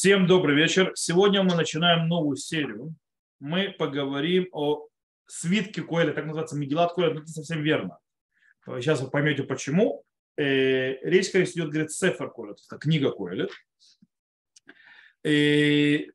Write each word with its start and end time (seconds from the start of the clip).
Всем 0.00 0.28
добрый 0.28 0.54
вечер. 0.54 0.92
Сегодня 0.94 1.42
мы 1.42 1.56
начинаем 1.56 2.06
новую 2.06 2.36
серию. 2.36 2.94
Мы 3.40 3.74
поговорим 3.76 4.46
о 4.52 4.86
свитке 5.26 5.82
Коэля, 5.82 6.12
так 6.12 6.24
называется 6.24 6.54
Мегилат 6.54 6.94
Коэля, 6.94 7.14
но 7.14 7.20
не 7.22 7.26
совсем 7.26 7.64
верно. 7.64 7.98
Сейчас 8.64 9.00
вы 9.00 9.10
поймете 9.10 9.42
почему. 9.42 10.04
Э, 10.36 11.00
речь, 11.02 11.32
конечно, 11.32 11.58
идет, 11.58 11.70
говорит, 11.70 11.90
Сефер 11.90 12.30
Коэля, 12.30 12.54
то 12.54 12.60
есть 12.60 12.80
книга 12.80 13.10
Коэля. 13.10 13.48
И 15.24 16.12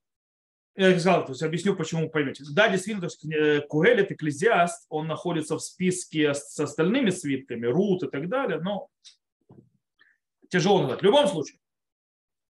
я 0.77 0.91
сказал, 0.91 1.25
то 1.25 1.33
есть 1.33 1.43
объясню, 1.43 1.75
почему 1.75 2.09
поймете. 2.09 2.45
Да, 2.53 2.69
действительно, 2.69 3.09
э, 3.35 3.67
Куэлет, 3.67 4.13
Экклезиаст, 4.13 4.85
он 4.87 5.07
находится 5.07 5.57
в 5.57 5.61
списке 5.61 6.33
с 6.33 6.57
остальными 6.57 7.09
свитками, 7.09 7.65
Рут 7.65 8.03
и 8.03 8.07
так 8.07 8.29
далее, 8.29 8.61
но 8.61 8.87
тяжело 10.47 10.79
назвать. 10.79 11.01
В 11.01 11.03
любом 11.03 11.27
случае, 11.27 11.59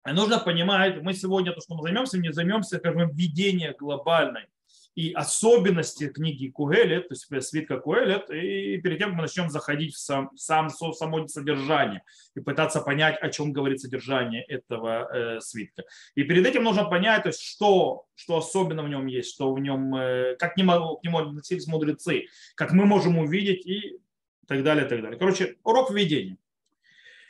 нужно 0.05 0.39
понимать, 0.39 1.01
мы 1.01 1.13
сегодня 1.13 1.51
то, 1.51 1.61
что 1.61 1.75
мы 1.75 1.83
займемся, 1.83 2.17
не 2.17 2.31
займемся, 2.31 2.77
скажем, 2.77 3.09
введением 3.11 3.75
глобальной 3.77 4.47
и 4.95 5.13
особенности 5.13 6.09
книги 6.09 6.49
Куэлет, 6.49 7.07
то 7.07 7.13
есть 7.13 7.47
свитка 7.47 7.79
Куэлет, 7.79 8.29
и 8.29 8.77
перед 8.81 8.97
тем, 8.97 9.09
как 9.09 9.17
мы 9.17 9.21
начнем 9.23 9.49
заходить 9.49 9.95
в 9.95 9.97
сам, 9.97 10.29
сам, 10.35 10.69
само 10.69 11.25
содержание 11.27 12.03
и 12.35 12.41
пытаться 12.41 12.81
понять, 12.81 13.17
о 13.21 13.29
чем 13.29 13.53
говорит 13.53 13.79
содержание 13.79 14.43
этого 14.43 15.09
э, 15.09 15.39
свитка. 15.39 15.83
И 16.15 16.23
перед 16.23 16.45
этим 16.45 16.63
нужно 16.63 16.83
понять, 16.83 17.23
то 17.23 17.29
есть, 17.29 17.41
что, 17.41 18.07
что 18.15 18.37
особенно 18.37 18.83
в 18.83 18.89
нем 18.89 19.05
есть, 19.05 19.33
что 19.33 19.53
в 19.53 19.59
нем, 19.59 19.95
э, 19.95 20.35
как 20.37 20.55
к 20.55 20.57
нему, 20.57 20.97
к 20.97 21.03
нему 21.05 21.19
относились 21.19 21.67
мудрецы, 21.67 22.25
как 22.55 22.73
мы 22.73 22.85
можем 22.85 23.19
увидеть 23.19 23.65
и 23.65 23.99
так 24.47 24.63
далее, 24.63 24.85
так 24.85 25.01
далее. 25.01 25.17
Короче, 25.17 25.55
урок 25.63 25.91
введения. 25.91 26.37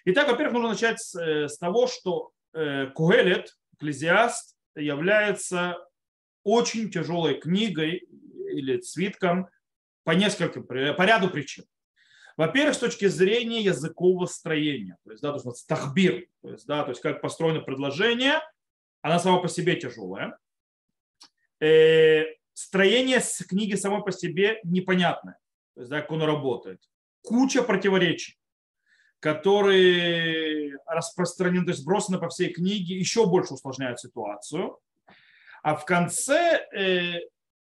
Итак, 0.05 0.27
во-первых, 0.27 0.53
нужно 0.53 0.69
начать 0.69 0.99
с, 0.99 1.15
э, 1.21 1.47
с 1.47 1.57
того, 1.57 1.85
что 1.85 2.31
э, 2.53 2.87
Куэлет, 2.87 3.57
Экклезиаст, 3.73 4.57
является 4.75 5.77
очень 6.43 6.89
тяжелой 6.89 7.39
книгой 7.39 8.07
или 8.51 8.81
свитком 8.81 9.49
по 10.03 10.11
нескольким, 10.11 10.63
по 10.65 10.73
ряду 10.73 11.29
причин. 11.29 11.65
Во-первых, 12.39 12.75
с 12.75 12.79
точки 12.79 13.05
зрения 13.07 13.61
языкового 13.61 14.25
строения, 14.25 14.97
то 15.03 15.11
есть, 15.11 15.21
да, 15.21 15.37
то 15.37 15.49
есть 15.49 15.67
тахбир, 15.67 16.25
то 16.41 16.51
есть, 16.51 16.65
да, 16.65 16.83
то 16.83 16.91
есть 16.91 17.01
как 17.01 17.19
построено 17.19 17.59
предложение, 17.59 18.39
она 19.01 19.19
сама 19.19 19.39
по 19.39 19.49
себе 19.49 19.75
тяжелая. 19.75 20.37
Э, 21.59 22.23
строение 22.53 23.19
книги 23.45 23.75
само 23.75 24.01
по 24.01 24.13
себе 24.13 24.61
непонятное, 24.63 25.37
то 25.75 25.81
есть, 25.81 25.91
да, 25.91 25.99
как 25.99 26.11
оно 26.11 26.25
работает. 26.25 26.81
Куча 27.23 27.61
противоречий, 27.61 28.38
которые 29.19 30.77
распространены, 30.85 31.65
то 31.65 31.71
есть 31.71 31.85
брошены 31.85 32.19
по 32.19 32.29
всей 32.29 32.53
книге, 32.53 32.97
еще 32.97 33.25
больше 33.25 33.53
усложняют 33.53 33.99
ситуацию 33.99 34.77
а 35.61 35.75
в 35.75 35.85
конце 35.85 36.67
э, 36.73 37.19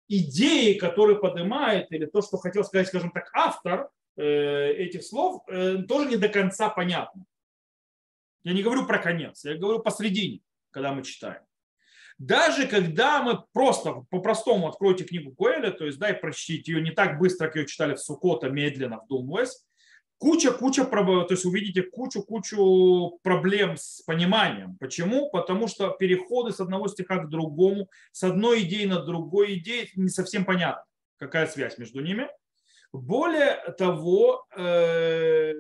идеи, 0.09 0.75
которые 0.75 1.19
поднимает, 1.19 1.91
или 1.93 2.07
то, 2.07 2.23
что 2.23 2.39
хотел 2.39 2.65
сказать, 2.65 2.89
скажем 2.89 3.11
так, 3.11 3.31
автор 3.35 3.91
э, 4.17 4.73
этих 4.73 5.05
слов, 5.05 5.43
э, 5.49 5.83
тоже 5.89 6.09
не 6.09 6.17
до 6.17 6.29
конца 6.29 6.69
понятно. 6.69 7.25
Я 8.45 8.53
не 8.53 8.63
говорю 8.63 8.87
про 8.87 8.99
конец, 8.99 9.45
я 9.45 9.57
говорю 9.57 9.81
посредине, 9.81 10.41
когда 10.71 10.93
мы 10.93 11.03
читаем. 11.03 11.43
Даже 12.19 12.67
когда 12.67 13.23
мы 13.23 13.45
просто 13.53 14.05
по-простому 14.11 14.69
откроете 14.69 15.05
книгу 15.05 15.33
Куэля, 15.33 15.71
то 15.71 15.85
есть 15.85 15.99
да, 15.99 16.11
и 16.11 16.21
прочтите 16.21 16.73
ее 16.73 16.83
не 16.83 16.91
так 16.91 17.19
быстро, 17.19 17.47
как 17.47 17.57
ее 17.57 17.67
читали 17.67 17.95
в 17.95 18.01
Сукота, 18.01 18.49
медленно 18.49 19.01
вдумываясь, 19.05 19.65
куча-куча, 20.19 20.85
то 20.85 21.27
есть 21.31 21.45
увидите 21.45 21.83
кучу-кучу 21.83 23.19
проблем 23.23 23.77
с 23.77 24.03
пониманием. 24.03 24.77
Почему? 24.79 25.31
Потому 25.31 25.69
что 25.69 25.91
переходы 25.91 26.53
с 26.53 26.61
одного 26.61 26.89
стиха 26.89 27.19
к 27.19 27.29
другому, 27.29 27.89
с 28.13 28.25
одной 28.25 28.63
идеи 28.63 28.85
на 28.85 29.01
другой 29.03 29.59
идеи 29.59 29.91
не 29.95 30.09
совсем 30.09 30.45
понятно, 30.45 30.85
какая 31.17 31.47
связь 31.47 31.79
между 31.79 32.01
ними. 32.01 32.29
Более 32.93 33.57
того, 33.79 34.47
э, 34.57 35.53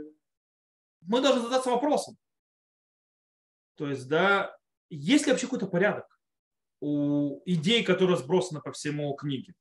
мы 1.02 1.20
должны 1.20 1.42
задаться 1.42 1.70
вопросом. 1.70 2.16
То 3.76 3.88
есть, 3.88 4.08
да, 4.08 4.56
есть 4.90 5.26
ли 5.26 5.32
вообще 5.32 5.46
какой-то 5.46 5.66
порядок 5.66 6.06
у 6.80 7.40
идей, 7.44 7.84
которые 7.84 8.16
сбросаны 8.16 8.60
по 8.60 8.72
всему 8.72 9.14
книге? 9.14 9.54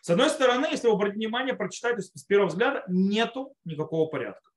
С 0.00 0.10
одной 0.10 0.30
стороны, 0.30 0.66
если 0.70 0.86
вы 0.86 0.94
обратите 0.94 1.18
внимание, 1.18 1.54
прочитать, 1.54 1.96
то 1.96 2.02
с 2.02 2.24
первого 2.24 2.48
взгляда 2.48 2.84
нету 2.88 3.54
никакого 3.64 4.08
порядка. 4.08 4.50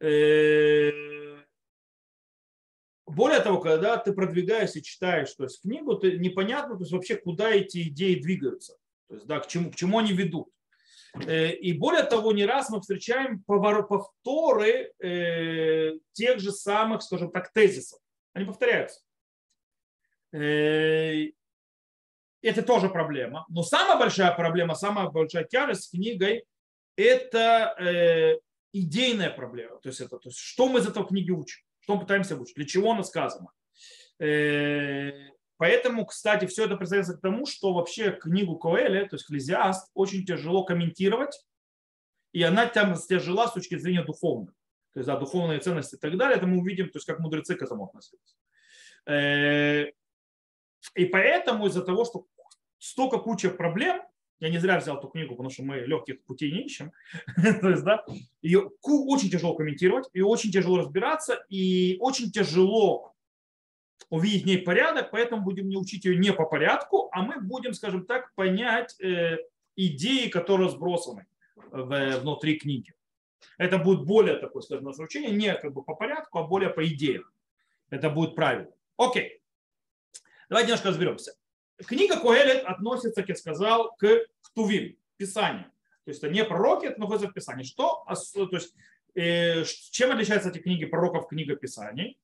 Э, 0.00 0.90
более 3.06 3.40
того, 3.40 3.60
когда 3.60 3.96
ты 3.96 4.12
продвигаешься 4.12 4.80
и 4.80 4.82
читаешь 4.82 5.32
то 5.32 5.44
есть, 5.44 5.62
книгу, 5.62 5.96
ты 5.96 6.18
непонятно 6.18 6.76
то 6.76 6.82
есть, 6.82 6.92
вообще, 6.92 7.16
куда 7.16 7.50
эти 7.50 7.84
идеи 7.88 8.16
двигаются, 8.16 8.76
то 9.08 9.14
есть, 9.14 9.26
да, 9.26 9.40
к, 9.40 9.46
чему, 9.46 9.70
к 9.70 9.76
чему 9.76 9.98
они 9.98 10.12
ведут. 10.12 10.48
Э, 11.26 11.52
и 11.52 11.72
более 11.72 12.02
того, 12.02 12.32
не 12.32 12.44
раз 12.44 12.68
мы 12.68 12.80
встречаем 12.80 13.42
повторы 13.42 14.92
э, 14.98 15.92
тех 16.12 16.40
же 16.40 16.52
самых, 16.52 17.02
скажем 17.02 17.30
так, 17.30 17.52
тезисов. 17.52 18.00
Они 18.34 18.44
повторяются 18.44 19.00
это 22.46 22.62
тоже 22.62 22.88
проблема. 22.88 23.44
Но 23.48 23.62
самая 23.62 23.98
большая 23.98 24.32
проблема, 24.34 24.74
самая 24.74 25.08
большая 25.08 25.44
тяжесть 25.44 25.84
с 25.84 25.90
книгой– 25.90 26.44
это 26.96 27.74
э, 27.78 28.38
идейная 28.72 29.30
проблема. 29.30 29.78
То 29.80 29.88
есть, 29.88 30.00
это, 30.00 30.18
то 30.18 30.28
есть 30.28 30.38
что 30.38 30.68
мы 30.68 30.78
из 30.78 30.86
этого 30.86 31.06
книги 31.06 31.30
учим, 31.30 31.62
что 31.80 31.94
мы 31.94 32.00
пытаемся 32.02 32.36
учить, 32.36 32.54
для 32.54 32.66
чего 32.66 32.92
она 32.92 33.02
сказана. 33.02 33.50
Э, 34.20 35.10
поэтому, 35.56 36.06
кстати, 36.06 36.46
все 36.46 36.64
это 36.64 36.76
представляется 36.76 37.16
к 37.16 37.20
тому, 37.20 37.46
что 37.46 37.74
вообще 37.74 38.12
книгу 38.12 38.56
Коэля, 38.56 39.08
то 39.08 39.16
есть 39.16 39.26
Клезиаст, 39.26 39.90
очень 39.94 40.24
тяжело 40.24 40.64
комментировать, 40.64 41.44
и 42.32 42.42
она 42.42 42.66
там 42.66 42.94
тяжела 42.94 43.48
с 43.48 43.54
точки 43.54 43.76
зрения 43.76 44.04
духовной. 44.04 44.52
То 44.94 45.00
есть, 45.00 45.08
да, 45.08 45.16
духовные 45.16 45.58
ценности 45.58 45.96
и 45.96 45.98
так 45.98 46.16
далее, 46.16 46.36
это 46.36 46.46
мы 46.46 46.58
увидим, 46.58 46.90
то 46.90 46.98
есть, 46.98 47.06
как 47.06 47.18
мудрецы 47.18 47.56
к 47.56 47.62
этому 47.62 47.86
относились. 47.86 48.36
Э, 49.06 49.86
и 50.94 51.04
поэтому 51.06 51.66
из-за 51.66 51.82
того, 51.82 52.04
что 52.04 52.26
столько 52.86 53.18
куча 53.18 53.50
проблем, 53.50 54.02
я 54.38 54.50
не 54.50 54.58
зря 54.58 54.78
взял 54.78 54.98
эту 54.98 55.08
книгу, 55.08 55.34
потому 55.34 55.50
что 55.50 55.62
мы 55.62 55.80
легких 55.80 56.22
путей 56.24 56.52
не 56.52 56.64
ищем. 56.64 56.92
То 57.60 57.70
есть, 57.70 57.84
да, 57.84 58.04
ее 58.42 58.70
очень 58.82 59.30
тяжело 59.30 59.54
комментировать, 59.54 60.08
и 60.12 60.20
очень 60.20 60.50
тяжело 60.50 60.78
разбираться, 60.78 61.44
и 61.48 61.96
очень 62.00 62.30
тяжело 62.30 63.14
увидеть 64.10 64.44
в 64.44 64.46
ней 64.46 64.58
порядок, 64.58 65.10
поэтому 65.10 65.42
будем 65.42 65.68
не 65.68 65.76
учить 65.76 66.04
ее 66.04 66.16
не 66.16 66.32
по 66.32 66.44
порядку, 66.44 67.08
а 67.12 67.22
мы 67.22 67.40
будем, 67.40 67.72
скажем 67.72 68.06
так, 68.06 68.32
понять 68.34 69.00
э, 69.00 69.38
идеи, 69.74 70.28
которые 70.28 70.70
сбросаны 70.70 71.26
в, 71.56 72.20
внутри 72.20 72.58
книги. 72.58 72.94
Это 73.58 73.78
будет 73.78 74.04
более 74.04 74.36
такое, 74.36 74.62
скажем, 74.62 74.84
наше 74.84 75.02
учение, 75.02 75.30
не 75.30 75.54
как 75.54 75.72
бы 75.72 75.82
по 75.82 75.94
порядку, 75.94 76.38
а 76.38 76.46
более 76.46 76.70
по 76.70 76.86
идеям. 76.86 77.24
Это 77.90 78.10
будет 78.10 78.34
правильно. 78.34 78.70
Окей. 78.96 79.40
Давайте 80.48 80.68
немножко 80.68 80.90
разберемся. 80.90 81.32
Книга 81.78 82.18
Коэлет 82.18 82.64
относится, 82.64 83.20
как 83.20 83.28
я 83.28 83.34
сказал, 83.34 83.94
к 83.96 84.26
Ктувим, 84.42 84.96
Писанию. 85.16 85.70
То 86.04 86.10
есть 86.10 86.22
это 86.22 86.32
не 86.32 86.44
пророки, 86.44 86.86
это 86.86 87.00
находится 87.00 87.28
в 87.28 87.34
Писании. 87.34 87.64
Что, 87.64 88.06
то 88.06 88.48
есть, 88.52 88.74
э, 89.14 89.64
чем 89.90 90.12
отличаются 90.12 90.50
эти 90.50 90.58
книги 90.58 90.84
пророков, 90.84 91.28
книга 91.28 91.56
Писаний? 91.56 92.18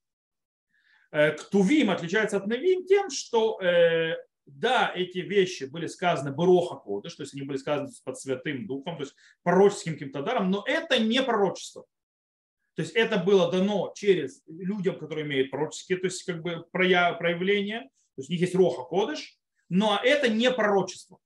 Э, 1.10 1.32
Ктувим 1.32 1.91
отличается 1.91 2.36
от 2.36 2.46
Навим 2.46 2.86
тем, 2.86 3.10
что 3.10 3.60
э, 3.60 4.16
да, 4.46 4.92
эти 4.94 5.18
вещи 5.18 5.64
были 5.64 5.86
сказаны 5.86 6.32
Бароха 6.32 6.76
Кодыш, 6.76 7.14
то 7.14 7.22
есть 7.22 7.34
они 7.34 7.42
были 7.42 7.58
сказаны 7.58 7.91
под 8.04 8.18
Святым 8.18 8.66
Духом, 8.66 8.96
то 8.96 9.02
есть 9.02 9.14
пророческим 9.42 9.94
каким-то 9.94 10.22
даром, 10.22 10.50
но 10.50 10.64
это 10.66 10.98
не 10.98 11.22
пророчество. 11.22 11.84
То 12.74 12.82
есть 12.82 12.94
это 12.94 13.18
было 13.18 13.50
дано 13.50 13.92
через 13.94 14.42
людям, 14.46 14.98
которые 14.98 15.26
имеют 15.26 15.50
пророческие, 15.50 15.98
то 15.98 16.06
есть 16.06 16.22
как 16.24 16.41
бы 16.41 16.65
проявления, 16.72 17.80
то 18.15 18.21
есть 18.21 18.30
у 18.30 18.32
них 18.32 18.41
есть 18.41 18.54
Роха 18.54 18.82
Кодыш, 18.84 19.38
но 19.72 19.98
это 20.03 20.28
не 20.28 20.51
пророчество. 20.51 21.19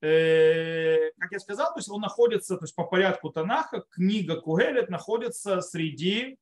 Э, 0.00 1.12
как 1.16 1.30
я 1.30 1.38
сказал, 1.38 1.72
то 1.72 1.78
есть 1.78 1.88
он 1.88 2.00
находится 2.00 2.56
то 2.56 2.64
есть 2.64 2.74
по 2.74 2.82
порядку 2.84 3.30
Танаха, 3.30 3.82
книга 3.88 4.40
Кугелет 4.40 4.90
находится 4.90 5.60
среди, 5.60 6.36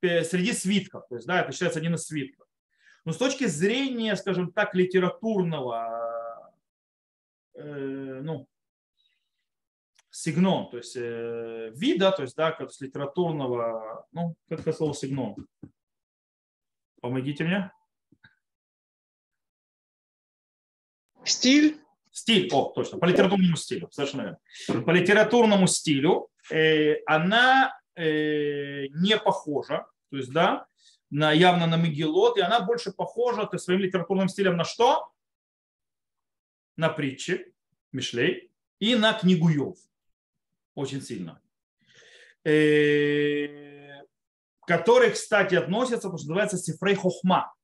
э, 0.00 0.24
среди 0.24 0.54
свитков. 0.54 1.06
То 1.08 1.16
есть, 1.16 1.26
да, 1.26 1.42
это 1.42 1.52
считается 1.52 1.80
один 1.80 1.96
из 1.96 2.06
свитков. 2.06 2.46
Но 3.04 3.12
с 3.12 3.18
точки 3.18 3.44
зрения, 3.44 4.16
скажем 4.16 4.50
так, 4.50 4.74
литературного 4.74 6.50
э, 7.52 8.20
ну, 8.22 8.48
сигнон, 10.08 10.70
то 10.70 10.78
есть 10.78 10.96
э, 10.96 11.72
вида, 11.74 12.10
то 12.10 12.22
есть, 12.22 12.36
да, 12.36 12.52
как 12.52 12.72
с 12.72 12.80
литературного, 12.80 14.06
ну, 14.12 14.34
как 14.48 14.60
это 14.60 14.72
слово 14.72 14.94
сигнон? 14.94 15.46
Помогите 17.02 17.44
мне. 17.44 17.70
Стиль? 21.24 21.80
Стиль, 22.10 22.48
о, 22.52 22.72
точно, 22.74 22.98
по 22.98 23.06
литературному 23.06 23.56
стилю, 23.56 23.88
совершенно 23.90 24.22
верно. 24.68 24.82
По 24.84 24.90
литературному 24.90 25.66
стилю 25.66 26.28
э, 26.50 26.96
она 27.06 27.74
э, 27.94 28.88
не 28.88 29.16
похожа, 29.18 29.86
то 30.10 30.16
есть, 30.18 30.30
да, 30.30 30.66
на, 31.08 31.32
явно 31.32 31.66
на 31.66 31.76
Мегилот, 31.76 32.36
и 32.36 32.42
она 32.42 32.60
больше 32.60 32.92
похожа 32.92 33.48
есть, 33.52 33.64
своим 33.64 33.80
литературным 33.80 34.28
стилем 34.28 34.56
на 34.56 34.64
что? 34.64 35.10
На 36.76 36.90
притчи, 36.90 37.52
Мишлей, 37.92 38.50
и 38.78 38.94
на 38.94 39.12
книгу 39.12 39.48
Йов. 39.48 39.78
Очень 40.74 41.00
сильно. 41.00 41.40
Э, 42.44 44.02
который, 44.66 45.10
кстати, 45.10 45.54
относится, 45.54 46.08
потому 46.08 46.18
что 46.18 46.28
называется 46.28 46.58
Сифрей 46.58 46.94
Хохма. 46.94 47.54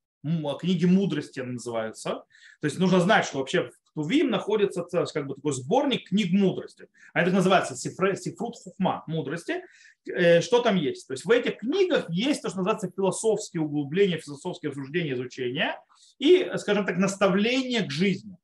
Книги 0.61 0.85
мудрости 0.85 1.41
называются. 1.41 2.25
То 2.61 2.65
есть 2.65 2.79
нужно 2.79 3.01
знать, 3.01 3.25
что 3.25 3.39
вообще 3.39 3.71
Тувим 3.99 4.31
находится 4.31 4.87
как 5.13 5.27
бы 5.27 5.35
такой 5.35 5.53
сборник 5.53 6.09
книг 6.09 6.31
мудрости. 6.31 6.89
А 7.13 7.23
это 7.23 7.33
называется 7.33 7.77
Сифрут 7.77 8.57
Хухма, 8.57 9.03
мудрости. 9.09 9.65
Э, 10.09 10.41
что 10.41 10.61
там 10.61 10.77
есть? 10.77 11.09
То 11.09 11.15
есть 11.15 11.25
в 11.25 11.31
этих 11.31 11.59
книгах 11.59 12.09
есть 12.09 12.43
то, 12.43 12.49
что 12.49 12.59
называется 12.59 12.93
философские 12.95 13.63
углубления, 13.63 14.19
философские 14.19 14.71
обсуждения, 14.71 15.15
изучения 15.15 15.77
и, 16.19 16.49
скажем 16.59 16.87
так, 16.87 16.97
наставление 16.97 17.83
к 17.83 17.91
жизни. 17.91 18.37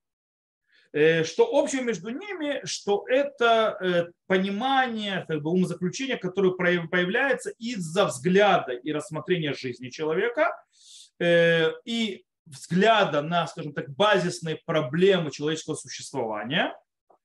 Э, 0.92 1.24
что 1.24 1.48
общего 1.52 1.82
между 1.82 2.10
ними, 2.10 2.60
что 2.64 3.04
это 3.08 3.76
э, 3.80 4.12
понимание, 4.26 5.24
как 5.26 5.42
бы 5.42 5.50
умозаключение, 5.50 6.16
которое 6.16 6.52
появляется 6.52 7.50
из-за 7.58 8.06
взгляда 8.06 8.72
и 8.72 8.92
рассмотрения 8.92 9.54
жизни 9.54 9.88
человека, 9.88 10.52
и 11.20 12.24
взгляда 12.46 13.22
на, 13.22 13.46
скажем 13.46 13.72
так, 13.72 13.90
базисные 13.90 14.60
проблемы 14.66 15.30
человеческого 15.30 15.74
существования 15.74 16.76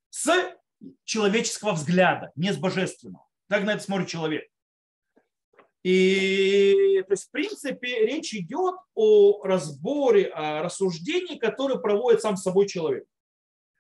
с 0.09 0.56
человеческого 1.03 1.74
взгляда, 1.74 2.31
не 2.36 2.53
с 2.53 2.57
божественного. 2.57 3.25
Так 3.47 3.63
на 3.63 3.71
это 3.71 3.83
смотрит 3.83 4.07
человек. 4.07 4.50
И 5.83 7.03
то 7.07 7.13
есть, 7.13 7.27
в 7.27 7.31
принципе, 7.31 8.06
речь 8.06 8.33
идет 8.33 8.75
о 8.95 9.44
разборе, 9.44 10.27
о 10.27 10.62
рассуждении, 10.62 11.38
которое 11.38 11.80
проводит 11.80 12.21
сам 12.21 12.38
собой 12.38 12.68
человек. 12.68 13.06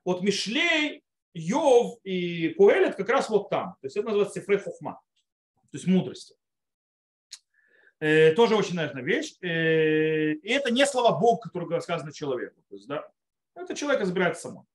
Вот 0.05 0.21
Мишлей, 0.21 1.03
Йов 1.33 1.99
и 2.03 2.49
Куэлет 2.49 2.95
как 2.95 3.09
раз 3.09 3.29
вот 3.29 3.49
там. 3.49 3.75
То 3.81 3.87
есть 3.87 3.97
это 3.97 4.07
называется 4.07 4.39
Сифрей 4.39 4.59
Хухма, 4.59 4.99
то 5.71 5.77
есть 5.77 5.87
мудрости. 5.87 6.35
Э, 7.99 8.31
тоже 8.31 8.55
очень 8.55 8.77
важная 8.77 9.03
вещь. 9.03 9.35
Э, 9.41 10.31
и 10.31 10.49
это 10.49 10.71
не 10.71 10.85
слова 10.85 11.17
Бог, 11.19 11.43
который 11.43 11.81
сказано 11.81 12.13
человеку. 12.13 12.61
То 12.69 12.75
есть, 12.75 12.87
да, 12.87 13.05
это 13.55 13.75
человек 13.75 14.01
разбирается 14.01 14.43
само. 14.43 14.65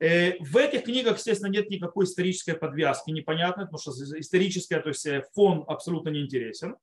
Э, 0.00 0.38
в 0.40 0.56
этих 0.56 0.84
книгах, 0.84 1.18
естественно, 1.18 1.50
нет 1.50 1.68
никакой 1.68 2.06
исторической 2.06 2.54
подвязки, 2.54 3.10
непонятной, 3.10 3.66
потому 3.66 3.80
что 3.80 3.92
историческая, 4.18 4.80
то 4.80 4.88
есть 4.88 5.06
фон 5.34 5.64
абсолютно 5.68 6.08
не 6.08 6.22
интересен. 6.22 6.76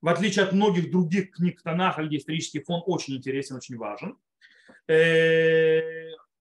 В 0.00 0.08
отличие 0.08 0.44
от 0.44 0.52
многих 0.52 0.90
других 0.92 1.32
книг 1.32 1.60
Танаха, 1.62 2.04
где 2.04 2.18
исторический 2.18 2.60
фон 2.60 2.82
очень 2.86 3.16
интересен, 3.16 3.56
очень 3.56 3.76
важен. 3.76 4.16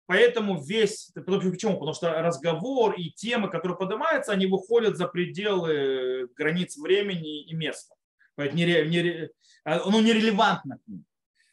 Поэтому 0.06 0.62
весь, 0.62 1.12
почему? 1.14 1.74
Потому 1.74 1.94
что 1.94 2.12
разговор 2.22 2.96
и 2.96 3.10
темы, 3.12 3.50
которые 3.50 3.78
поднимаются, 3.78 4.34
они 4.34 4.48
выходят 4.48 4.98
за 4.98 5.08
пределы 5.08 6.28
границ 6.36 6.76
времени 6.78 7.44
и 7.44 7.54
места. 7.54 7.96
Поэтому 8.36 8.58
не, 8.58 8.66
не, 8.88 9.30
оно 9.64 10.02
нерелевантно 10.02 10.78
к 10.78 10.88
ним. 10.88 11.06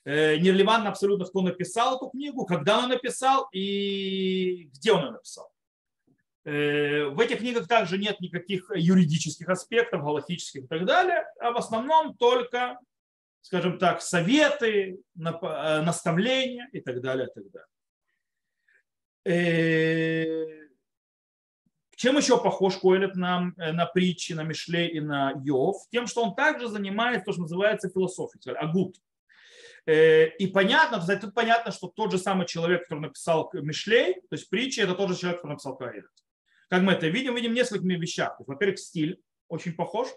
Э, 0.05 0.37
нерелевантно 0.37 0.91
абсолютно, 0.91 1.27
кто 1.27 1.43
написал 1.43 1.97
эту 1.97 2.09
книгу, 2.09 2.47
когда 2.47 2.79
он 2.79 2.89
написал 2.89 3.49
и 3.53 4.71
где 4.73 4.93
он 4.93 5.05
ее 5.05 5.11
написал. 5.11 5.53
Э, 6.45 7.05
в 7.07 7.21
этих 7.21 7.39
книгах 7.39 7.69
также 7.69 7.99
нет 7.99 8.19
никаких 8.21 8.71
юридических 8.75 9.49
аспектов, 9.49 10.03
галактических 10.03 10.65
и 10.65 10.67
так 10.67 10.87
далее, 10.87 11.27
а 11.39 11.53
в 11.53 11.59
основном 11.59 12.17
только, 12.17 12.79
скажем 13.43 13.79
так, 13.79 14.01
советы, 14.01 15.01
э, 15.17 15.81
наставления 15.83 16.69
и 16.73 16.81
так 16.81 17.03
далее. 17.03 17.29
И 17.29 17.33
так 17.35 17.45
далее. 19.25 20.70
Чем 22.01 22.17
еще 22.17 22.43
похож 22.43 22.79
Коэлет 22.79 23.15
на, 23.15 23.53
э, 23.59 23.73
на 23.73 23.85
притчи, 23.85 24.33
на 24.33 24.43
Мишлей 24.43 24.89
и 24.89 25.01
на 25.01 25.35
Йов? 25.45 25.87
Тем, 25.91 26.07
что 26.07 26.23
он 26.23 26.35
также 26.35 26.67
занимается 26.67 27.27
то, 27.27 27.33
что 27.33 27.43
называется 27.43 27.91
философией, 27.91 28.57
агут. 28.57 28.97
Э, 29.85 30.29
и 30.29 30.47
понятно, 30.47 30.99
тут 31.19 31.35
понятно, 31.35 31.73
что 31.73 31.89
тот 31.89 32.11
же 32.11 32.17
самый 32.17 32.47
человек, 32.47 32.85
который 32.85 33.01
написал 33.01 33.51
Мишлей, 33.53 34.15
то 34.15 34.33
есть 34.33 34.49
притчи, 34.49 34.81
это 34.81 34.95
тот 34.95 35.11
же 35.11 35.17
человек, 35.17 35.41
который 35.41 35.53
написал 35.53 35.77
Коэлет. 35.77 36.07
Как 36.71 36.81
мы 36.81 36.93
это 36.93 37.07
видим? 37.07 37.35
Видим 37.35 37.51
в 37.51 37.55
нескольких 37.55 38.01
вещах. 38.01 38.41
Во-первых, 38.47 38.79
стиль 38.79 39.21
очень 39.49 39.75
похож. 39.75 40.09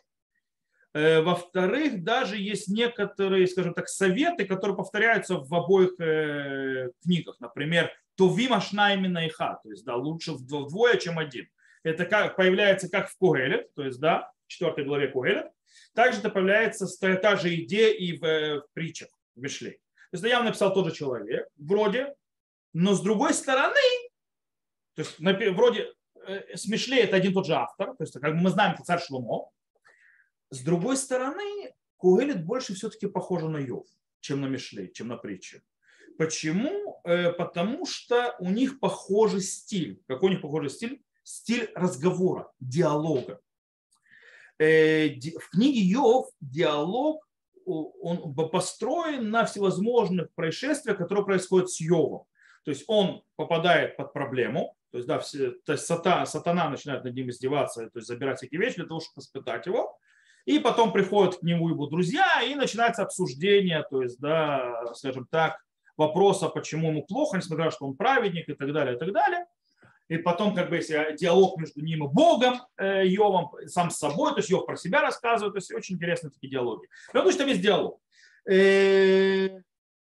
Э, 0.93 1.19
во-вторых, 1.19 2.01
даже 2.01 2.37
есть 2.37 2.69
некоторые, 2.69 3.45
скажем 3.45 3.73
так, 3.73 3.89
советы, 3.89 4.45
которые 4.45 4.77
повторяются 4.77 5.35
в 5.35 5.53
обоих 5.53 5.97
книгах. 7.03 7.41
Например, 7.41 7.91
Тувим 8.15 8.53
Ашна 8.53 8.93
именно 8.93 9.27
Иха, 9.27 9.59
то 9.61 9.69
есть 9.69 9.83
да, 9.83 9.97
лучше 9.97 10.31
вдвое, 10.31 10.95
чем 10.95 11.19
один 11.19 11.49
это 11.83 12.05
как, 12.05 12.35
появляется 12.35 12.89
как 12.89 13.09
в 13.09 13.17
Кугелет, 13.17 13.73
то 13.75 13.83
есть, 13.83 13.99
да, 13.99 14.31
в 14.45 14.47
4 14.47 14.85
главе 14.85 15.09
Кугелет. 15.09 15.47
Также 15.93 16.19
это 16.19 16.29
появляется 16.29 16.87
та 17.17 17.35
же 17.35 17.53
идея 17.55 17.93
и 17.93 18.17
в, 18.17 18.23
э, 18.23 18.59
в 18.61 18.67
притчах, 18.73 19.09
в 19.35 19.41
Мишле. 19.41 19.71
То 19.71 20.13
есть, 20.13 20.23
да, 20.23 20.29
я 20.29 20.43
написал 20.43 20.73
тот 20.73 20.87
же 20.87 20.93
человек, 20.93 21.47
вроде, 21.57 22.15
но 22.73 22.93
с 22.93 23.01
другой 23.01 23.33
стороны, 23.33 23.79
то 24.95 25.01
есть, 25.01 25.19
вроде 25.19 25.93
э, 26.25 26.55
с 26.55 26.67
Мишле 26.67 27.01
это 27.01 27.15
один 27.15 27.33
тот 27.33 27.45
же 27.45 27.53
автор, 27.53 27.95
то 27.95 28.03
есть, 28.03 28.19
как 28.19 28.33
мы 28.33 28.49
знаем, 28.49 28.73
это 28.73 28.83
царь 28.83 29.01
Шломо. 29.01 29.49
С 30.49 30.61
другой 30.61 30.97
стороны, 30.97 31.73
Кугелет 31.97 32.45
больше 32.45 32.75
все-таки 32.75 33.07
похоже 33.07 33.49
на 33.49 33.57
Йов, 33.57 33.87
чем 34.19 34.41
на 34.41 34.47
Мишле, 34.47 34.91
чем 34.91 35.07
на 35.07 35.17
притче. 35.17 35.63
Почему? 36.17 37.01
Э, 37.05 37.31
потому 37.31 37.85
что 37.85 38.35
у 38.39 38.49
них 38.49 38.79
похожий 38.79 39.41
стиль. 39.41 40.01
Какой 40.07 40.29
у 40.29 40.33
них 40.33 40.41
похожий 40.41 40.69
стиль? 40.69 41.03
Стиль 41.23 41.71
разговора, 41.75 42.51
диалога. 42.59 43.39
Э, 44.59 45.07
в 45.07 45.49
книге 45.51 45.79
Йов 45.81 46.27
диалог 46.41 47.25
он 47.65 48.35
построен 48.49 49.29
на 49.29 49.45
всевозможных 49.45 50.33
происшествиях, 50.35 50.97
которые 50.97 51.25
происходят 51.25 51.69
с 51.69 51.79
Йовом. 51.79 52.25
То 52.65 52.71
есть 52.71 52.83
он 52.87 53.23
попадает 53.35 53.97
под 53.97 54.13
проблему, 54.13 54.75
то 54.91 54.97
есть, 54.97 55.07
да, 55.07 55.19
все, 55.19 55.51
то 55.65 55.71
есть 55.71 55.85
сатана, 55.85 56.25
сатана 56.25 56.69
начинает 56.69 57.03
над 57.03 57.15
ним 57.15 57.29
издеваться, 57.29 57.89
то 57.89 57.97
есть 57.97 58.07
забирать 58.07 58.37
всякие 58.37 58.61
вещи 58.61 58.75
для 58.75 58.85
того, 58.85 58.99
чтобы 58.99 59.21
испытать 59.21 59.65
его. 59.65 59.97
И 60.45 60.59
потом 60.59 60.91
приходят 60.91 61.37
к 61.37 61.41
нему 61.41 61.69
его 61.69 61.87
друзья, 61.87 62.41
и 62.43 62.53
начинается 62.53 63.03
обсуждение, 63.03 63.83
то 63.89 64.01
есть, 64.01 64.19
да, 64.19 64.93
скажем 64.93 65.25
так, 65.31 65.57
вопроса, 65.95 66.49
почему 66.49 66.89
ему 66.89 67.05
плохо, 67.05 67.37
несмотря 67.37 67.65
на 67.65 67.71
то, 67.71 67.75
что 67.77 67.85
он 67.85 67.95
праведник 67.95 68.49
и 68.49 68.53
так 68.53 68.71
далее, 68.73 68.95
и 68.95 68.99
так 68.99 69.13
далее 69.13 69.45
и 70.09 70.17
потом 70.17 70.53
как 70.53 70.69
бы 70.69 70.79
диалог 70.79 71.59
между 71.59 71.81
ним 71.81 72.05
и 72.05 72.07
Богом, 72.07 72.61
э, 72.77 73.07
Йовом, 73.07 73.51
сам 73.67 73.89
с 73.89 73.97
собой, 73.97 74.31
то 74.31 74.37
есть 74.37 74.49
Йов 74.49 74.65
про 74.65 74.75
себя 74.75 75.01
рассказывает, 75.01 75.53
то 75.53 75.57
есть 75.57 75.71
очень 75.73 75.95
интересные 75.95 76.31
такие 76.31 76.51
диалоги. 76.51 76.87
Потому 77.07 77.31
что 77.31 77.39
там 77.39 77.47
есть 77.47 77.61
диалог. 77.61 77.99
Э, 78.49 79.61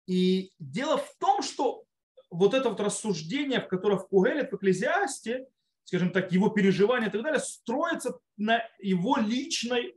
и 0.07 0.53
дело 0.59 0.99
в 0.99 1.15
том, 1.19 1.43
что 1.43 1.85
вот 2.31 2.55
это 2.55 2.69
вот 2.69 2.81
рассуждение, 2.81 3.61
в 3.61 3.69
котором 3.69 3.99
в 3.99 4.09
Кугеле, 4.09 4.47
в 4.47 4.53
Экклезиасте, 4.53 5.47
скажем 5.85 6.11
так, 6.11 6.33
его 6.33 6.49
переживания 6.49 7.09
и 7.09 7.13
так 7.13 7.23
далее, 7.23 7.41
строится 7.41 8.19
на 8.37 8.63
его 8.79 9.17
личной, 9.17 9.97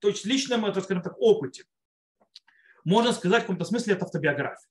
то 0.00 0.08
есть 0.08 0.24
личном, 0.24 0.66
это, 0.66 0.80
скажем 0.80 1.02
так, 1.02 1.14
опыте. 1.18 1.64
Можно 2.84 3.12
сказать, 3.12 3.40
в 3.40 3.42
каком-то 3.42 3.64
смысле 3.64 3.94
это 3.94 4.04
автобиография. 4.06 4.68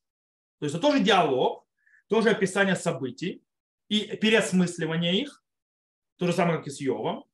То 0.60 0.66
есть 0.66 0.76
это 0.76 0.82
тоже 0.82 1.00
диалог, 1.00 1.66
тоже 2.08 2.30
описание 2.30 2.76
событий, 2.76 3.42
и 3.92 4.16
переосмысливание 4.16 5.22
их, 5.22 5.44
то 6.16 6.26
же 6.26 6.32
самое, 6.32 6.60
как 6.60 6.68
и 6.68 6.70
с 6.70 6.80
Йовом, 6.80 7.26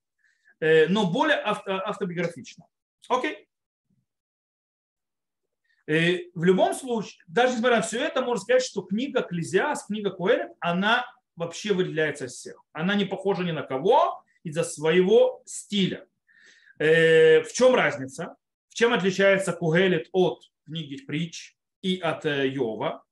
э, 0.60 0.88
но 0.88 1.08
более 1.12 1.38
автобиографично. 1.38 2.66
Окей. 3.08 3.48
Э, 5.86 6.18
в 6.34 6.44
любом 6.44 6.74
случае, 6.74 7.24
даже 7.28 7.54
несмотря 7.54 7.76
на 7.78 7.82
все 7.84 8.04
это, 8.04 8.24
можно 8.24 8.42
сказать, 8.42 8.64
что 8.64 8.82
книга 8.82 9.22
Клезиас, 9.22 9.86
книга 9.86 10.10
Куэлет, 10.10 10.50
она 10.60 11.06
вообще 11.36 11.74
выделяется 11.74 12.26
из 12.26 12.34
всех. 12.34 12.66
Она 12.72 12.96
не 12.96 13.06
похожа 13.06 13.44
ни 13.44 13.52
на 13.52 13.62
кого 13.62 14.24
из-за 14.42 14.64
своего 14.64 15.44
стиля. 15.46 16.08
Э, 16.80 17.44
в 17.44 17.54
чем 17.54 17.76
разница? 17.76 18.36
В 18.70 18.74
чем 18.74 18.94
отличается 18.94 19.54
Кугелет 19.54 20.10
от 20.12 20.42
книги 20.66 21.06
Притч 21.06 21.56
и 21.84 22.00
от 22.00 22.26
Йова 22.26 23.04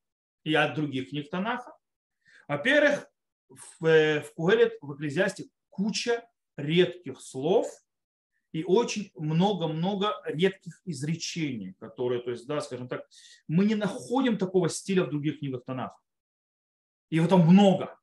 и 0.44 0.56
от 0.56 0.74
других 0.74 1.10
книг 1.10 1.30
Танаха? 1.30 1.78
Во-первых, 2.48 3.08
в, 3.50 3.86
э, 3.86 4.22
в 4.22 4.34
Кугелет, 4.34 4.78
в 4.82 4.94
Экклезиасте 4.94 5.46
куча 5.70 6.28
редких 6.58 7.20
слов 7.22 7.68
и 8.52 8.64
очень 8.64 9.12
много-много 9.16 10.14
редких 10.26 10.82
изречений, 10.86 11.74
которые, 11.80 12.22
то 12.22 12.32
есть, 12.32 12.48
да, 12.48 12.62
скажем 12.62 12.88
так, 12.88 13.06
мы 13.48 13.66
не 13.66 13.76
находим 13.76 14.38
такого 14.38 14.70
стиля 14.70 15.04
в 15.04 15.10
других 15.10 15.40
книгах 15.40 15.66
Танаха. 15.66 15.98
Его 17.10 17.28
там 17.28 17.42
много. 17.42 18.00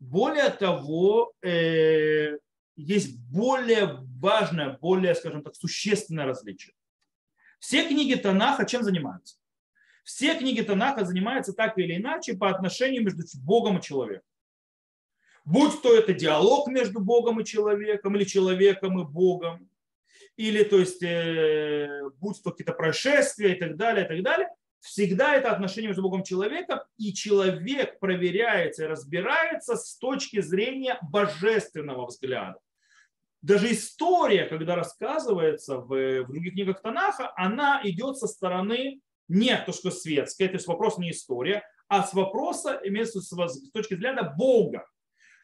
Более 0.00 0.50
того, 0.50 1.34
э, 1.42 2.38
есть 2.76 3.18
более 3.30 3.98
важное, 4.18 4.78
более, 4.78 5.14
скажем 5.14 5.42
так, 5.42 5.54
существенное 5.54 6.24
различие. 6.24 6.74
Все 7.58 7.86
книги 7.86 8.14
Танаха 8.14 8.64
чем 8.64 8.82
занимаются? 8.82 9.36
Все 10.02 10.36
книги 10.36 10.62
Танаха 10.62 11.04
занимаются 11.04 11.52
так 11.52 11.78
или 11.78 11.96
иначе 11.96 12.36
по 12.36 12.50
отношению 12.50 13.04
между 13.04 13.22
Богом 13.44 13.78
и 13.78 13.82
человеком. 13.82 14.31
Будь 15.44 15.82
то 15.82 15.96
это 15.96 16.12
диалог 16.12 16.68
между 16.68 17.00
Богом 17.00 17.40
и 17.40 17.44
человеком, 17.44 18.16
или 18.16 18.24
человеком 18.24 19.00
и 19.00 19.04
Богом, 19.04 19.68
или 20.36 20.62
то 20.62 20.78
есть, 20.78 21.02
э, 21.02 22.02
будь 22.20 22.42
то 22.42 22.50
какие-то 22.50 22.72
происшествия 22.72 23.56
и 23.56 23.58
так 23.58 23.76
далее, 23.76 24.04
и 24.04 24.08
так 24.08 24.22
далее, 24.22 24.48
всегда 24.80 25.34
это 25.34 25.50
отношение 25.50 25.88
между 25.88 26.02
Богом 26.02 26.22
и 26.22 26.24
человеком, 26.24 26.80
и 26.96 27.12
человек 27.12 27.98
проверяется 27.98 28.84
и 28.84 28.88
разбирается 28.88 29.76
с 29.76 29.96
точки 29.96 30.40
зрения 30.40 30.98
божественного 31.02 32.06
взгляда. 32.06 32.58
Даже 33.40 33.72
история, 33.72 34.46
когда 34.46 34.76
рассказывается 34.76 35.78
в, 35.78 35.88
в 36.22 36.28
других 36.28 36.52
книгах 36.52 36.80
Танаха, 36.80 37.32
она 37.36 37.80
идет 37.82 38.16
со 38.16 38.28
стороны 38.28 39.00
не 39.28 39.56
то, 39.56 39.72
что 39.72 39.90
светская, 39.90 40.48
то 40.48 40.54
есть 40.54 40.66
вопрос 40.66 40.98
не 40.98 41.10
история, 41.10 41.64
а 41.88 42.04
с 42.04 42.14
вопроса, 42.14 42.80
имеется 42.84 43.20
с 43.20 43.70
точки 43.72 43.94
взгляда 43.94 44.34
Бога. 44.36 44.86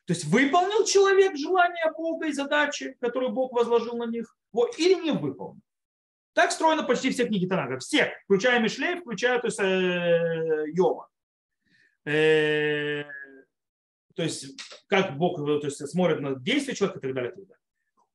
То 0.08 0.14
есть 0.14 0.24
выполнил 0.24 0.86
человек 0.86 1.36
желание 1.36 1.92
Бога 1.94 2.28
и 2.28 2.32
задачи, 2.32 2.96
которые 2.98 3.30
Бог 3.30 3.52
возложил 3.52 3.94
на 3.98 4.06
них, 4.06 4.34
или 4.78 4.94
не 4.94 5.10
выполнил. 5.10 5.60
Так 6.32 6.50
строено 6.50 6.82
почти 6.82 7.10
все 7.10 7.26
книги 7.26 7.44
Танаха. 7.44 7.78
Все, 7.78 8.14
включая 8.24 8.58
Мишлей, 8.58 9.00
включая 9.00 9.38
то 9.38 9.48
есть, 9.48 9.60
э, 9.60 10.64
Йова. 10.72 11.10
Э, 12.06 13.04
то 14.14 14.22
есть, 14.22 14.58
как 14.86 15.18
Бог 15.18 15.36
то 15.36 15.66
есть, 15.66 15.86
смотрит 15.86 16.20
на 16.20 16.36
действия 16.36 16.74
человека 16.74 17.00
и 17.00 17.02
так 17.02 17.14
далее. 17.14 17.32
И 17.32 17.34
так 17.34 17.46
далее. 17.46 17.62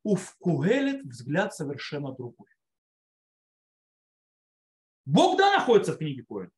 У 0.02 0.18
Кугелет 0.40 1.04
взгляд 1.04 1.54
совершенно 1.54 2.12
другой. 2.12 2.48
Бог, 5.06 5.38
да, 5.38 5.60
находится 5.60 5.94
в 5.94 6.00
книге 6.00 6.24
Коэн. 6.28 6.50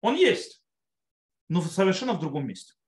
Он 0.00 0.14
есть, 0.14 0.64
но 1.50 1.60
совершенно 1.60 2.14
в 2.14 2.20
другом 2.20 2.46
месте 2.46 2.79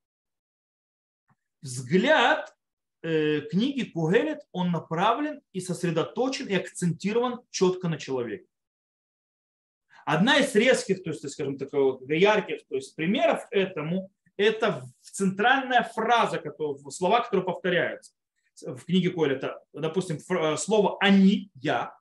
взгляд 1.63 2.55
э, 3.03 3.41
книги 3.43 3.85
Кугелет, 3.85 4.41
он 4.53 4.71
направлен 4.71 5.41
и 5.53 5.61
сосредоточен 5.61 6.49
и 6.49 6.55
акцентирован 6.55 7.41
четко 7.51 7.89
на 7.89 7.99
человеке. 7.99 8.47
Одна 10.05 10.39
из 10.39 10.55
резких, 10.55 11.03
то 11.03 11.11
есть, 11.11 11.29
скажем 11.31 11.59
так, 11.59 11.71
ярких 11.73 12.67
то 12.69 12.75
есть, 12.75 12.95
примеров 12.97 13.47
этому, 13.51 14.11
это 14.37 14.85
центральная 15.01 15.85
фраза, 15.85 16.39
которая, 16.39 16.79
слова, 16.91 17.21
которые 17.21 17.47
повторяются 17.47 18.13
в 18.61 18.85
книге 18.85 19.11
Коэлета. 19.11 19.63
Допустим, 19.73 20.19
слово 20.57 20.97
«они», 21.01 21.51
«я», 21.55 21.97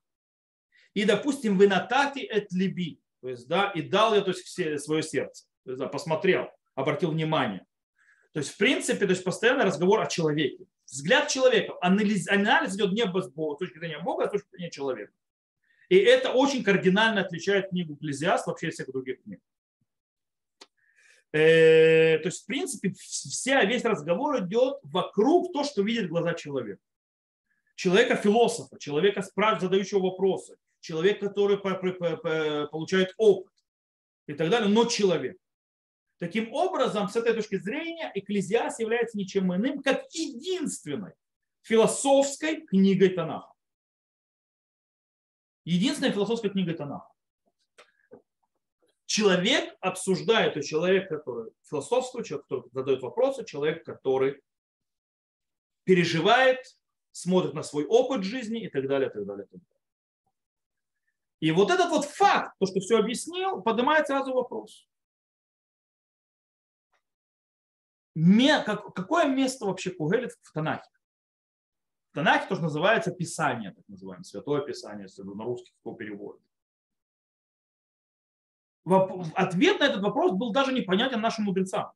и, 0.93 1.05
допустим, 1.05 1.57
«вы 1.57 1.67
натати 1.67 2.19
эт 2.19 2.51
либи», 2.51 2.99
то 3.21 3.29
есть, 3.29 3.47
да, 3.47 3.69
и 3.69 3.81
дал 3.81 4.15
я 4.15 4.21
то 4.21 4.31
есть, 4.31 4.83
свое 4.83 5.03
сердце, 5.03 5.45
то 5.63 5.71
есть, 5.71 5.79
да, 5.79 5.87
посмотрел, 5.87 6.49
обратил 6.73 7.11
внимание. 7.11 7.65
То 8.33 8.39
есть, 8.39 8.51
в 8.51 8.57
принципе, 8.57 9.05
то 9.05 9.11
есть 9.11 9.23
постоянный 9.23 9.65
разговор 9.65 9.99
о 9.99 10.07
человеке. 10.07 10.65
Взгляд 10.85 11.27
человека. 11.27 11.73
Анализ, 11.81 12.27
анализ 12.29 12.75
идет 12.75 12.93
не 12.93 13.03
с 13.03 13.59
точки 13.59 13.77
зрения 13.77 13.99
Бога, 13.99 14.23
а 14.23 14.27
с 14.27 14.31
точки 14.31 14.49
зрения 14.51 14.71
человека. 14.71 15.11
И 15.89 15.97
это 15.97 16.31
очень 16.31 16.63
кардинально 16.63 17.21
отличает 17.21 17.69
книгу 17.69 17.95
Экклезиаст 17.95 18.47
вообще 18.47 18.69
от 18.69 18.73
всех 18.73 18.87
других 18.91 19.21
книг. 19.23 19.41
Э, 21.33 22.17
то 22.19 22.27
есть, 22.27 22.43
в 22.43 22.45
принципе, 22.45 22.93
вся, 22.93 23.63
весь 23.65 23.83
разговор 23.83 24.39
идет 24.45 24.79
вокруг 24.83 25.51
того, 25.51 25.65
что 25.65 25.81
видит 25.81 26.09
глаза 26.09 26.33
человека. 26.33 26.81
Человека-философа, 27.75 28.77
человека, 28.79 29.21
задающего 29.61 29.99
вопросы, 29.99 30.55
человек, 30.79 31.19
который 31.19 31.57
получает 31.57 33.13
опыт 33.17 33.51
и 34.27 34.33
так 34.33 34.49
далее, 34.49 34.69
но 34.69 34.85
человек. 34.85 35.37
Таким 36.21 36.53
образом, 36.53 37.09
с 37.09 37.15
этой 37.15 37.33
точки 37.33 37.57
зрения, 37.57 38.11
Экклезиас 38.13 38.77
является 38.77 39.17
ничем 39.17 39.51
иным, 39.55 39.81
как 39.81 40.05
единственной 40.13 41.13
философской 41.63 42.61
книгой 42.61 43.09
Танаха. 43.09 43.51
Единственной 45.65 46.11
философской 46.11 46.51
книгой 46.51 46.75
Танаха. 46.75 47.11
Человек 49.07 49.75
обсуждает, 49.79 50.53
то 50.53 50.61
человек, 50.61 51.09
который 51.09 51.53
философствует, 51.67 52.27
человек, 52.27 52.45
который 52.45 52.69
задает 52.71 53.01
вопросы, 53.01 53.43
человек, 53.43 53.83
который 53.83 54.43
переживает, 55.85 56.59
смотрит 57.09 57.55
на 57.55 57.63
свой 57.63 57.85
опыт 57.85 58.23
жизни 58.23 58.61
и 58.61 58.69
так 58.69 58.87
далее, 58.87 59.09
и 59.09 59.11
так 59.11 59.25
далее, 59.25 59.45
и 59.45 59.49
так 59.49 59.59
далее. 59.59 59.81
И 61.39 61.51
вот 61.51 61.71
этот 61.71 61.89
вот 61.89 62.05
факт, 62.05 62.55
то, 62.59 62.67
что 62.67 62.79
все 62.79 62.99
объяснил, 62.99 63.63
поднимает 63.63 64.05
сразу 64.05 64.33
вопрос. 64.33 64.87
Какое 68.15 69.25
место 69.27 69.65
вообще 69.65 69.91
Кугелит 69.91 70.31
в 70.41 70.51
Танахе? 70.51 70.89
В 72.11 72.15
Танахе 72.15 72.47
тоже 72.47 72.61
называется 72.61 73.11
Писание, 73.11 73.71
так 73.71 73.87
называемое, 73.87 74.23
Святое 74.23 74.61
Писание, 74.61 75.03
если 75.03 75.23
на 75.23 75.43
русский 75.45 75.71
кто 75.79 75.93
переводит. 75.93 76.41
Ответ 78.85 79.79
на 79.79 79.85
этот 79.85 80.01
вопрос 80.01 80.33
был 80.33 80.51
даже 80.51 80.73
непонятен 80.73 81.21
нашим 81.21 81.45
мудрецам. 81.45 81.91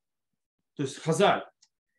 То 0.76 0.84
есть 0.84 0.98
Хазаль. 1.00 1.46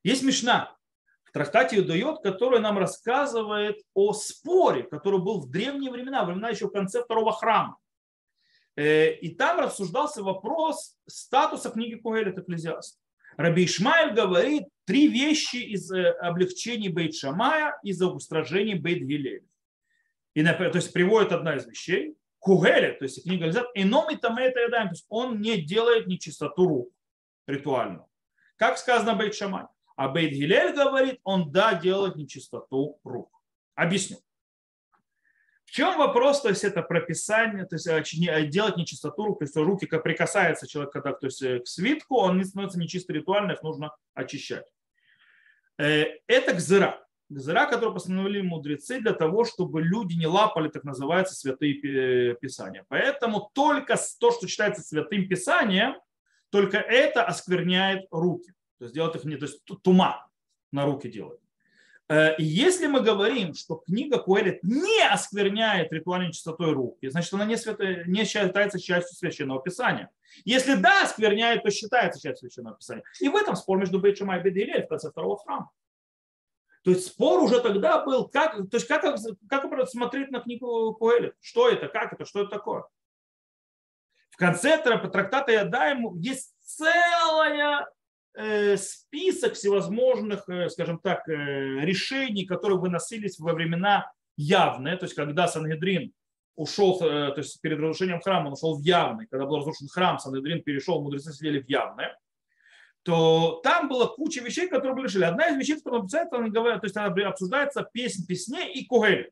Есть 0.02 0.22
Мишна 0.22 0.76
в 1.24 1.32
трактате 1.32 1.76
Юдает, 1.76 2.20
который 2.22 2.60
нам 2.60 2.78
рассказывает 2.78 3.82
о 3.94 4.12
споре, 4.12 4.84
который 4.84 5.20
был 5.20 5.40
в 5.40 5.50
древние 5.50 5.90
времена, 5.90 6.24
времена 6.24 6.50
еще 6.50 6.68
в 6.68 6.72
конце 6.72 7.02
второго 7.02 7.32
храма. 7.32 7.78
Э, 8.76 9.12
и 9.12 9.34
там 9.34 9.58
рассуждался 9.58 10.22
вопрос 10.22 10.96
статуса 11.06 11.70
книги 11.70 11.96
Кугелит 11.96 12.38
Экклезиаст. 12.38 12.98
Раби 13.36 13.66
Ишмаэль 13.66 14.14
говорит 14.14 14.64
три 14.86 15.08
вещи 15.08 15.56
из 15.56 15.90
э, 15.92 16.10
облегчений 16.20 16.88
Бейт 16.88 17.14
Шамая 17.14 17.78
и 17.82 17.92
за 17.92 18.08
устражений 18.08 18.74
Бейт 18.74 19.02
Гилеля. 19.02 19.42
И, 20.34 20.42
то 20.42 20.70
есть 20.74 20.92
приводит 20.92 21.32
одна 21.32 21.56
из 21.56 21.66
вещей, 21.66 22.16
Кугеля, 22.38 22.92
то 22.92 23.04
есть 23.04 23.24
книга 23.24 23.46
Лизат, 23.46 23.66
ином 23.74 24.10
и 24.10 24.16
там 24.16 24.38
это 24.38 24.68
то 24.70 24.88
есть 24.90 25.06
он 25.08 25.40
не 25.40 25.60
делает 25.60 26.06
нечистоту 26.06 26.68
рук 26.68 26.92
ритуальную. 27.46 28.06
Как 28.56 28.78
сказано 28.78 29.14
Бейт 29.14 29.34
Шамай. 29.34 29.64
А 29.96 30.08
Бейт 30.08 30.32
Гилель 30.32 30.74
говорит, 30.74 31.20
он 31.24 31.50
да, 31.50 31.74
делает 31.74 32.16
нечистоту 32.16 33.00
рук. 33.02 33.30
Объясню. 33.74 34.18
В 35.66 35.72
чем 35.72 35.98
вопрос, 35.98 36.42
то 36.42 36.48
есть 36.48 36.62
это 36.62 36.80
прописание, 36.80 37.66
то 37.66 37.74
есть 37.74 37.88
э, 37.88 38.00
э, 38.00 38.46
делать 38.46 38.76
нечистоту 38.76 39.24
рук, 39.24 39.40
то 39.40 39.44
есть 39.44 39.56
руки, 39.56 39.86
как 39.86 40.04
прикасается 40.04 40.68
человек 40.68 40.92
когда, 40.92 41.12
то 41.12 41.26
есть 41.26 41.42
э, 41.42 41.58
к 41.58 41.66
свитку, 41.66 42.18
он 42.18 42.38
не 42.38 42.44
становится 42.44 42.78
нечисто 42.78 43.12
ритуально, 43.12 43.52
их 43.52 43.62
нужно 43.62 43.94
очищать. 44.14 44.64
Это 45.76 46.54
гзыра. 46.54 47.04
Гзыра, 47.28 47.66
которую 47.66 47.92
постановили 47.92 48.40
мудрецы 48.40 49.00
для 49.00 49.12
того, 49.12 49.44
чтобы 49.44 49.82
люди 49.82 50.14
не 50.14 50.26
лапали 50.26 50.68
так 50.68 50.84
называется 50.84 51.34
святые 51.34 52.34
писания. 52.36 52.86
Поэтому 52.88 53.50
только 53.52 53.96
то, 54.18 54.30
что 54.30 54.46
считается 54.46 54.80
святым 54.80 55.28
писанием, 55.28 55.96
только 56.50 56.78
это 56.78 57.24
оскверняет 57.24 58.06
руки. 58.10 58.52
То 58.78 58.84
есть 58.84 58.94
делать 58.94 59.16
их 59.16 59.24
не, 59.24 59.36
то 59.36 59.44
есть 59.44 59.62
тума 59.82 60.30
на 60.72 60.86
руки 60.86 61.10
делать. 61.10 61.40
Э, 62.08 62.34
если 62.38 62.86
мы 62.86 63.00
говорим, 63.00 63.54
что 63.54 63.76
книга 63.76 64.18
Куэлит 64.18 64.62
не 64.62 65.02
оскверняет 65.02 65.92
ритуальной 65.92 66.32
чистотой 66.32 66.72
руки, 66.72 67.08
значит, 67.08 67.32
она 67.34 67.44
не, 67.44 67.56
свято, 67.56 68.04
не 68.04 68.24
считается 68.24 68.78
частью 68.78 69.16
священного 69.16 69.60
писания. 69.60 70.10
Если 70.44 70.74
да, 70.74 71.02
оскверняет, 71.02 71.62
то 71.62 71.70
считается 71.70 72.20
частью 72.20 72.48
священного 72.48 72.76
писания. 72.76 73.02
И 73.20 73.28
в 73.28 73.34
этом 73.34 73.56
спор 73.56 73.78
между 73.78 73.98
Бейчамай 73.98 74.40
и 74.40 74.42
Бедилей 74.42 74.84
в 74.84 74.88
конце 74.88 75.10
второго 75.10 75.38
храма. 75.38 75.70
То 76.84 76.90
есть 76.90 77.06
спор 77.08 77.42
уже 77.42 77.60
тогда 77.60 78.04
был, 78.04 78.28
как, 78.28 78.54
то 78.70 78.76
есть 78.76 78.86
как, 78.86 79.02
как 79.48 79.88
смотреть 79.88 80.30
на 80.30 80.38
книгу 80.38 80.94
Куэлит, 80.94 81.34
что 81.40 81.68
это, 81.68 81.88
как 81.88 82.12
это, 82.12 82.24
что 82.24 82.42
это 82.42 82.50
такое. 82.50 82.84
В 84.30 84.36
конце 84.36 84.78
трактата 84.78 85.50
Ядаем 85.50 86.14
есть 86.20 86.54
целая 86.60 87.88
список 88.76 89.54
всевозможных, 89.54 90.48
э, 90.48 90.68
скажем 90.68 90.98
так, 90.98 91.28
э, 91.28 91.32
решений, 91.84 92.44
которые 92.44 92.78
выносились 92.78 93.38
во 93.38 93.54
времена 93.54 94.12
явные, 94.36 94.96
то 94.96 95.04
есть 95.06 95.14
когда 95.14 95.48
Сангедрин 95.48 96.12
ушел, 96.54 96.98
то 96.98 97.34
есть 97.36 97.60
перед 97.60 97.78
разрушением 97.78 98.20
храма 98.20 98.48
он 98.48 98.52
ушел 98.54 98.76
в 98.76 98.82
явный, 98.82 99.26
когда 99.26 99.46
был 99.46 99.58
разрушен 99.58 99.88
храм, 99.88 100.18
Сангедрин 100.18 100.62
перешел, 100.62 101.02
мудрецы 101.02 101.32
сидели 101.32 101.60
в 101.60 101.68
явное, 101.68 102.18
то 103.02 103.60
там 103.62 103.88
была 103.88 104.08
куча 104.08 104.42
вещей, 104.42 104.68
которые 104.68 104.94
были 104.94 105.06
решили. 105.06 105.24
Одна 105.24 105.48
из 105.48 105.56
вещей, 105.56 105.76
которая 105.76 106.00
обсуждается, 106.00 106.36
она 106.36 106.48
говорит, 106.48 106.80
то 106.80 106.86
есть 106.86 106.96
она 106.96 107.28
обсуждается 107.28 107.88
песнь 107.92 108.26
песней 108.26 108.72
и 108.72 108.84
кугелит. 108.84 109.30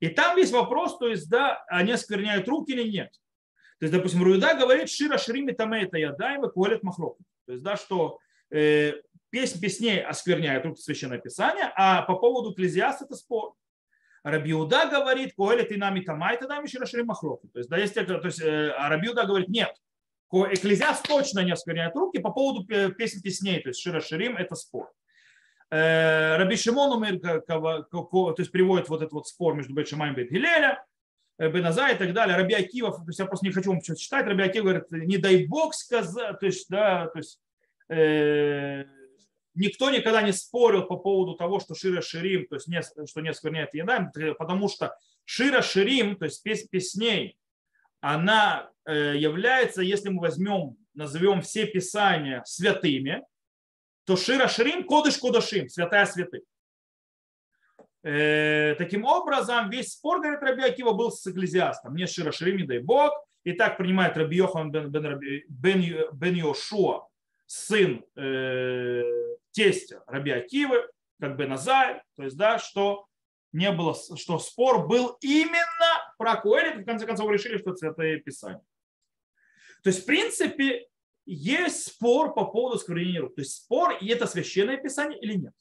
И 0.00 0.08
там 0.08 0.36
есть 0.36 0.52
вопрос, 0.52 0.98
то 0.98 1.08
есть, 1.08 1.28
да, 1.28 1.62
они 1.68 1.92
оскверняют 1.92 2.48
руки 2.48 2.72
или 2.72 2.88
нет. 2.88 3.12
То 3.78 3.84
есть, 3.84 3.92
допустим, 3.94 4.22
Руида 4.22 4.54
говорит, 4.54 4.88
Шира 4.88 5.18
Шрими 5.18 5.52
Тамейта 5.52 5.98
Ядаева 5.98 6.48
Куалет 6.48 6.82
Махлоку. 6.82 7.22
То 7.46 7.52
есть, 7.52 7.64
да, 7.64 7.76
что 7.76 8.18
э, 8.50 8.94
песнь 9.30 9.60
песней 9.60 10.00
оскверняет 10.00 10.64
руки 10.64 10.80
Священное 10.80 11.18
Писание, 11.18 11.72
а 11.76 12.02
по 12.02 12.16
поводу 12.16 12.52
Экклезиаста 12.52 13.04
это 13.04 13.14
спор. 13.14 13.54
Рабиуда 14.22 14.86
говорит, 14.90 15.34
Коэлет 15.36 15.70
и 15.70 15.76
нами 15.76 16.00
тамай, 16.00 16.36
тогда 16.36 16.60
мы 16.60 16.66
широширим 16.66 17.06
махлоку. 17.06 17.48
То 17.48 17.60
есть, 17.60 17.70
да, 17.70 17.76
есть, 17.76 17.94
то 17.94 18.20
есть 18.24 18.42
а 18.42 18.88
Рабиуда 18.88 19.24
говорит, 19.24 19.48
нет, 19.48 19.74
Экклезиас 20.32 21.00
точно 21.02 21.40
не 21.40 21.52
оскверняет 21.52 21.94
руки 21.94 22.18
по 22.18 22.30
поводу 22.30 22.66
песен 22.66 23.22
песней, 23.22 23.60
то 23.60 23.68
есть 23.68 23.80
Шира 23.80 24.00
Ширим 24.00 24.36
это 24.36 24.56
спор. 24.56 24.90
Раби 25.70 26.56
Шимон 26.56 26.96
умер, 26.96 27.20
то 27.20 28.34
есть 28.38 28.52
приводит 28.52 28.88
вот 28.88 29.02
этот 29.02 29.12
вот 29.12 29.28
спор 29.28 29.54
между 29.54 29.74
Бетшимаем 29.74 30.14
и 30.14 30.24
Бет 30.24 30.30
Беназа 31.38 31.90
и 31.90 31.96
так 31.96 32.12
далее. 32.12 32.36
Раби 32.36 32.54
Акива, 32.54 32.92
то 32.92 33.04
есть 33.06 33.18
я 33.18 33.26
просто 33.26 33.46
не 33.46 33.52
хочу 33.52 33.70
вам 33.70 33.82
что-то 33.82 34.00
читать, 34.00 34.26
Раби 34.26 34.42
Акива 34.42 34.64
говорит, 34.64 34.90
не 34.90 35.18
дай 35.18 35.46
Бог 35.46 35.74
сказать, 35.74 36.38
то 36.38 36.46
есть, 36.46 36.68
да, 36.70 37.08
то 37.08 37.18
есть 37.18 37.40
э, 37.88 38.84
никто 39.54 39.90
никогда 39.90 40.22
не 40.22 40.32
спорил 40.32 40.84
по 40.84 40.96
поводу 40.96 41.34
того, 41.34 41.60
что 41.60 41.74
Шира 41.74 42.00
Ширим, 42.00 42.46
то 42.46 42.56
есть 42.56 42.68
не, 42.68 42.80
что 42.82 43.20
не 43.20 43.30
оскверняет 43.30 43.74
еда, 43.74 44.10
потому 44.38 44.68
что 44.68 44.96
Шира 45.24 45.62
Ширим, 45.62 46.16
то 46.16 46.24
есть 46.24 46.42
песнь 46.42 46.68
песней, 46.70 47.38
она 48.00 48.70
э, 48.84 49.16
является, 49.16 49.82
если 49.82 50.08
мы 50.08 50.20
возьмем, 50.20 50.76
назовем 50.94 51.42
все 51.42 51.66
писания 51.66 52.42
святыми, 52.46 53.22
то 54.04 54.16
Шира 54.16 54.48
Ширим 54.48 54.84
Кодыш 54.84 55.18
Кодашим, 55.18 55.68
святая 55.68 56.06
святых. 56.06 56.42
Э, 58.06 58.76
таким 58.76 59.04
образом, 59.04 59.68
весь 59.68 59.94
спор, 59.94 60.20
говорит 60.20 60.40
Раби 60.40 60.62
Акива, 60.62 60.92
был 60.92 61.10
с 61.10 61.26
экклезиастом. 61.26 61.96
Не 61.96 62.06
Шира 62.06 62.30
Ширим, 62.30 62.64
дай 62.64 62.78
Бог. 62.78 63.12
И 63.42 63.52
так 63.52 63.76
принимает 63.76 64.16
Раби 64.16 64.36
Йохан 64.36 64.70
бен, 64.70 64.92
бен, 64.92 65.18
бен, 65.48 66.08
бен 66.12 66.34
Йошуа, 66.34 67.08
сын 67.46 68.04
э, 68.14 69.02
тестя 69.50 70.04
Раби 70.06 70.30
Акивы, 70.30 70.86
как 71.20 71.36
бы 71.36 71.46
Назай, 71.46 72.00
то 72.16 72.22
есть, 72.22 72.36
да, 72.36 72.58
что 72.58 73.06
не 73.52 73.72
было, 73.72 73.96
что 74.16 74.38
спор 74.38 74.86
был 74.86 75.16
именно 75.20 76.14
про 76.16 76.36
Коэлит, 76.36 76.82
в 76.82 76.84
конце 76.84 77.06
концов 77.06 77.30
решили, 77.30 77.58
что 77.58 77.70
это 77.70 77.78
Святое 77.78 78.18
Писание. 78.20 78.62
То 79.82 79.90
есть, 79.90 80.02
в 80.02 80.06
принципе, 80.06 80.86
есть 81.24 81.88
спор 81.88 82.34
по 82.34 82.44
поводу 82.44 82.78
сквернения 82.78 83.20
рук. 83.20 83.34
То 83.34 83.40
есть 83.40 83.54
спор, 83.54 83.96
и 84.00 84.08
это 84.08 84.26
священное 84.26 84.76
писание 84.76 85.18
или 85.20 85.34
нет. 85.34 85.52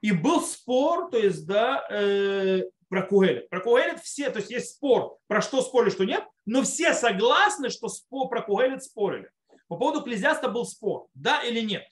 И 0.00 0.12
был 0.12 0.40
спор, 0.40 1.10
то 1.10 1.18
есть, 1.18 1.46
да, 1.46 1.86
э, 1.90 2.62
про 2.88 3.02
Куэлит. 3.02 3.48
Про 3.48 3.60
Куэлит 3.60 4.00
все, 4.00 4.30
то 4.30 4.38
есть 4.38 4.50
есть 4.50 4.76
спор, 4.76 5.18
про 5.26 5.40
что 5.40 5.62
спорили, 5.62 5.90
что 5.90 6.04
нет, 6.04 6.24
но 6.44 6.62
все 6.62 6.94
согласны, 6.94 7.70
что 7.70 7.88
спор, 7.88 8.28
про 8.28 8.42
Куэлит 8.42 8.82
спорили. 8.82 9.30
По 9.68 9.76
поводу 9.76 10.02
Клезиаста 10.02 10.48
был 10.48 10.64
спор, 10.64 11.08
да 11.14 11.42
или 11.42 11.60
нет. 11.60 11.84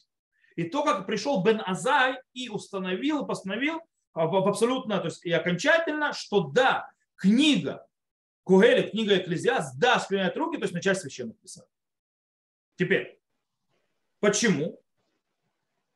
И 0.56 0.64
то, 0.64 0.84
как 0.84 1.06
пришел 1.06 1.42
Бен 1.42 1.60
Азай 1.64 2.16
и 2.32 2.48
установил, 2.48 3.26
постановил 3.26 3.80
а, 4.12 4.24
абсолютно, 4.24 4.98
то 4.98 5.06
есть 5.06 5.24
и 5.24 5.32
окончательно, 5.32 6.12
что 6.12 6.42
да, 6.44 6.88
книга 7.16 7.86
Куэлит, 8.44 8.92
книга 8.92 9.18
Экклезиаст, 9.18 9.78
да, 9.78 9.98
склоняет 9.98 10.36
руки, 10.36 10.56
то 10.56 10.64
есть 10.64 10.74
начать 10.74 10.98
священных 10.98 11.38
писаний. 11.40 11.68
Теперь, 12.76 13.20
почему? 14.20 14.80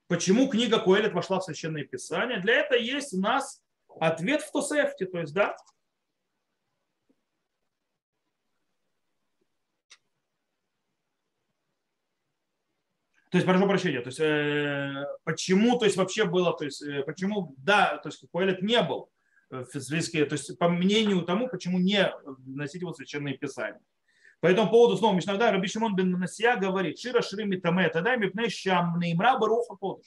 Почему 0.09 0.49
книга 0.49 0.79
Куэлит 0.81 1.13
вошла 1.13 1.39
в 1.39 1.45
Священное 1.45 1.85
Писание? 1.85 2.41
Для 2.41 2.55
этого 2.55 2.79
есть 2.79 3.13
у 3.13 3.21
нас 3.21 3.63
ответ 4.01 4.41
в 4.41 4.51
Тосефте, 4.51 5.05
то 5.05 5.21
есть, 5.21 5.35
да, 5.35 5.55
То 13.31 13.37
есть, 13.37 13.47
прошу 13.47 13.67
прощения, 13.67 14.01
то 14.01 14.07
есть, 14.07 14.21
э, 14.21 15.07
почему, 15.25 15.79
то 15.79 15.85
есть, 15.85 15.99
вообще 15.99 16.25
было, 16.25 16.57
то 16.57 16.65
есть, 16.65 16.81
э, 16.81 17.03
почему, 17.03 17.55
да, 17.59 17.99
то 17.99 18.09
есть, 18.09 18.25
Куэлет 18.33 18.63
не 18.63 18.81
был 18.81 19.11
в 19.51 19.67
списке, 19.81 20.25
то 20.25 20.33
есть, 20.33 20.57
по 20.57 20.71
мнению 20.71 21.21
тому, 21.23 21.47
почему 21.49 21.79
не 21.79 22.11
вносить 22.25 22.81
его 22.81 22.95
в 22.95 22.97
священные 22.97 23.37
писания. 23.37 23.83
По 24.41 24.47
этому 24.47 24.71
поводу 24.71 24.97
снова 24.97 25.15
Мишнагда 25.15 25.51
Раби 25.51 25.67
Шимон 25.67 25.97
бен 25.97 26.11
Насия 26.13 26.57
говорит, 26.57 26.99
Шира 26.99 27.23
Шрими 27.23 27.57
Таме, 27.57 27.89
тогда 27.89 28.15
мипней 28.15 28.49
щам 28.51 28.99
неймра 29.01 29.37
баруха 29.37 29.75
кодыш. 29.75 30.07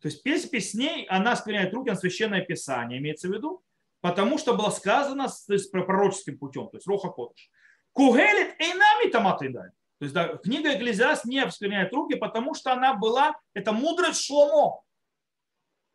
То 0.00 0.08
есть 0.08 0.22
песнь 0.22 0.48
песней, 0.48 1.06
она 1.08 1.36
склоняет 1.36 1.72
руки 1.74 1.90
на 1.90 1.96
священное 1.96 2.42
писание, 2.42 2.98
имеется 2.98 3.28
в 3.28 3.32
виду, 3.32 3.62
потому 4.00 4.38
что 4.38 4.54
было 4.54 4.70
сказано 4.70 5.28
есть, 5.48 5.70
пророческим 5.70 6.38
путем, 6.38 6.68
то 6.68 6.78
есть 6.78 6.86
роха 6.86 7.10
кодыш. 7.10 7.50
Кугелит 7.92 8.58
эйнами 8.58 9.10
таматы 9.10 9.52
То 9.52 9.70
есть 10.00 10.14
да, 10.14 10.36
книга 10.38 10.74
Экклезиаст 10.74 11.26
не 11.26 11.48
склоняет 11.50 11.92
руки, 11.92 12.16
потому 12.16 12.54
что 12.54 12.72
она 12.72 12.94
была, 12.94 13.34
это 13.52 13.72
мудрость 13.72 14.24
Шломо. 14.24 14.82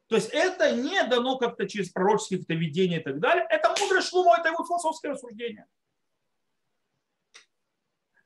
То 0.08 0.16
есть 0.16 0.30
это 0.32 0.76
не 0.76 1.04
дано 1.04 1.38
как-то 1.38 1.68
через 1.68 1.90
пророческие 1.90 2.58
видения 2.58 3.00
и 3.00 3.04
так 3.04 3.20
далее. 3.20 3.46
Это 3.50 3.76
мудрость 3.80 4.10
Шломо, 4.10 4.38
это 4.38 4.50
его 4.50 4.64
философское 4.66 5.10
рассуждение. 5.10 5.66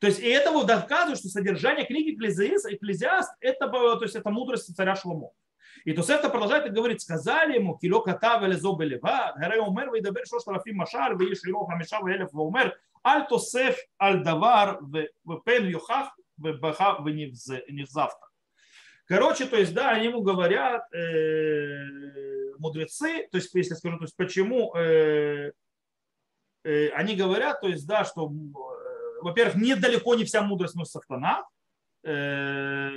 То 0.03 0.07
есть 0.07 0.19
и 0.19 0.27
это 0.27 0.51
вот 0.51 0.67
доказывает, 0.67 1.17
что 1.17 1.29
содержание 1.29 1.85
книги 1.85 2.13
Экклезиаст, 2.13 3.31
это, 3.39 3.69
то 3.69 3.99
есть 4.01 4.17
это 4.17 4.29
мудрость 4.31 4.75
царя 4.75 4.97
Шломо. 4.97 5.31
И 5.85 5.93
то 5.93 6.01
это 6.01 6.27
продолжает 6.27 6.65
и 6.65 6.71
говорит, 6.71 6.99
сказали 6.99 7.55
ему, 7.55 7.77
кило 7.77 8.01
катав 8.01 8.43
или 8.43 8.51
зоб 8.51 8.81
лева, 8.81 9.33
гаре 9.37 9.61
умер, 9.61 9.91
вы 9.91 10.01
дабер 10.01 10.25
шош 10.27 10.43
тарафим 10.43 10.75
машар, 10.75 11.15
вы 11.15 11.29
ешь 11.29 11.43
лирох 11.43 11.69
хамиша, 11.69 12.01
вы 12.01 12.11
элев 12.15 12.33
умер, 12.33 12.77
аль 13.01 13.25
тосеф 13.29 13.77
аль 13.97 14.21
давар, 14.25 14.79
в 14.81 15.39
пен 15.45 15.67
юхах, 15.69 16.13
в 16.35 16.51
баха, 16.59 16.97
в 16.99 17.09
невзавта. 17.09 18.27
Короче, 19.05 19.45
то 19.45 19.55
есть, 19.55 19.73
да, 19.73 19.91
они 19.91 20.07
ему 20.07 20.21
говорят, 20.21 20.83
э, 20.93 22.57
мудрецы, 22.59 23.29
то 23.31 23.37
есть, 23.37 23.55
если 23.55 23.75
скажу, 23.75 23.99
то 23.99 24.03
есть, 24.03 24.17
почему 24.17 24.75
э, 24.75 25.53
э, 26.65 26.89
они 26.89 27.15
говорят, 27.15 27.61
то 27.61 27.69
есть, 27.69 27.87
да, 27.87 28.03
что 28.03 28.29
во-первых, 29.23 29.55
недалеко 29.55 30.15
не 30.15 30.25
вся 30.25 30.41
мудрость 30.41 30.75
носится 30.75 31.01
в 31.01 31.05
тонах. 31.05 31.45
Э, 32.03 32.89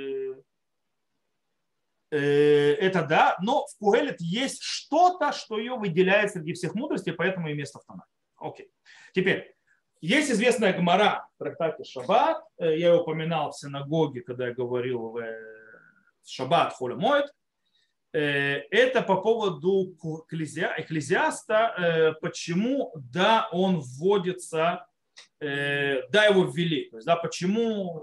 э, 2.10 2.72
это 2.74 3.04
да, 3.04 3.36
но 3.40 3.66
в 3.66 3.78
Куэлет 3.78 4.20
есть 4.20 4.62
что-то, 4.62 5.32
что 5.32 5.58
ее 5.58 5.76
выделяет 5.76 6.32
среди 6.32 6.52
всех 6.52 6.74
мудростей, 6.74 7.12
поэтому 7.12 7.48
и 7.48 7.54
место 7.54 7.78
в 7.78 7.84
тонах. 7.84 8.06
Окей. 8.36 8.68
Теперь, 9.14 9.54
есть 10.00 10.30
известная 10.30 10.72
гмара 10.76 11.28
в 11.34 11.38
трактате 11.38 11.84
Шаббат. 11.84 12.42
Э, 12.58 12.76
я 12.76 12.88
ее 12.88 13.00
упоминал 13.00 13.52
в 13.52 13.56
синагоге, 13.56 14.22
когда 14.22 14.48
я 14.48 14.54
говорил 14.54 15.10
в 15.10 15.22
Шаббат 16.24 16.74
Холемоид. 16.74 17.32
Это 18.12 19.02
по 19.02 19.16
поводу 19.20 19.94
экклезиаста, 20.30 22.16
почему, 22.22 22.94
да, 22.94 23.48
он 23.52 23.80
вводится 23.80 24.86
э, 25.40 26.08
да, 26.10 26.26
его 26.26 26.44
ввели. 26.44 26.90
То 26.90 26.96
есть, 26.96 27.06
да, 27.06 27.16
почему 27.16 28.02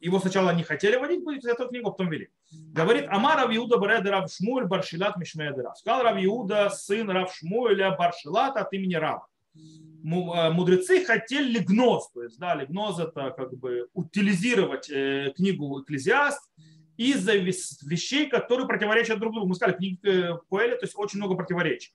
его 0.00 0.18
сначала 0.18 0.50
не 0.50 0.64
хотели 0.64 0.96
вводить, 0.96 1.22
будет 1.22 1.44
эту 1.44 1.68
книгу, 1.68 1.88
а 1.88 1.92
потом 1.92 2.10
ввели. 2.10 2.28
Говорит, 2.50 3.06
Амар 3.08 3.36
Рав 3.36 3.56
Иуда 3.56 3.78
Бареда 3.78 4.10
Рав 4.10 4.32
Шмуэль 4.32 4.66
Баршилат 4.66 5.16
Мишмеядера. 5.16 5.74
Сказал 5.74 6.02
Рав 6.02 6.16
Иуда, 6.22 6.70
сын 6.70 7.08
Рав 7.08 7.34
Шмуэля 7.34 7.96
Баршилата 7.96 8.60
от 8.60 8.72
имени 8.72 8.94
Рава. 8.94 9.26
Э, 9.54 10.50
мудрецы 10.50 11.04
хотели 11.04 11.58
гноз, 11.58 12.10
то 12.10 12.22
есть, 12.24 12.38
да, 12.38 12.54
лигноз 12.54 12.98
это 12.98 13.30
как 13.30 13.56
бы 13.56 13.88
утилизировать 13.94 14.90
э, 14.90 15.32
книгу 15.36 15.80
Экклезиаст 15.80 16.50
из-за 16.96 17.34
вещей, 17.34 18.28
которые 18.28 18.66
противоречат 18.66 19.18
друг 19.18 19.32
другу. 19.32 19.48
Мы 19.48 19.54
сказали, 19.54 19.76
книга 19.76 20.40
Коэля, 20.50 20.76
то 20.76 20.84
есть 20.84 20.94
очень 20.96 21.18
много 21.18 21.36
противоречий. 21.36 21.92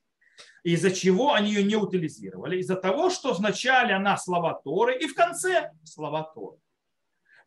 Из-за 0.63 0.91
чего 0.91 1.33
они 1.33 1.51
ее 1.51 1.63
не 1.63 1.75
утилизировали? 1.75 2.57
Из-за 2.59 2.75
того, 2.75 3.09
что 3.09 3.33
вначале 3.33 3.93
она 3.93 4.17
слова 4.17 4.59
Торы 4.63 4.97
и 4.97 5.07
в 5.07 5.15
конце 5.15 5.71
слова 5.83 6.31
Торы. 6.33 6.57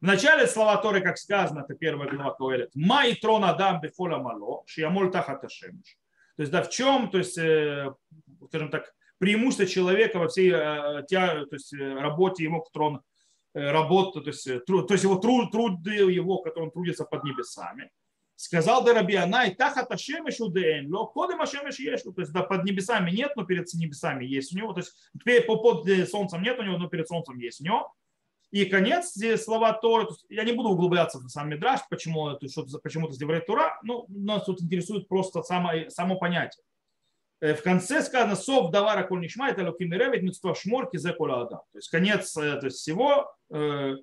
В 0.01 0.07
начале 0.07 0.47
слова 0.47 0.79
Торы, 0.79 1.03
как 1.03 1.19
сказано, 1.19 1.61
это 1.61 1.75
первая 1.75 2.09
глава 2.09 2.33
Коэлет. 2.35 2.71
Май 2.75 3.15
трон 3.15 3.45
Адам 3.45 3.81
бефола 3.83 4.17
мало, 4.17 4.63
шиямоль 4.67 5.11
тахат 5.11 5.43
То 5.43 5.49
есть, 6.39 6.51
да, 6.51 6.63
в 6.63 6.71
чем, 6.71 7.11
то 7.11 7.19
есть, 7.19 7.37
э, 7.37 7.93
скажем 8.49 8.71
так, 8.71 8.95
преимущество 9.19 9.67
человека 9.67 10.19
во 10.19 10.29
всей 10.29 10.53
э, 10.53 11.03
то 11.07 11.47
есть, 11.51 11.75
э, 11.75 11.95
работе 12.01 12.45
его, 12.45 12.63
который 12.63 12.85
он 12.85 13.03
работает, 13.53 14.25
то 14.25 14.31
есть, 14.31 14.65
труд, 14.65 14.89
то 14.89 14.95
есть 14.95 15.05
его 15.05 15.17
труд, 15.17 15.51
труд 15.51 15.87
его, 15.87 16.39
который 16.39 16.65
он 16.65 16.71
трудится 16.71 17.05
под 17.05 17.25
небесами 17.25 17.91
сказал 18.41 18.83
Дарабиана, 18.83 19.47
и 19.47 19.55
тахата 19.55 19.99
шемеш 19.99 20.41
удеэн, 20.41 20.93
ло 20.93 21.07
кодем 21.07 21.43
ашемеш 21.43 21.79
есть, 21.79 22.05
то 22.05 22.21
есть 22.21 22.33
да, 22.33 22.43
под 22.43 22.65
небесами 22.65 23.11
нет, 23.11 23.33
но 23.37 23.45
перед 23.45 23.73
небесами 23.75 24.25
есть 24.25 24.55
у 24.55 24.57
него, 24.57 24.73
то 24.73 24.81
есть 24.81 24.95
под 25.47 26.09
солнцем 26.09 26.43
нет 26.43 26.59
у 26.59 26.63
него, 26.63 26.79
но 26.79 26.89
перед 26.89 27.07
солнцем 27.07 27.39
есть 27.39 27.61
у 27.61 27.65
него. 27.65 27.95
И 28.51 28.65
конец 28.65 29.15
слова 29.43 29.75
Торы, 29.75 30.09
я 30.31 30.45
не 30.45 30.53
буду 30.53 30.71
углубляться 30.71 31.19
в 31.19 31.29
сам 31.29 31.51
Мидраш, 31.51 31.81
почему 31.91 32.31
это 32.31 32.49
что 32.49 32.67
почему-то 32.83 33.13
здесь 33.13 33.29
Тора, 33.47 33.79
ну, 33.83 34.07
нас 34.09 34.45
тут 34.45 34.63
интересует 34.63 35.07
просто 35.07 35.43
само, 35.43 35.89
само 35.89 36.19
понятие. 36.19 36.65
Э, 37.41 37.55
в 37.55 37.63
конце 37.63 38.03
сказано 38.03 38.37
«Сов 38.37 38.71
давара 38.71 39.05
коль 39.05 39.21
нишма, 39.21 39.51
это 39.51 39.65
луким 39.65 39.93
ревит 39.93 40.23
митцва 40.23 40.55
шморки 40.55 40.97
зе 40.97 41.11
адам». 41.11 41.61
То 41.73 41.79
есть 41.79 41.91
конец 41.91 42.33
то 42.33 42.61
есть 42.63 42.79
всего, 42.79 43.31
э, 43.51 43.97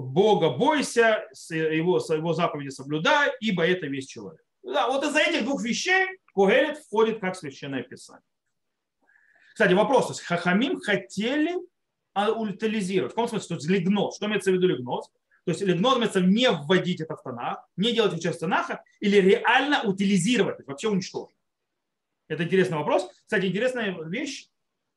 Бога 0.00 0.50
бойся, 0.50 1.28
его, 1.50 1.98
его 1.98 2.32
заповеди 2.32 2.68
соблюдай, 2.68 3.32
ибо 3.40 3.66
это 3.66 3.86
весь 3.86 4.06
человек. 4.06 4.42
Да, 4.62 4.88
вот 4.88 5.04
из-за 5.04 5.20
этих 5.20 5.44
двух 5.44 5.62
вещей 5.62 6.06
Когелет 6.34 6.78
входит 6.78 7.20
как 7.20 7.36
священное 7.36 7.82
писание. 7.82 8.22
Кстати, 9.52 9.72
вопрос. 9.72 10.20
Хахамим 10.20 10.80
хотели 10.80 11.54
утилизировать. 12.14 13.12
В 13.12 13.14
каком 13.14 13.28
смысле? 13.28 13.48
То 13.48 13.54
есть 13.54 13.68
лигноз. 13.68 14.16
Что 14.16 14.26
имеется 14.26 14.50
в 14.50 14.54
виду 14.54 14.66
лигноз? 14.66 15.08
То 15.44 15.52
есть 15.52 15.62
лигноз 15.62 15.98
имеется 15.98 16.20
не 16.20 16.50
вводить 16.50 17.00
это 17.00 17.14
в 17.14 17.22
Танах, 17.22 17.66
не 17.76 17.92
делать 17.92 18.12
его 18.12 18.20
часть 18.20 18.40
Танаха, 18.40 18.82
или 18.98 19.16
реально 19.16 19.82
утилизировать, 19.84 20.66
вообще 20.66 20.88
уничтожить. 20.88 21.36
Это 22.28 22.42
интересный 22.42 22.78
вопрос. 22.78 23.08
Кстати, 23.22 23.46
интересная 23.46 23.96
вещь, 24.08 24.48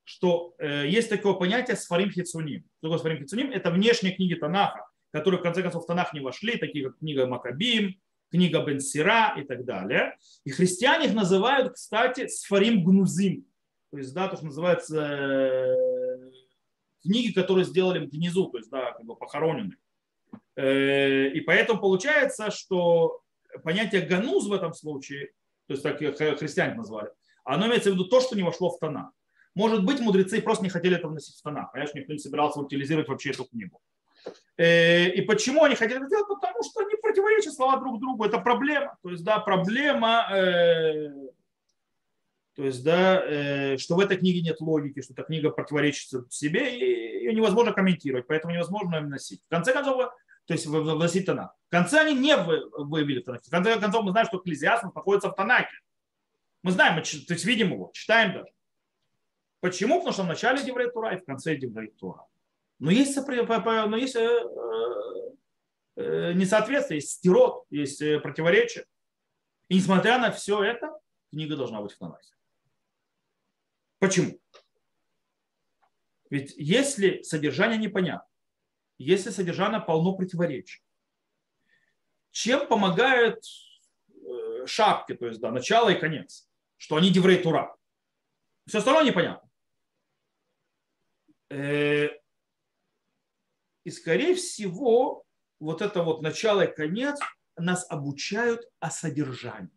что 0.03 0.55
э, 0.57 0.87
есть 0.87 1.07
такое 1.09 1.33
понятие 1.33 1.77
сфарим 1.77 2.09
хицуним. 2.09 2.63
Что 2.79 2.87
такое 2.87 2.97
сфарим 2.97 3.17
хицуним? 3.19 3.51
Это 3.51 3.69
внешние 3.69 4.15
книги 4.15 4.33
Танаха, 4.33 4.88
которые 5.11 5.39
в 5.39 5.43
конце 5.43 5.61
концов 5.61 5.83
в 5.83 5.87
Танах 5.87 6.13
не 6.13 6.19
вошли, 6.19 6.57
такие 6.57 6.85
как 6.85 6.99
книга 6.99 7.25
Макабим, 7.25 7.99
книга 8.31 8.63
Бен 8.63 8.79
Сира 8.79 9.35
и 9.37 9.43
так 9.43 9.65
далее. 9.65 10.17
И 10.43 10.51
христиане 10.51 11.07
их 11.07 11.13
называют, 11.13 11.73
кстати, 11.73 12.27
сфарим 12.27 12.83
гнузим. 12.83 13.45
То 13.91 13.97
есть, 13.97 14.13
да, 14.13 14.27
то, 14.27 14.35
что 14.35 14.45
называется 14.45 15.01
э, 15.01 16.31
книги, 17.01 17.33
которые 17.33 17.65
сделали 17.65 18.05
гнизу, 18.05 18.47
то 18.47 18.57
есть, 18.57 18.69
да, 18.69 18.91
как 18.91 19.03
бы 19.03 19.15
похоронены. 19.15 19.77
Э, 20.55 21.29
и 21.29 21.41
поэтому 21.41 21.79
получается, 21.79 22.51
что 22.51 23.21
понятие 23.63 24.01
гануз 24.01 24.47
в 24.47 24.53
этом 24.53 24.73
случае, 24.73 25.31
то 25.67 25.73
есть 25.73 25.83
так 25.83 25.97
христиане 25.97 26.75
назвали, 26.75 27.09
оно 27.43 27.67
имеется 27.67 27.89
в 27.89 27.93
виду 27.93 28.05
то, 28.05 28.21
что 28.21 28.35
не 28.35 28.43
вошло 28.43 28.69
в 28.69 28.79
тона. 28.79 29.11
Может 29.55 29.83
быть, 29.83 29.99
мудрецы 29.99 30.41
просто 30.41 30.63
не 30.63 30.69
хотели 30.69 30.95
это 30.95 31.07
вносить 31.07 31.35
в 31.35 31.41
тона. 31.41 31.69
Конечно, 31.73 31.97
никто 31.97 32.13
не 32.13 32.19
собирался 32.19 32.59
утилизировать 32.59 33.07
вообще 33.07 33.31
эту 33.31 33.45
книгу. 33.45 33.81
Э, 34.57 35.09
и 35.09 35.21
почему 35.21 35.63
они 35.63 35.75
хотели 35.75 36.01
это 36.01 36.09
делать? 36.09 36.27
Потому 36.27 36.63
что 36.63 36.81
они 36.81 36.95
противоречат 37.01 37.53
слова 37.53 37.77
друг 37.77 37.99
другу. 37.99 38.25
Это 38.25 38.39
проблема. 38.39 38.97
То 39.01 39.09
есть, 39.09 39.23
да, 39.23 39.39
проблема, 39.39 40.27
э, 40.31 41.09
то 42.55 42.65
есть, 42.65 42.83
да, 42.83 43.23
э, 43.25 43.77
что 43.77 43.95
в 43.95 43.99
этой 43.99 44.17
книге 44.17 44.41
нет 44.41 44.59
логики, 44.59 45.01
что 45.01 45.13
эта 45.13 45.23
книга 45.23 45.49
противоречит 45.49 46.31
себе, 46.33 46.77
и 46.77 47.23
ее 47.23 47.33
невозможно 47.33 47.71
комментировать, 47.71 48.27
поэтому 48.27 48.53
невозможно 48.53 48.95
ее 48.95 49.01
носить. 49.03 49.41
В 49.45 49.49
конце 49.49 49.71
концов, 49.71 50.11
то 50.45 50.53
есть 50.53 50.65
вносить 50.65 51.25
тона. 51.25 51.53
В 51.67 51.71
конце 51.71 52.01
они 52.01 52.15
не 52.15 52.35
вывели 52.35 53.21
Танах. 53.21 53.41
В 53.43 53.49
конце 53.49 53.79
концов, 53.79 54.03
мы 54.03 54.11
знаем, 54.11 54.27
что 54.27 54.39
Экклезиаст 54.39 54.83
находится 54.83 55.29
в 55.29 55.35
Танаке. 55.35 55.69
Мы 56.63 56.71
знаем, 56.71 56.95
мы, 56.95 57.01
то 57.01 57.33
есть 57.33 57.45
видим 57.45 57.71
его, 57.71 57.91
читаем 57.93 58.33
даже. 58.33 58.51
Почему? 59.61 59.99
Потому 59.99 60.13
что 60.13 60.23
в 60.23 60.27
начале 60.27 60.63
Деврей 60.63 60.89
Тура 60.89 61.13
и 61.13 61.17
в 61.17 61.23
конце 61.23 61.55
Деврей 61.55 61.91
Тура. 61.91 62.25
Но 62.79 62.91
есть, 62.91 63.15
но 63.17 63.97
есть 63.97 64.15
э, 64.15 64.49
э, 65.97 66.33
несоответствие, 66.33 66.99
есть 66.99 67.11
стирот, 67.11 67.65
есть 67.69 68.01
э, 68.01 68.19
противоречие. 68.19 68.85
И 69.67 69.75
несмотря 69.75 70.17
на 70.17 70.31
все 70.31 70.63
это, 70.63 70.97
книга 71.29 71.57
должна 71.57 71.81
быть 71.81 71.91
в 71.91 71.97
Танахе. 71.97 72.33
Почему? 73.99 74.39
Ведь 76.29 76.53
если 76.55 77.21
содержание 77.21 77.77
непонятно, 77.77 78.27
если 78.97 79.29
содержание 79.29 79.81
полно 79.81 80.15
противоречий, 80.15 80.81
чем 82.31 82.65
помогают 82.67 83.43
шапки, 84.65 85.15
то 85.15 85.27
есть 85.27 85.41
да, 85.41 85.51
начало 85.51 85.89
и 85.89 85.99
конец, 85.99 86.49
что 86.77 86.95
они 86.95 87.11
деврей 87.11 87.41
Тура. 87.41 87.75
Все 88.67 88.77
остальное 88.77 89.03
непонятно. 89.03 89.49
И, 93.83 93.91
скорее 93.91 94.35
всего, 94.35 95.23
вот 95.59 95.81
это 95.81 96.03
вот 96.03 96.21
начало 96.21 96.61
и 96.61 96.75
конец 96.75 97.19
нас 97.57 97.85
обучают 97.89 98.61
о 98.79 98.91
содержании. 98.91 99.69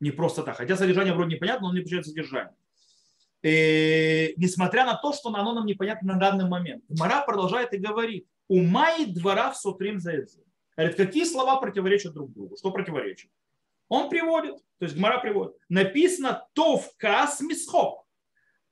Не 0.00 0.10
просто 0.10 0.42
так. 0.42 0.56
Хотя 0.56 0.76
содержание 0.76 1.14
вроде 1.14 1.36
непонятно, 1.36 1.62
но 1.62 1.68
он 1.68 1.74
не 1.74 1.80
обучает 1.80 2.06
содержание. 2.06 2.54
И, 3.42 4.34
несмотря 4.36 4.84
на 4.84 4.94
то, 4.94 5.12
что 5.12 5.28
оно 5.28 5.52
нам 5.54 5.66
непонятно 5.66 6.14
на 6.14 6.18
данный 6.18 6.48
момент. 6.48 6.84
Мара 6.88 7.22
продолжает 7.22 7.72
и 7.72 7.78
говорит, 7.78 8.26
ума 8.48 8.96
и 8.96 9.06
двора 9.06 9.52
в 9.52 9.56
сутрим 9.56 10.00
за 10.00 10.12
Говорит, 10.76 10.96
какие 10.96 11.24
слова 11.24 11.60
противоречат 11.60 12.12
друг 12.12 12.32
другу? 12.32 12.56
Что 12.56 12.70
противоречит? 12.70 13.30
Он 13.88 14.08
приводит, 14.08 14.56
то 14.78 14.84
есть 14.84 14.96
Гмара 14.96 15.18
приводит. 15.18 15.56
Написано 15.68 16.46
тов 16.52 16.92
кас 16.98 17.40
мисхок. 17.40 18.06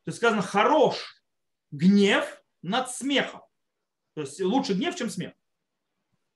То 0.05 0.11
есть 0.11 0.18
сказано 0.18 0.42
хорош 0.42 1.22
гнев 1.70 2.42
над 2.62 2.90
смехом. 2.90 3.42
То 4.16 4.22
есть 4.22 4.40
лучше 4.40 4.72
гнев, 4.72 4.96
чем 4.96 5.11
смех. 5.11 5.35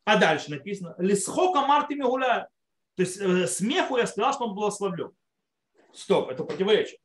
А 0.05 0.19
дальше 0.19 0.51
написано, 0.51 0.95
лисхока 0.99 1.63
мартими 1.63 2.03
гуляет. 2.03 2.49
То 2.95 3.03
есть 3.03 3.17
э, 3.19 3.47
смеху 3.47 3.97
я 3.97 4.07
сказал, 4.07 4.35
что 4.35 4.45
он 4.45 4.55
благословлен. 4.55 5.13
Стоп, 5.95 6.29
это 6.29 6.45
противоречие. 6.45 7.01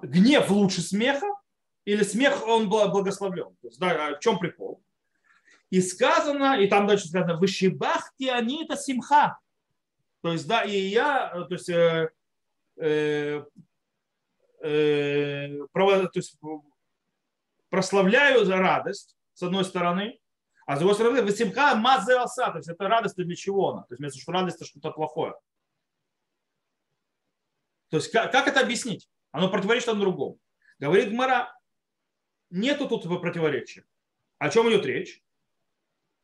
Гнев 0.00 0.48
лучше 0.48 0.80
смеха 0.80 1.26
или 1.84 2.04
смех 2.04 2.46
он 2.46 2.70
благословлен? 2.70 3.56
То 3.62 3.66
есть, 3.66 3.80
да, 3.80 4.14
в 4.14 4.20
чем 4.20 4.38
прикол? 4.38 4.80
И 5.70 5.80
сказано, 5.80 6.60
и 6.60 6.68
там 6.68 6.86
дальше 6.86 7.08
сказано, 7.08 7.36
вышибахти 7.36 8.28
они 8.28 8.64
это 8.64 8.76
симха. 8.76 9.40
То 10.22 10.30
есть, 10.30 10.46
да, 10.46 10.62
и 10.62 10.78
я, 10.78 11.30
то 11.30 11.54
есть, 11.54 11.68
э, 11.68 12.10
э, 12.76 13.44
э, 14.62 15.48
то 15.72 16.10
есть 16.14 16.38
прославляю 17.70 18.44
за 18.44 18.56
радость, 18.58 19.16
с 19.34 19.42
одной 19.42 19.64
стороны, 19.64 20.20
а 20.66 20.76
с 20.76 20.78
другой 20.78 20.94
стороны, 20.94 21.22
васимха 21.22 21.74
мазе 21.74 22.16
оса, 22.16 22.50
то 22.50 22.58
есть 22.58 22.68
это 22.68 22.88
радость 22.88 23.16
для 23.16 23.34
чего 23.34 23.70
она? 23.70 23.82
То 23.82 23.94
есть 23.94 24.00
вместо 24.00 24.20
что 24.20 24.32
радость 24.32 24.56
это 24.56 24.66
что-то 24.66 24.90
плохое. 24.90 25.34
То 27.88 27.96
есть 27.96 28.12
как, 28.12 28.30
как 28.30 28.46
это 28.46 28.60
объяснить? 28.60 29.08
Оно 29.32 29.50
противоречит 29.50 29.88
одному 29.88 30.10
другому. 30.10 30.38
Говорит 30.78 31.10
Гмара, 31.10 31.52
нету 32.50 32.88
тут 32.88 33.02
противоречия. 33.20 33.84
О 34.38 34.48
чем 34.48 34.68
идет 34.70 34.86
речь? 34.86 35.22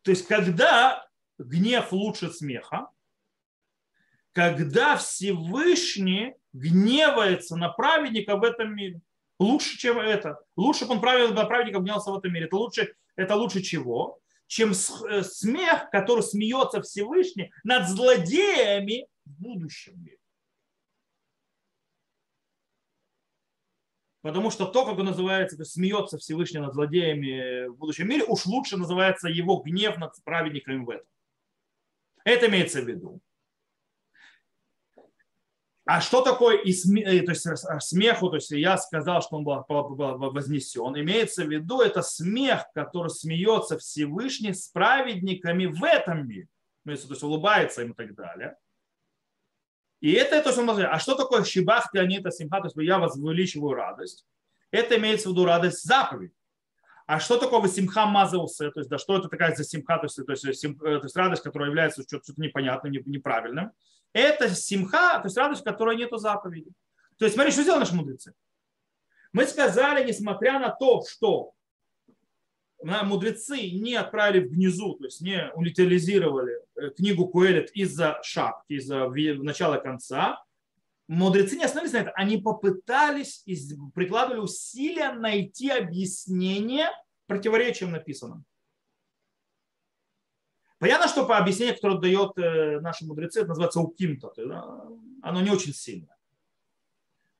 То 0.02 0.12
есть 0.12 0.26
когда 0.26 1.08
гнев 1.38 1.92
лучше 1.92 2.30
смеха, 2.30 2.88
когда 4.32 4.96
Всевышний 4.96 6.34
гневается 6.52 7.56
на 7.56 7.68
праведника 7.70 8.36
в 8.36 8.44
этом 8.44 8.74
мире 8.74 9.00
лучше, 9.38 9.76
чем 9.78 9.98
это. 9.98 10.38
Лучше 10.56 10.86
бы 10.86 10.94
он 10.94 11.00
правил, 11.00 11.34
праведником 11.34 11.84
гнался 11.84 12.10
в 12.10 12.18
этом 12.18 12.32
мире. 12.32 12.46
Это 12.46 12.56
лучше, 12.56 12.94
это 13.16 13.34
лучше 13.36 13.62
чего? 13.62 14.18
Чем 14.46 14.70
э, 14.70 15.22
смех, 15.22 15.90
который 15.90 16.22
смеется 16.22 16.80
Всевышний 16.82 17.50
над 17.64 17.88
злодеями 17.88 19.06
в 19.24 19.42
будущем 19.42 20.02
мире. 20.02 20.18
Потому 24.22 24.50
что 24.50 24.66
то, 24.66 24.84
как 24.84 24.98
он 24.98 25.06
называется, 25.06 25.56
то 25.56 25.64
смеется 25.64 26.18
Всевышний 26.18 26.58
над 26.58 26.74
злодеями 26.74 27.68
в 27.68 27.76
будущем 27.76 28.08
мире, 28.08 28.24
уж 28.24 28.44
лучше 28.46 28.76
называется 28.76 29.28
его 29.28 29.58
гнев 29.58 29.98
над 29.98 30.12
праведниками 30.24 30.84
в 30.84 30.90
этом. 30.90 31.06
Это 32.24 32.46
имеется 32.48 32.82
в 32.82 32.88
виду. 32.88 33.20
А 35.86 36.00
что 36.00 36.20
такое 36.20 36.56
и 36.56 36.72
сме, 36.72 37.02
э, 37.02 37.22
то 37.22 37.30
есть 37.30 37.46
смеху, 37.80 38.28
то 38.28 38.36
есть 38.36 38.50
я 38.50 38.76
сказал, 38.76 39.22
что 39.22 39.36
он 39.36 39.44
был, 39.44 39.64
вознесен, 39.68 40.98
имеется 40.98 41.44
в 41.44 41.48
виду 41.48 41.80
это 41.80 42.02
смех, 42.02 42.64
который 42.74 43.08
смеется 43.08 43.78
Всевышний 43.78 44.52
с 44.52 44.66
праведниками 44.66 45.66
в 45.66 45.84
этом 45.84 46.26
мире, 46.26 46.48
то 46.84 46.90
есть 46.90 47.22
улыбается 47.22 47.82
им 47.82 47.92
и 47.92 47.94
так 47.94 48.16
далее. 48.16 48.56
И 50.00 50.10
это 50.12 50.42
то, 50.42 50.50
что 50.50 50.62
он. 50.62 50.70
А 50.70 50.98
что 50.98 51.14
такое 51.14 51.44
шибах 51.44 51.90
пианита 51.92 52.32
симха, 52.32 52.58
то 52.58 52.66
есть 52.66 52.76
я 52.76 52.98
возвеличиваю 52.98 53.74
радость? 53.74 54.26
Это 54.72 54.98
имеется 54.98 55.28
в 55.28 55.32
виду 55.32 55.44
радость 55.44 55.84
заповедь. 55.84 56.32
А 57.06 57.20
что 57.20 57.38
такое 57.38 57.68
симха 57.68 58.06
мазаусе? 58.06 58.70
То 58.70 58.80
есть, 58.80 58.90
да, 58.90 58.98
что 58.98 59.16
это 59.16 59.28
такая 59.28 59.54
за 59.54 59.64
симха, 59.64 59.98
то 59.98 60.06
есть, 60.06 60.16
то 60.16 60.32
есть, 60.32 60.60
сим, 60.60 60.72
э, 60.82 60.98
то 60.98 61.04
есть 61.04 61.16
радость, 61.16 61.42
которая 61.42 61.68
является 61.68 62.02
что-то 62.02 62.32
непонятным, 62.36 62.92
неправильным 62.92 63.72
это 64.16 64.48
симха, 64.54 65.18
то 65.18 65.24
есть 65.24 65.36
радость, 65.36 65.60
в 65.60 65.64
которой 65.64 65.96
нет 65.96 66.10
заповеди. 66.12 66.70
То 67.18 67.26
есть 67.26 67.34
смотри, 67.34 67.52
что 67.52 67.62
сделали 67.62 67.80
наши 67.80 67.94
мудрецы. 67.94 68.32
Мы 69.32 69.44
сказали, 69.46 70.06
несмотря 70.06 70.58
на 70.58 70.70
то, 70.70 71.04
что 71.06 71.52
мудрецы 72.82 73.70
не 73.70 73.94
отправили 73.94 74.46
в 74.46 74.52
гнезу, 74.52 74.94
то 74.94 75.04
есть 75.04 75.20
не 75.20 75.50
утилизировали 75.54 76.60
э, 76.76 76.90
книгу 76.90 77.28
Куэлет 77.28 77.70
из-за 77.72 78.18
шапки, 78.22 78.74
из-за 78.74 79.08
начала 79.08 79.76
конца, 79.76 80.42
мудрецы 81.08 81.56
не 81.56 81.64
остановились 81.64 81.94
на 81.94 81.98
этом. 81.98 82.12
Они 82.16 82.38
попытались, 82.38 83.44
прикладывали 83.94 84.40
усилия 84.40 85.12
найти 85.12 85.70
объяснение 85.70 86.88
противоречиям 87.26 87.92
написанным. 87.92 88.44
Понятно, 90.78 91.08
что 91.08 91.24
по 91.24 91.38
объяснению, 91.38 91.76
которое 91.76 91.98
дает 91.98 92.36
э, 92.38 92.80
наши 92.80 93.06
мудрецы, 93.06 93.40
это 93.40 93.48
называется 93.48 93.80
укимто. 93.80 94.30
Оно 95.22 95.40
не 95.40 95.50
очень 95.50 95.72
сильно. 95.72 96.14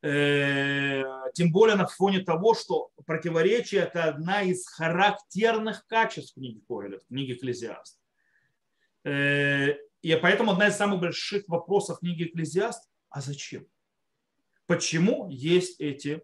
Э, 0.03 1.03
тем 1.35 1.53
более 1.53 1.77
на 1.77 1.87
фоне 1.87 2.21
того, 2.21 2.55
что 2.55 2.91
противоречие– 3.05 3.81
это 3.83 4.05
одна 4.05 4.43
из 4.43 4.67
характерных 4.67 5.87
качеств 5.87 6.35
книги 6.35 6.63
Коэля, 6.67 6.99
книги 7.09 7.33
Экклезиаст. 7.33 8.01
Э, 9.05 9.75
и 10.01 10.17
поэтому 10.17 10.53
одна 10.53 10.69
из 10.69 10.77
самых 10.77 11.01
больших 11.01 11.47
вопросов 11.49 11.99
книги 11.99 12.25
Экклезиаст– 12.25 12.89
а 13.11 13.21
зачем? 13.21 13.67
Почему 14.67 15.29
есть 15.31 15.81
эти 15.81 16.23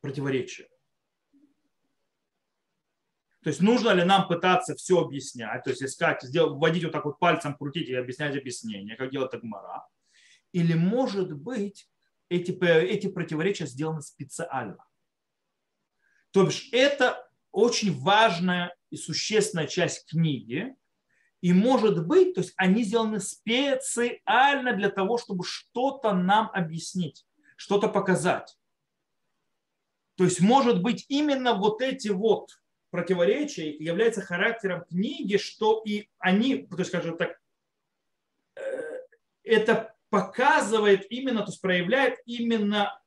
противоречия. 0.00 0.68
То 3.42 3.50
есть 3.50 3.60
нужно 3.60 3.90
ли 3.90 4.04
нам 4.04 4.28
пытаться 4.28 4.74
все 4.74 5.00
объяснять, 5.00 5.62
то 5.64 5.70
есть 5.70 5.82
искать, 5.82 6.22
сделать, 6.22 6.58
вводить 6.58 6.84
вот 6.84 6.92
так 6.92 7.04
вот 7.04 7.18
пальцем, 7.18 7.56
крутить 7.56 7.88
и 7.88 7.94
объяснять 7.94 8.36
объяснение, 8.36 8.96
как 8.96 9.10
делает 9.10 9.32
Агмара. 9.32 9.86
Или 10.52 10.74
может 10.74 11.32
быть 11.32 11.88
эти, 12.28 12.52
эти 12.62 13.08
противоречия 13.08 13.66
сделаны 13.66 14.02
специально. 14.02 14.84
То 16.32 16.44
бишь 16.44 16.68
это 16.72 17.26
очень 17.52 17.98
важная 17.98 18.74
и 18.90 18.96
существенная 18.96 19.66
часть 19.66 20.08
книги, 20.10 20.74
и 21.40 21.52
может 21.52 22.06
быть, 22.06 22.34
то 22.34 22.40
есть 22.40 22.52
они 22.56 22.82
сделаны 22.82 23.20
специально 23.20 24.72
для 24.72 24.90
того, 24.90 25.18
чтобы 25.18 25.44
что-то 25.44 26.12
нам 26.12 26.50
объяснить, 26.52 27.26
что-то 27.56 27.88
показать. 27.88 28.56
То 30.16 30.24
есть 30.24 30.40
может 30.40 30.82
быть 30.82 31.06
именно 31.08 31.54
вот 31.54 31.80
эти 31.80 32.08
вот 32.08 32.60
противоречия 32.90 33.70
являются 33.70 34.20
характером 34.20 34.84
книги, 34.84 35.36
что 35.36 35.80
и 35.84 36.08
они, 36.18 36.66
то 36.66 36.76
есть, 36.76 36.90
скажем 36.90 37.16
так, 37.16 37.38
э, 38.56 38.60
это 39.44 39.94
показывает 40.10 41.06
именно, 41.10 41.40
то 41.42 41.50
есть 41.50 41.60
проявляет 41.60 42.18
именно 42.24 43.00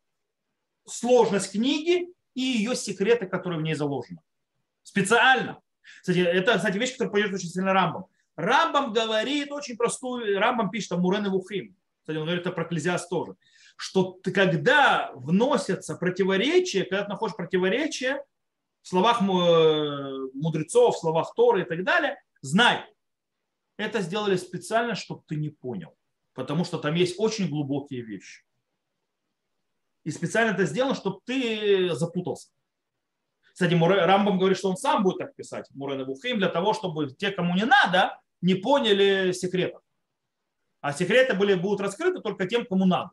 сложность 0.88 1.52
книги 1.52 2.14
и 2.34 2.42
ее 2.42 2.76
секреты, 2.76 3.26
которые 3.26 3.60
в 3.60 3.64
ней 3.64 3.74
заложены. 3.74 4.22
Специально. 4.84 5.62
Кстати, 6.00 6.20
это, 6.20 6.56
кстати, 6.56 6.78
вещь, 6.78 6.94
которая 6.94 7.12
пойдет 7.12 7.34
очень 7.34 7.50
сильно 7.50 7.74
Рамбом. 7.74 8.08
Рамбам 8.36 8.94
говорит 8.94 9.52
очень 9.52 9.78
простую, 9.78 10.40
Рамбам 10.40 10.70
пишет 10.70 10.90
там 10.90 11.02
Мурен 11.02 11.26
и 11.26 11.30
Вухим. 11.30 11.76
Кстати, 12.02 12.18
он 12.18 12.24
говорит 12.24 12.46
это 12.46 12.52
про 12.52 12.66
Клезиас 12.66 13.08
тоже. 13.08 13.36
Что 13.76 14.20
ты, 14.24 14.32
когда 14.32 15.12
вносятся 15.14 15.96
противоречия, 15.96 16.84
когда 16.84 17.04
ты 17.04 17.10
находишь 17.10 17.36
противоречия, 17.36 18.24
в 18.82 18.88
словах 18.88 19.22
мудрецов, 19.22 20.96
в 20.96 21.00
словах 21.00 21.34
Торы 21.36 21.62
и 21.62 21.66
так 21.66 21.84
далее, 21.84 22.20
знай, 22.42 22.84
это 23.78 24.02
сделали 24.02 24.38
специально, 24.38 24.96
чтобы 24.96 25.24
ты 25.28 25.36
не 25.36 25.50
понял. 25.50 25.96
Потому 26.34 26.64
что 26.64 26.80
там 26.80 26.96
есть 26.96 27.20
очень 27.20 27.50
глубокие 27.50 28.02
вещи. 28.02 28.44
И 30.04 30.12
специально 30.12 30.54
это 30.54 30.66
сделано, 30.66 30.96
чтобы 30.96 31.20
ты 31.26 31.94
запутался. 31.94 32.50
Кстати, 33.62 33.76
Рамбам 33.76 34.40
говорит, 34.40 34.58
что 34.58 34.72
он 34.72 34.76
сам 34.76 35.04
будет 35.04 35.20
так 35.20 35.36
писать, 35.36 35.68
Мурен 35.76 36.04
Бухим, 36.04 36.40
для 36.40 36.48
того, 36.48 36.74
чтобы 36.74 37.12
те, 37.12 37.30
кому 37.30 37.54
не 37.54 37.66
надо, 37.66 38.20
не 38.42 38.56
поняли 38.56 39.34
секретов. 39.34 39.84
А 40.80 40.94
секреты 40.94 41.36
были, 41.36 41.54
будут 41.54 41.80
раскрыты 41.80 42.22
только 42.22 42.48
тем, 42.48 42.66
кому 42.66 42.88
надо. 42.88 43.12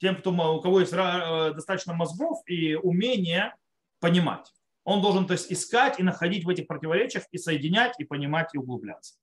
Тем, 0.00 0.14
кто, 0.14 0.30
у 0.30 0.60
кого 0.60 0.78
есть 0.78 0.92
э, 0.92 1.52
достаточно 1.52 1.94
мозгов 1.94 2.38
и 2.46 2.76
умения 2.76 3.56
понимать. 3.98 4.52
Он 4.84 5.02
должен 5.02 5.26
то 5.26 5.32
есть, 5.32 5.50
искать 5.50 5.98
и 5.98 6.04
находить 6.04 6.44
в 6.44 6.48
этих 6.48 6.68
противоречиях 6.68 7.24
и 7.32 7.38
соединять, 7.38 7.98
и 7.98 8.04
понимать, 8.04 8.50
и 8.54 8.58
углубляться. 8.58 9.16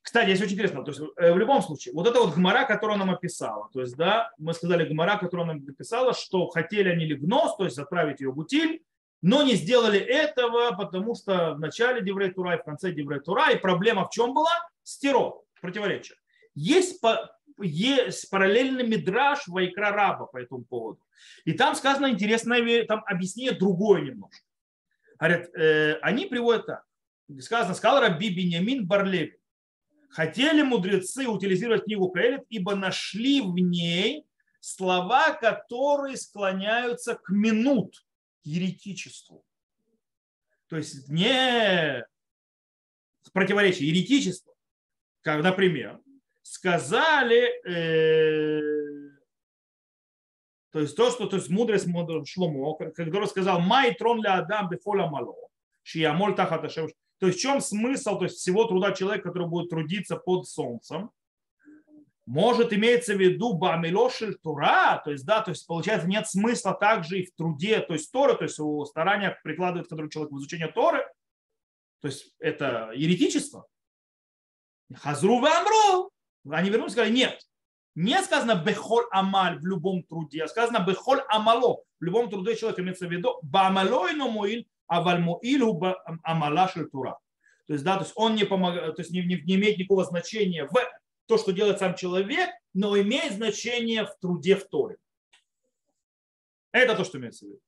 Кстати, 0.00 0.30
здесь 0.30 0.40
очень 0.40 0.54
интересно, 0.54 0.84
то 0.84 0.90
есть 0.90 1.02
э, 1.18 1.34
в 1.34 1.36
любом 1.36 1.60
случае, 1.60 1.92
вот 1.92 2.06
это 2.06 2.18
вот 2.18 2.34
гмора, 2.34 2.64
которую 2.64 2.98
нам 2.98 3.10
описала, 3.10 3.68
то 3.74 3.82
есть, 3.82 3.94
да, 3.94 4.32
мы 4.38 4.54
сказали 4.54 4.88
гмора, 4.88 5.18
которую 5.18 5.48
нам 5.48 5.62
описала, 5.68 6.14
что 6.14 6.48
хотели 6.48 6.88
они 6.88 7.04
лигнос, 7.04 7.58
то 7.58 7.64
есть 7.64 7.78
отправить 7.78 8.20
ее 8.22 8.30
в 8.30 8.38
утиль, 8.38 8.82
но 9.26 9.42
не 9.42 9.54
сделали 9.54 9.98
этого, 9.98 10.72
потому 10.72 11.14
что 11.14 11.54
в 11.54 11.58
начале 11.58 12.02
Деврей 12.02 12.30
Тура 12.30 12.56
и 12.56 12.60
в 12.60 12.62
конце 12.62 12.92
Деврей 12.92 13.20
Тура, 13.20 13.52
и 13.52 13.56
проблема 13.56 14.04
в 14.04 14.10
чем 14.10 14.34
была? 14.34 14.52
Стиро, 14.82 15.40
противоречие. 15.62 16.18
Есть, 16.54 17.00
есть 17.58 18.28
параллельный 18.28 18.86
мидраж 18.86 19.48
Вайкра 19.48 19.92
Раба 19.92 20.26
по 20.26 20.36
этому 20.36 20.64
поводу. 20.64 21.00
И 21.46 21.54
там 21.54 21.74
сказано 21.74 22.10
интересное, 22.10 22.84
там 22.84 23.02
объяснение 23.06 23.54
другое 23.54 24.02
немножко. 24.02 24.44
Говорят, 25.18 25.48
э, 25.54 25.94
они 26.02 26.26
приводят 26.26 26.66
так. 26.66 26.84
Сказано, 27.40 27.74
сказал 27.74 28.02
Раби 28.02 28.28
Бенямин 28.28 28.86
Барлеви. 28.86 29.38
Хотели 30.10 30.60
мудрецы 30.60 31.26
утилизировать 31.28 31.84
книгу 31.84 32.10
Каэлит, 32.10 32.42
ибо 32.50 32.74
нашли 32.74 33.40
в 33.40 33.54
ней 33.54 34.26
слова, 34.60 35.30
которые 35.30 36.18
склоняются 36.18 37.14
к 37.14 37.30
минут, 37.30 38.04
еретичеству. 38.44 39.44
То 40.68 40.76
есть 40.76 41.08
не 41.08 42.04
противоречие, 43.32 43.88
еретичество. 43.88 44.54
Как, 45.22 45.42
например, 45.42 46.00
сказали, 46.42 47.48
э, 47.66 48.60
то 50.70 50.80
есть 50.80 50.96
то, 50.96 51.10
что 51.10 51.26
то 51.26 51.36
есть 51.36 51.48
мудрость 51.48 51.88
Шломо, 52.28 52.76
который 52.76 53.26
сказал, 53.26 53.60
«Май 53.60 53.94
трон 53.94 54.22
ля 54.22 54.38
адам 54.38 54.68
бефоля 54.68 55.06
мало, 55.06 55.48
шиямоль 55.82 56.34
тахат 56.34 56.72
То 57.18 57.26
есть 57.26 57.38
в 57.38 57.42
чем 57.42 57.60
смысл 57.60 58.18
то 58.18 58.24
есть 58.24 58.38
всего 58.38 58.64
труда 58.64 58.92
человека, 58.92 59.28
который 59.28 59.48
будет 59.48 59.70
трудиться 59.70 60.16
под 60.16 60.46
солнцем? 60.46 61.10
Может, 62.26 62.72
имеется 62.72 63.14
в 63.14 63.20
виду 63.20 63.52
бамилошель 63.52 64.36
тура, 64.36 65.00
то 65.04 65.10
есть, 65.10 65.26
да, 65.26 65.42
то 65.42 65.50
есть, 65.50 65.66
получается, 65.66 66.08
нет 66.08 66.26
смысла 66.26 66.72
также 66.72 67.20
и 67.20 67.26
в 67.26 67.34
труде, 67.34 67.80
то 67.80 67.92
есть, 67.92 68.10
Торы, 68.10 68.34
то 68.34 68.44
есть, 68.44 68.58
у 68.58 68.84
старания 68.86 69.38
прикладывает, 69.44 69.88
который 69.88 70.08
человек 70.08 70.32
в 70.32 70.38
изучение 70.38 70.68
Торы, 70.68 71.06
то 72.00 72.08
есть, 72.08 72.34
это 72.38 72.92
еретичество. 72.94 73.66
Хазру 74.94 75.36
амру. 75.36 76.10
Они 76.50 76.70
вернулись 76.70 76.92
и 76.92 76.94
сказали, 76.94 77.12
нет, 77.12 77.40
не 77.94 78.20
сказано 78.22 78.54
бехоль 78.54 79.04
амаль 79.10 79.58
в 79.58 79.66
любом 79.66 80.02
труде, 80.02 80.44
а 80.44 80.48
сказано 80.48 80.84
бехоль 80.86 81.20
амало. 81.28 81.82
В 82.00 82.04
любом 82.04 82.28
труде 82.28 82.56
человек 82.56 82.80
имеется 82.80 83.06
в 83.06 83.12
виду 83.12 83.38
бамалой 83.42 84.14
но 84.14 84.30
муиль, 84.30 84.66
а 84.86 85.00
вальмуиль 85.00 85.62
амала 86.22 86.70
тура. 86.90 87.18
То 87.66 87.72
есть, 87.72 87.84
да, 87.84 87.96
то 87.96 88.02
есть 88.02 88.12
он 88.16 88.34
не, 88.34 88.44
помогает, 88.44 88.96
то 88.96 89.02
есть 89.02 89.10
не, 89.10 89.22
не, 89.22 89.40
не 89.40 89.54
имеет 89.54 89.78
никакого 89.78 90.04
значения 90.04 90.66
в 90.66 90.76
то, 91.26 91.38
что 91.38 91.52
делает 91.52 91.78
сам 91.78 91.94
человек, 91.94 92.50
но 92.72 92.98
имеет 93.00 93.34
значение 93.34 94.04
в 94.04 94.16
труде 94.20 94.56
в 94.56 94.68
Торе. 94.68 94.96
Это 96.72 96.96
то, 96.96 97.04
что 97.04 97.18
имеется 97.18 97.46
в 97.46 97.48
виду. 97.48 97.60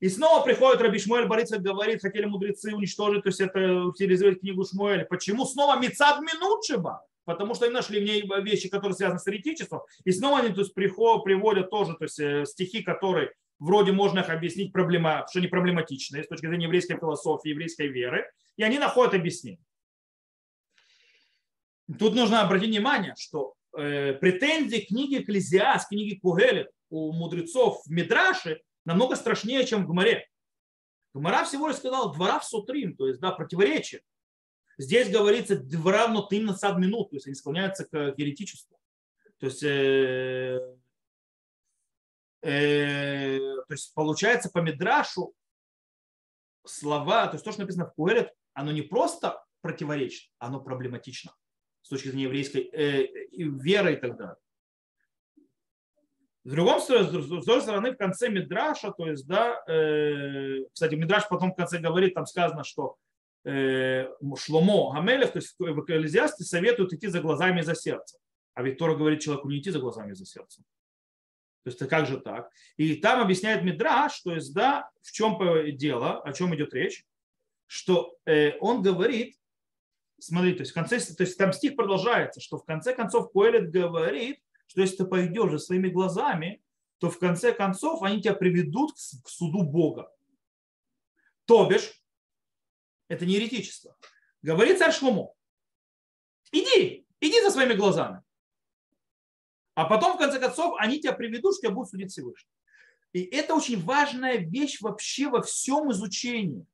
И 0.00 0.08
снова 0.08 0.44
приходит 0.44 0.80
Раби 0.80 0.98
Шмуэль 0.98 1.26
Борица 1.26 1.58
говорит, 1.58 2.02
хотели 2.02 2.24
мудрецы 2.24 2.74
уничтожить, 2.74 3.22
то 3.22 3.28
есть 3.28 3.40
это 3.40 3.84
утилизировать 3.84 4.40
книгу 4.40 4.64
Шмуэля. 4.64 5.04
Почему? 5.04 5.44
Снова 5.44 5.78
Мицад 5.78 6.20
Минутшиба 6.20 7.06
потому 7.24 7.54
что 7.54 7.66
они 7.66 7.74
нашли 7.74 8.00
в 8.00 8.04
ней 8.04 8.28
вещи, 8.42 8.68
которые 8.68 8.96
связаны 8.96 9.20
с 9.20 9.26
еретичеством. 9.26 9.82
И 10.04 10.12
снова 10.12 10.40
они 10.40 10.52
то 10.52 10.60
есть, 10.60 10.74
приходят, 10.74 11.24
приводят 11.24 11.70
тоже 11.70 11.94
то 11.94 12.04
есть, 12.04 12.18
э, 12.18 12.44
стихи, 12.46 12.82
которые 12.82 13.32
вроде 13.58 13.92
можно 13.92 14.20
их 14.20 14.28
объяснить, 14.28 14.72
проблема, 14.72 15.24
что 15.28 15.38
они 15.38 15.48
проблематичные 15.48 16.24
с 16.24 16.28
точки 16.28 16.46
зрения 16.46 16.64
еврейской 16.64 16.98
философии, 16.98 17.50
еврейской 17.50 17.88
веры, 17.88 18.28
и 18.56 18.62
они 18.62 18.78
находят 18.78 19.14
объяснение. 19.14 19.64
Тут 21.98 22.14
нужно 22.14 22.42
обратить 22.42 22.68
внимание, 22.68 23.14
что 23.18 23.54
э, 23.76 24.14
претензии 24.14 24.84
книги 24.86 25.20
Экклезиас, 25.20 25.86
книги 25.88 26.14
Кугелет 26.14 26.70
у 26.90 27.12
мудрецов 27.12 27.82
в 27.84 27.90
Мидраше 27.90 28.62
намного 28.84 29.16
страшнее, 29.16 29.66
чем 29.66 29.84
в 29.84 29.88
Гмаре. 29.88 30.28
Гмара 31.14 31.44
всего 31.44 31.68
лишь 31.68 31.76
сказал 31.76 32.12
двора 32.12 32.38
в 32.38 32.44
сутрим, 32.44 32.96
то 32.96 33.06
есть 33.06 33.20
да, 33.20 33.32
противоречие. 33.32 34.02
Здесь 34.78 35.10
говорится 35.10 35.62
равно 35.84 36.22
ты 36.22 36.40
на 36.40 36.54
сад 36.54 36.78
минут, 36.78 37.10
то 37.10 37.16
есть 37.16 37.26
они 37.26 37.34
склоняются 37.34 37.84
к 37.84 38.14
еретичеству. 38.16 38.78
То 39.38 39.46
есть, 39.46 39.62
э, 39.62 40.76
э, 42.42 43.38
то 43.38 43.74
есть 43.74 43.92
получается 43.92 44.50
по 44.50 44.58
Мидрашу 44.58 45.34
слова, 46.64 47.26
то 47.26 47.34
есть 47.34 47.44
то, 47.44 47.52
что 47.52 47.60
написано 47.60 47.86
в 47.86 47.94
Куэрет, 47.94 48.32
оно 48.54 48.72
не 48.72 48.82
просто 48.82 49.44
противоречит, 49.60 50.30
оно 50.38 50.60
проблематично 50.60 51.32
с 51.82 51.88
точки 51.88 52.08
зрения 52.08 52.24
еврейской 52.24 52.70
э, 52.72 53.06
веры 53.36 53.94
и 53.94 53.96
так 53.96 54.16
далее. 54.16 54.36
С 56.44 56.50
другой 56.50 56.80
с 56.80 57.10
другой 57.10 57.62
стороны, 57.62 57.92
в 57.92 57.96
конце 57.96 58.28
Мидраша, 58.28 58.90
то 58.90 59.06
есть, 59.08 59.26
да, 59.28 59.62
э, 59.68 60.64
кстати, 60.72 60.94
Мидраш 60.94 61.28
потом 61.28 61.52
в 61.52 61.56
конце 61.56 61.78
говорит, 61.78 62.14
там 62.14 62.26
сказано, 62.26 62.64
что 62.64 62.96
Э, 63.44 64.06
Шломо 64.38 64.92
Гамелев, 64.94 65.32
то 65.32 65.38
есть 65.38 65.56
в 65.58 65.80
Экклезиасте 65.80 66.44
советуют 66.44 66.92
идти 66.92 67.08
за 67.08 67.20
глазами 67.20 67.60
и 67.60 67.64
за 67.64 67.74
сердцем. 67.74 68.20
А 68.54 68.62
ведь 68.62 68.78
говорит 68.78 69.20
человеку 69.20 69.48
не 69.48 69.58
идти 69.58 69.70
за 69.70 69.80
глазами 69.80 70.12
и 70.12 70.14
за 70.14 70.24
сердцем. 70.24 70.64
То 71.64 71.70
есть, 71.70 71.78
как 71.88 72.06
же 72.06 72.20
так? 72.20 72.50
И 72.76 72.96
там 72.96 73.20
объясняет 73.20 73.64
Мидраш, 73.64 74.20
то 74.20 74.34
есть, 74.34 74.54
да, 74.54 74.90
в 75.00 75.10
чем 75.12 75.38
дело, 75.76 76.20
о 76.22 76.32
чем 76.32 76.54
идет 76.54 76.72
речь, 76.74 77.04
что 77.66 78.16
э, 78.26 78.56
он 78.60 78.82
говорит, 78.82 79.36
смотри, 80.22 80.54
то 80.54 80.60
есть, 80.60 80.72
в 80.72 80.74
конце, 80.74 81.00
то 81.00 81.22
есть 81.22 81.36
там 81.36 81.52
стих 81.52 81.76
продолжается, 81.76 82.40
что 82.40 82.58
в 82.58 82.64
конце 82.64 82.94
концов 82.94 83.32
Коэлет 83.32 83.70
говорит, 83.70 84.40
что 84.66 84.80
если 84.80 84.98
ты 84.98 85.04
пойдешь 85.06 85.50
за 85.50 85.58
своими 85.58 85.88
глазами, 85.88 86.62
то 86.98 87.10
в 87.10 87.18
конце 87.18 87.52
концов 87.52 88.02
они 88.02 88.22
тебя 88.22 88.34
приведут 88.34 88.92
к 88.92 89.28
суду 89.28 89.64
Бога. 89.64 90.10
То 91.46 91.66
бишь, 91.68 92.02
это 93.08 93.26
не 93.26 93.34
еретичество. 93.34 93.96
Говорит 94.42 94.78
царь 94.78 94.92
Шломо, 94.92 95.34
иди, 96.52 97.06
иди 97.20 97.42
за 97.42 97.50
своими 97.50 97.74
глазами. 97.74 98.22
А 99.74 99.86
потом, 99.86 100.14
в 100.14 100.18
конце 100.18 100.38
концов, 100.38 100.76
они 100.78 101.00
тебя 101.00 101.12
приведут, 101.12 101.54
что 101.54 101.62
тебя 101.62 101.74
будут 101.74 101.90
судить 101.90 102.12
Всевышний. 102.12 102.50
И 103.12 103.22
это 103.24 103.54
очень 103.54 103.82
важная 103.82 104.36
вещь 104.36 104.80
вообще 104.80 105.28
во 105.28 105.42
всем 105.42 105.90
изучении. 105.92 106.66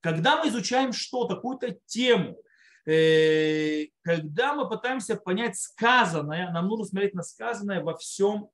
Когда 0.00 0.42
мы 0.42 0.48
изучаем 0.48 0.92
что-то, 0.92 1.36
какую-то 1.36 1.78
тему, 1.86 2.42
когда 2.84 4.54
мы 4.54 4.68
пытаемся 4.68 5.16
понять 5.16 5.56
сказанное, 5.56 6.50
нам 6.50 6.68
нужно 6.68 6.84
смотреть 6.86 7.14
на 7.14 7.22
сказанное 7.22 7.82
во 7.82 7.96
всем 7.96 8.50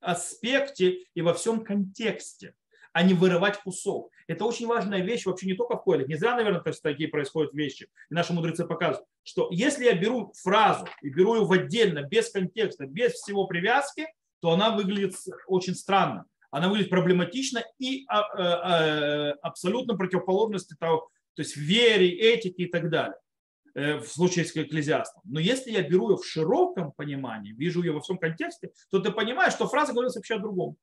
аспекте 0.00 1.04
и 1.14 1.22
во 1.22 1.34
всем 1.34 1.64
контексте, 1.64 2.54
а 2.92 3.02
не 3.02 3.14
вырывать 3.14 3.60
кусок. 3.62 4.10
Это 4.26 4.44
очень 4.44 4.66
важная 4.66 5.00
вещь 5.00 5.24
вообще 5.26 5.46
не 5.46 5.54
только 5.54 5.76
в 5.76 5.82
Койле. 5.82 6.04
Не 6.06 6.16
зря, 6.16 6.36
наверное, 6.36 6.60
то 6.60 6.68
есть, 6.68 6.82
такие 6.82 7.08
происходят 7.08 7.54
вещи. 7.54 7.88
И 8.10 8.14
наши 8.14 8.32
мудрецы 8.32 8.66
показывают, 8.66 9.08
что 9.22 9.48
если 9.50 9.84
я 9.84 9.94
беру 9.94 10.32
фразу 10.42 10.86
и 11.02 11.08
беру 11.08 11.36
ее 11.36 11.44
в 11.44 11.52
отдельно, 11.52 12.02
без 12.02 12.30
контекста, 12.30 12.86
без 12.86 13.12
всего 13.12 13.46
привязки, 13.46 14.06
то 14.40 14.50
она 14.52 14.70
выглядит 14.70 15.14
очень 15.46 15.74
странно. 15.74 16.26
Она 16.50 16.68
выглядит 16.68 16.90
проблематично 16.90 17.62
и 17.78 18.04
а, 18.08 18.20
а, 18.20 18.30
а, 18.32 19.32
абсолютно 19.42 19.96
противоположности 19.96 20.74
того, 20.78 21.10
то 21.34 21.42
есть 21.42 21.56
вере, 21.56 22.08
этике 22.10 22.64
и 22.64 22.70
так 22.70 22.90
далее 22.90 23.16
э, 23.16 23.27
в 23.74 24.06
случае 24.06 24.44
с 24.44 24.56
экклезиастом. 24.56 25.22
Но 25.24 25.40
если 25.40 25.70
я 25.70 25.82
беру 25.82 26.10
ее 26.10 26.16
в 26.16 26.26
широком 26.26 26.92
понимании, 26.92 27.52
вижу 27.52 27.82
ее 27.82 27.92
во 27.92 28.00
всем 28.00 28.18
контексте, 28.18 28.70
то 28.90 28.98
ты 28.98 29.10
понимаешь, 29.10 29.52
что 29.52 29.68
фраза 29.68 29.92
говорится 29.92 30.18
вообще 30.18 30.34
о 30.34 30.38
другом. 30.38 30.76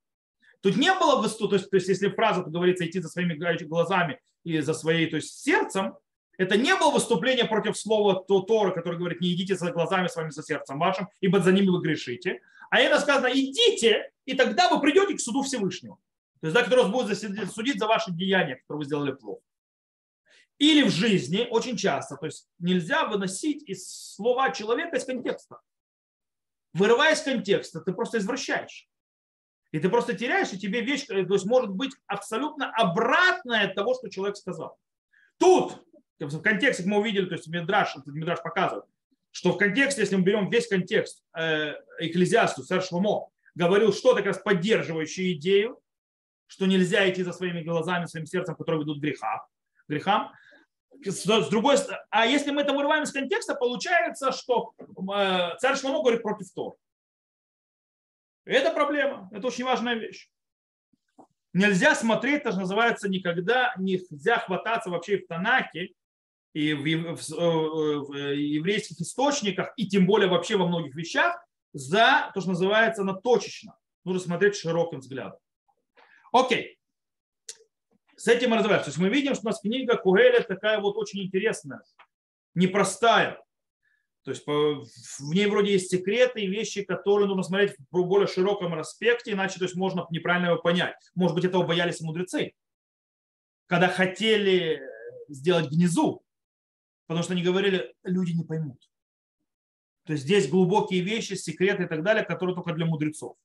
Тут 0.62 0.78
не 0.78 0.93
было 0.93 1.21
бы, 1.21 1.28
то 1.28 1.54
есть, 1.54 1.69
то 1.69 1.76
есть 1.76 1.88
если 1.88 2.10
фраза, 2.10 2.43
то 2.43 2.50
говорится, 2.50 2.86
идти 2.88 3.00
за 3.00 3.10
своими 3.10 3.36
глазами 3.65 4.19
и 4.43 4.60
за 4.60 4.74
своей 4.74 5.08
то 5.08 5.17
есть, 5.17 5.43
сердцем, 5.43 5.95
это 6.38 6.58
не 6.58 6.76
было 6.76 6.91
выступление 6.91 7.45
против 7.45 7.78
слова 7.78 8.24
то 8.28 8.41
Тора, 8.41 8.71
который 8.71 8.98
говорит, 8.98 9.21
не 9.21 9.34
идите 9.34 9.56
за 9.56 9.71
глазами 9.71 10.08
своими, 10.08 10.32
за 10.32 10.43
сердцем 10.43 10.80
вашим, 10.80 11.08
ибо 11.21 11.39
за 11.39 11.52
ними 11.52 11.67
вы 11.67 11.82
грешите. 11.82 12.41
А 12.69 12.80
это 12.80 13.00
сказано, 13.00 13.30
идите, 13.32 14.12
и 14.26 14.34
тогда 14.34 14.69
вы 14.69 14.82
придете 14.82 15.13
к 15.13 15.19
суду 15.19 15.43
Всевышнего. 15.43 15.98
То 16.41 16.48
есть, 16.48 16.56
да, 16.56 16.63
который 16.63 16.86
вас 16.86 16.91
будет 16.91 17.52
судить 17.52 17.80
за 17.80 17.88
ваши 17.88 18.12
деяния, 18.12 18.56
которые 18.56 18.80
вы 18.80 18.86
сделали 18.86 19.12
плохо. 19.12 19.41
Или 20.58 20.84
в 20.84 20.89
жизни 20.89 21.48
очень 21.50 21.76
часто, 21.76 22.15
то 22.15 22.26
есть 22.26 22.48
нельзя 22.60 23.06
выносить 23.06 23.63
из 23.63 23.89
слова 24.15 24.52
человека 24.52 24.96
из 24.96 25.04
контекста. 25.04 25.60
Вырывая 26.74 27.13
из 27.13 27.22
контекста, 27.22 27.82
ты 27.82 27.91
просто 27.94 28.20
извращаешь. 28.20 28.88
И 29.72 29.80
ты 29.80 29.89
просто 29.89 30.13
теряешь, 30.13 30.54
и 30.54 30.60
тебе 30.60 30.82
вещь, 30.82 31.06
то 31.06 31.15
есть 31.15 31.46
может 31.46 31.72
быть 31.72 31.91
абсолютно 32.08 32.72
обратная 32.72 33.68
от 33.68 33.76
того, 33.76 33.94
что 33.94 34.10
человек 34.10 34.38
сказал. 34.38 34.78
Тут, 35.38 35.86
в 36.20 36.41
контексте, 36.41 36.84
мы 36.86 37.00
увидели, 37.00 37.26
то 37.26 37.36
есть 37.36 37.48
Мидраш, 37.48 37.98
Мидраш 38.06 38.41
показывает, 38.41 38.86
что 39.32 39.52
в 39.52 39.58
контексте, 39.58 40.02
если 40.02 40.15
мы 40.15 40.24
берем 40.24 40.50
весь 40.50 40.68
контекст 40.68 41.22
э, 41.38 41.74
экклезиасту, 42.00 42.63
царь 42.63 42.82
Шломо, 42.82 43.30
говорил 43.54 43.91
что-то 43.91 44.18
как 44.18 44.28
раз 44.28 44.38
поддерживающее 44.38 45.34
идею, 45.34 45.82
что 46.48 46.65
нельзя 46.68 47.10
идти 47.10 47.24
за 47.24 47.34
своими 47.34 47.62
глазами, 47.62 48.06
своим 48.06 48.26
сердцем, 48.26 48.56
которые 48.56 48.82
ведут 48.82 49.00
к 49.00 49.02
грехам, 49.02 49.41
грехам. 49.89 50.32
С 51.06 51.50
другой 51.50 51.78
стороны, 51.78 52.04
а 52.10 52.26
если 52.26 52.52
мы 52.52 52.62
это 52.62 52.74
вырываем 52.74 53.04
из 53.04 53.12
контекста, 53.12 53.54
получается, 53.56 54.32
что 54.32 54.74
э, 54.80 55.58
царь 55.60 55.78
Шломо 55.78 56.02
говорит 56.02 56.24
против 56.24 56.52
Тор. 56.52 56.76
Это 58.46 58.72
проблема, 58.72 59.30
это 59.32 59.48
очень 59.48 59.65
важная 59.65 59.96
вещь. 59.96 60.30
Нельзя 61.54 61.96
смотреть, 61.96 62.41
это 62.41 62.52
же 62.52 62.60
называется 62.60 63.08
никогда, 63.08 63.74
нельзя 63.78 64.39
хвататься 64.39 64.89
вообще 64.89 65.18
в 65.18 65.28
Танаке 65.28 65.94
и 66.54 66.74
в, 66.74 67.15
в, 67.15 68.08
в 68.08 68.13
еврейских 68.34 69.00
источниках, 69.00 69.74
и 69.78 69.88
тем 69.88 70.06
более 70.06 70.30
вообще 70.30 70.58
во 70.58 70.68
многих 70.68 70.96
вещах, 70.96 71.46
за 71.74 72.32
то, 72.34 72.41
что 72.41 72.50
называется, 72.50 73.04
на 73.04 73.13
точечно. 73.13 73.78
Нужно 74.04 74.22
смотреть 74.22 74.56
широким 74.56 75.00
взглядом. 75.00 75.39
Окей. 76.32 76.75
С 78.15 78.28
этим 78.28 78.51
мы 78.51 78.58
разбираемся. 78.58 78.86
То 78.86 78.89
есть 78.91 78.99
мы 78.99 79.10
видим, 79.10 79.34
что 79.36 79.47
у 79.47 79.49
нас 79.49 79.60
книга 79.60 79.97
Кугеля 79.97 80.41
такая 80.41 80.80
вот 80.80 80.97
очень 80.97 81.21
интересная, 81.23 81.82
непростая. 82.54 83.41
То 84.23 84.32
есть 84.32 84.45
в 84.47 85.34
ней 85.34 85.45
вроде 85.45 85.73
есть 85.73 85.91
секреты 85.91 86.41
и 86.41 86.47
вещи, 86.47 86.84
которые 86.84 87.28
нужно 87.28 87.43
смотреть 87.43 87.75
в 87.91 88.06
более 88.06 88.28
широком 88.28 88.73
аспекте, 88.73 89.34
иначе 89.34 89.60
то 89.60 89.65
есть 89.65 89.75
можно 89.75 90.08
неправильно 90.10 90.47
его 90.47 90.62
понять. 90.62 90.95
Может 91.13 91.36
быть, 91.36 91.45
этого 91.45 91.63
боялись 91.63 92.01
мудрецы, 92.01 92.54
когда 93.67 93.88
хотели 93.88 94.82
сделать 95.28 95.69
гнезу, 95.69 96.23
потому 97.06 97.23
что 97.23 97.34
они 97.34 97.43
говорили, 97.43 97.93
люди 98.04 98.32
не 98.32 98.43
поймут. 98.43 98.89
То 100.06 100.13
есть 100.13 100.23
здесь 100.23 100.49
глубокие 100.49 101.01
вещи, 101.01 101.34
секреты 101.34 101.84
и 101.84 101.88
так 101.88 102.04
далее, 102.04 102.23
которые 102.23 102.56
только 102.56 102.73
для 102.73 102.86
мудрецов. 102.86 103.38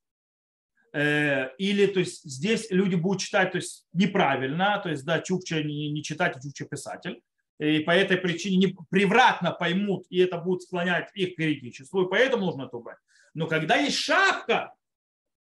Э, 0.93 1.51
или 1.59 1.87
то 1.87 2.01
есть 2.01 2.25
здесь 2.25 2.71
люди 2.71 2.97
будут 2.97 3.21
читать 3.21 3.53
то 3.53 3.59
есть, 3.59 3.87
неправильно, 3.93 4.81
то 4.83 4.89
есть 4.89 5.05
да, 5.05 5.21
Чукча 5.21 5.63
не, 5.63 5.91
не 5.91 6.03
читать, 6.03 6.37
а 6.37 6.41
Чукча 6.41 6.65
писатель 6.65 7.23
и 7.61 7.81
по 7.81 7.91
этой 7.91 8.17
причине 8.17 8.57
не 8.57 8.77
превратно 8.91 9.53
поймут, 9.53 10.07
и 10.09 10.19
это 10.19 10.39
будет 10.39 10.63
склонять 10.63 11.11
их 11.15 11.37
к 11.37 11.39
еретичеству, 11.39 12.03
и 12.03 12.09
поэтому 12.09 12.47
нужно 12.47 12.63
это 12.63 12.79
убрать. 12.79 12.97
Но 13.35 13.47
когда 13.47 13.77
есть 13.77 13.99
шапка, 13.99 14.75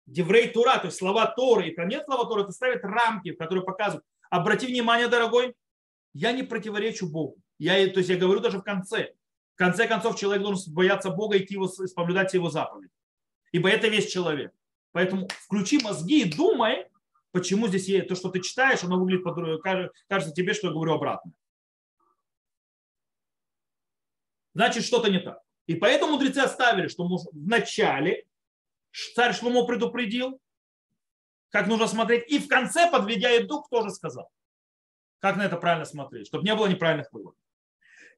Деврей 0.04 0.48
Тура, 0.48 0.78
то 0.78 0.86
есть 0.86 0.98
слова 0.98 1.26
Торы, 1.26 1.68
и 1.68 1.86
нет 1.86 2.04
слова 2.06 2.24
Торы, 2.28 2.42
это 2.42 2.52
ставит 2.52 2.82
рамки, 2.82 3.32
которые 3.32 3.62
показывают, 3.62 4.04
обрати 4.30 4.66
внимание, 4.66 5.06
дорогой, 5.06 5.54
я 6.12 6.32
не 6.32 6.42
противоречу 6.42 7.08
Богу. 7.08 7.36
Я, 7.58 7.74
то 7.88 7.98
есть 7.98 8.08
я 8.08 8.16
говорю 8.16 8.40
даже 8.40 8.58
в 8.58 8.62
конце. 8.62 9.12
В 9.54 9.58
конце 9.58 9.86
концов, 9.86 10.18
человек 10.18 10.42
должен 10.42 10.72
бояться 10.72 11.10
Бога, 11.10 11.36
идти 11.36 11.54
его, 11.54 11.66
исполнять 11.66 12.32
его 12.32 12.48
заповедь. 12.48 12.90
Ибо 13.52 13.68
это 13.68 13.88
весь 13.88 14.10
человек. 14.10 14.52
Поэтому 14.92 15.28
включи 15.28 15.78
мозги 15.82 16.22
и 16.22 16.32
думай, 16.32 16.86
почему 17.32 17.68
здесь 17.68 17.88
есть 17.88 18.08
то, 18.08 18.14
что 18.14 18.30
ты 18.30 18.40
читаешь, 18.40 18.82
оно 18.82 18.98
выглядит, 18.98 19.62
кажется 20.08 20.34
тебе, 20.34 20.54
что 20.54 20.68
я 20.68 20.72
говорю 20.72 20.94
обратно. 20.94 21.32
значит 24.58 24.84
что-то 24.84 25.08
не 25.08 25.20
так. 25.20 25.40
И 25.66 25.76
поэтому 25.76 26.14
мудрецы 26.14 26.38
оставили, 26.38 26.88
что 26.88 27.06
в 27.06 27.46
начале 27.46 28.26
царь 29.14 29.32
Шлумо 29.32 29.64
предупредил, 29.64 30.40
как 31.50 31.68
нужно 31.68 31.86
смотреть, 31.86 32.28
и 32.28 32.40
в 32.40 32.48
конце, 32.48 32.90
подведя 32.90 33.40
итог, 33.40 33.68
тоже 33.70 33.90
сказал. 33.90 34.28
Как 35.20 35.36
на 35.36 35.44
это 35.44 35.56
правильно 35.56 35.84
смотреть, 35.84 36.26
чтобы 36.26 36.44
не 36.44 36.56
было 36.56 36.66
неправильных 36.66 37.12
выводов. 37.12 37.38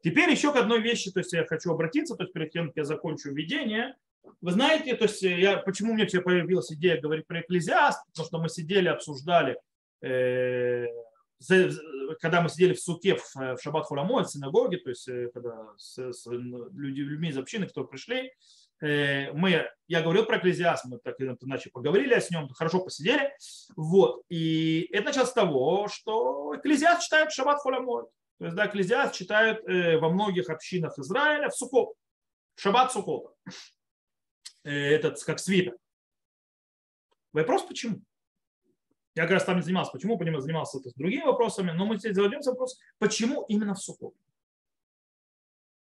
Теперь 0.02 0.30
еще 0.30 0.50
к 0.50 0.56
одной 0.56 0.80
вещи, 0.80 1.12
то 1.12 1.20
есть 1.20 1.34
я 1.34 1.44
хочу 1.44 1.72
обратиться, 1.72 2.16
то 2.16 2.22
есть 2.22 2.32
перед 2.32 2.52
тем, 2.52 2.68
как 2.68 2.76
я 2.78 2.84
закончу 2.84 3.30
введение. 3.34 3.96
Вы 4.40 4.52
знаете, 4.52 4.96
то 4.96 5.04
есть 5.04 5.22
я, 5.22 5.58
почему 5.58 5.94
мне 5.94 6.06
тебе 6.06 6.22
появилась 6.22 6.72
идея 6.72 7.00
говорить 7.00 7.26
про 7.26 7.40
экклезиаст, 7.40 8.04
потому 8.06 8.26
что 8.26 8.38
мы 8.38 8.48
сидели, 8.48 8.88
обсуждали 8.88 9.58
э, 10.02 10.86
когда 12.20 12.42
мы 12.42 12.48
сидели 12.48 12.74
в 12.74 12.80
суке 12.80 13.16
в, 13.16 13.34
в 13.34 13.58
Шаббат 13.62 13.86
Хурамой, 13.86 14.24
в 14.24 14.28
синагоге, 14.28 14.78
то 14.78 14.90
есть 14.90 15.08
э, 15.08 15.30
когда 15.32 15.72
с, 15.76 15.98
с 15.98 16.26
людьми, 16.26 16.70
людьми 16.72 17.28
из 17.30 17.38
общины, 17.38 17.66
кто 17.66 17.84
пришли, 17.84 18.32
э, 18.82 19.32
мы, 19.32 19.68
я 19.88 20.02
говорил 20.02 20.26
про 20.26 20.38
экклезиаст, 20.38 20.84
мы 20.86 20.98
так 20.98 21.16
иначе 21.18 21.70
поговорили 21.70 22.18
с 22.18 22.30
ним, 22.30 22.48
хорошо 22.50 22.80
посидели. 22.80 23.32
Вот. 23.74 24.22
И 24.28 24.88
это 24.92 25.06
началось 25.06 25.30
с 25.30 25.34
того, 25.34 25.88
что 25.88 26.54
экклезиаст 26.56 27.04
читает 27.04 27.32
Шаббат 27.32 27.58
Хурамой. 27.60 28.04
То 28.38 28.46
есть, 28.46 28.56
да, 28.56 28.66
экклезиаст 28.66 29.14
читают 29.14 29.66
э, 29.66 29.98
во 29.98 30.10
многих 30.10 30.50
общинах 30.50 30.98
Израиля 30.98 31.48
в 31.48 31.56
Сукот. 31.56 31.94
Шаббат 32.56 32.92
Сукота. 32.92 33.30
Этот 34.62 35.22
как 35.24 35.38
свиток. 35.38 35.76
Вопрос 37.32 37.62
почему? 37.62 38.02
Я 39.14 39.22
как 39.22 39.32
раз 39.32 39.44
там 39.44 39.56
не 39.56 39.62
занимался. 39.62 39.92
Почему? 39.92 40.18
Понимаю, 40.18 40.40
занимался 40.42 40.78
с 40.78 40.94
другими 40.94 41.24
вопросами, 41.24 41.72
но 41.72 41.84
мы 41.84 41.98
здесь 41.98 42.14
зададимся 42.14 42.50
вопрос, 42.50 42.78
почему 42.98 43.44
именно 43.48 43.74
в 43.74 43.78
Сукот? 43.78 44.14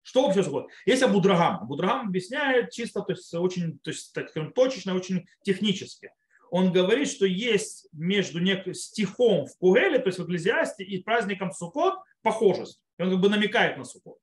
Что 0.02 0.22
вообще 0.22 0.42
Сукот? 0.42 0.68
Есть 0.86 1.02
Абудрагам. 1.02 1.62
Абудрагам 1.62 2.08
объясняет 2.08 2.70
чисто, 2.70 3.02
то 3.02 3.12
есть 3.12 3.32
очень 3.34 3.78
то 3.80 3.90
есть, 3.90 4.12
так 4.12 4.32
точечно, 4.54 4.94
очень 4.94 5.26
технически. 5.42 6.12
Он 6.50 6.72
говорит, 6.72 7.08
что 7.08 7.26
есть 7.26 7.88
между 7.92 8.40
стихом 8.72 9.46
в 9.46 9.56
Кугеле, 9.58 9.98
то 9.98 10.06
есть 10.06 10.18
в 10.18 10.24
Экклезиасте, 10.24 10.84
и 10.84 11.02
праздником 11.02 11.52
Сукот 11.52 11.98
похожесть. 12.22 12.80
И 12.98 13.02
он 13.02 13.10
как 13.10 13.20
бы 13.20 13.28
намекает 13.28 13.76
на 13.76 13.84
Сукот. 13.84 14.18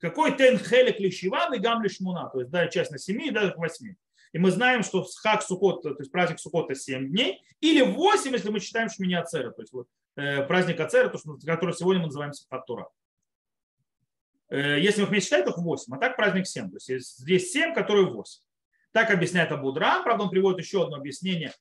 Какой 0.00 0.36
тен 0.36 0.58
хелек 0.58 0.98
лишиван 0.98 1.52
и 1.54 1.58
гам 1.58 1.82
лишмуна, 1.82 2.28
то 2.30 2.40
есть 2.40 2.50
да, 2.50 2.66
часть 2.68 2.90
на 2.90 2.98
семи 2.98 3.28
и 3.28 3.30
даже 3.30 3.52
к 3.52 3.58
восьми. 3.58 3.96
И 4.32 4.38
мы 4.38 4.50
знаем, 4.50 4.82
что 4.82 5.04
хак 5.22 5.42
Сукот, 5.42 5.82
то 5.82 5.94
есть 5.98 6.10
праздник 6.10 6.40
Сукота 6.40 6.74
7 6.74 7.10
дней, 7.10 7.42
или 7.60 7.82
8, 7.82 8.32
если 8.32 8.48
мы 8.48 8.60
считаем 8.60 8.88
Шмини 8.88 9.14
Ацера, 9.14 9.50
то 9.50 9.60
есть 9.60 9.72
вот, 9.72 9.88
э, 10.16 10.42
праздник 10.44 10.78
Ацера, 10.80 11.08
то, 11.08 11.18
что, 11.18 11.36
который 11.44 11.74
сегодня 11.74 12.00
мы 12.00 12.06
называем 12.06 12.32
Сифат 12.32 12.64
Э, 14.50 14.80
если 14.80 15.02
мы 15.02 15.08
вместе 15.08 15.26
считаем, 15.26 15.44
то 15.44 15.60
8, 15.60 15.94
а 15.94 15.98
так 15.98 16.16
праздник 16.16 16.46
7. 16.46 16.70
То 16.70 16.78
есть 16.88 17.18
здесь 17.18 17.52
7, 17.52 17.74
который 17.74 18.04
8. 18.04 18.42
Так 18.92 19.10
объясняет 19.10 19.52
Абудра, 19.52 20.02
правда, 20.02 20.24
он 20.24 20.30
приводит 20.30 20.60
еще 20.60 20.84
одно 20.84 20.96
объяснение. 20.96 21.52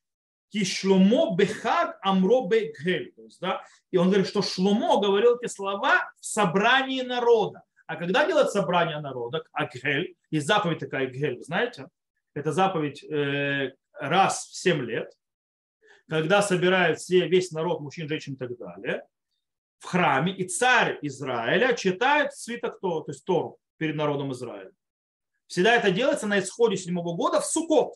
Кишломо 0.49 1.35
бехаг 1.35 1.99
амро 2.01 2.47
бегель. 2.47 3.13
То 3.15 3.23
есть, 3.23 3.39
да, 3.39 3.63
и 3.91 3.97
он 3.97 4.07
говорит, 4.07 4.27
что 4.27 4.41
Шломо 4.41 4.99
говорил 4.99 5.35
эти 5.35 5.51
слова 5.51 6.11
в 6.19 6.25
собрании 6.25 7.01
народа. 7.01 7.63
А 7.89 7.95
когда 7.95 8.27
делает 8.27 8.51
собрание 8.51 8.99
народа, 8.99 9.43
Агель, 9.51 10.15
есть 10.29 10.45
заповедь 10.45 10.77
такая 10.77 11.07
Агель, 11.07 11.41
знаете, 11.41 11.87
это 12.35 12.51
заповедь 12.51 13.03
э, 13.03 13.73
раз 13.93 14.45
в 14.45 14.55
7 14.57 14.85
лет. 14.85 15.11
когда 16.07 16.43
собирают 16.43 16.99
все, 16.99 17.27
весь 17.27 17.49
народ, 17.49 17.81
мужчин, 17.81 18.07
женщин 18.07 18.33
и 18.33 18.37
так 18.37 18.55
далее, 18.59 19.07
в 19.79 19.85
храме, 19.85 20.31
и 20.35 20.47
царь 20.47 20.99
Израиля 21.01 21.73
читает 21.73 22.31
свиток 22.35 22.79
Тору, 22.79 23.05
то 23.05 23.11
есть 23.11 23.25
Тору 23.25 23.57
перед 23.77 23.95
народом 23.95 24.33
Израиля. 24.33 24.71
Всегда 25.47 25.73
это 25.75 25.89
делается 25.89 26.27
на 26.27 26.37
исходе 26.37 26.77
седьмого 26.77 27.15
года 27.15 27.41
в 27.41 27.45
Сукот. 27.47 27.95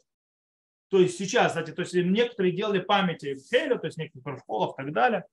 То 0.90 1.02
есть 1.02 1.20
сейчас, 1.20 1.50
кстати, 1.50 1.70
то 1.70 1.84
есть 1.84 1.94
некоторые 1.94 2.56
делали 2.56 2.80
памяти 2.80 3.38
Хеля, 3.48 3.78
то 3.78 3.86
есть 3.86 4.00
некоторые 4.00 4.40
школах 4.40 4.74
и 4.74 4.84
так 4.86 4.92
далее, 4.92 5.26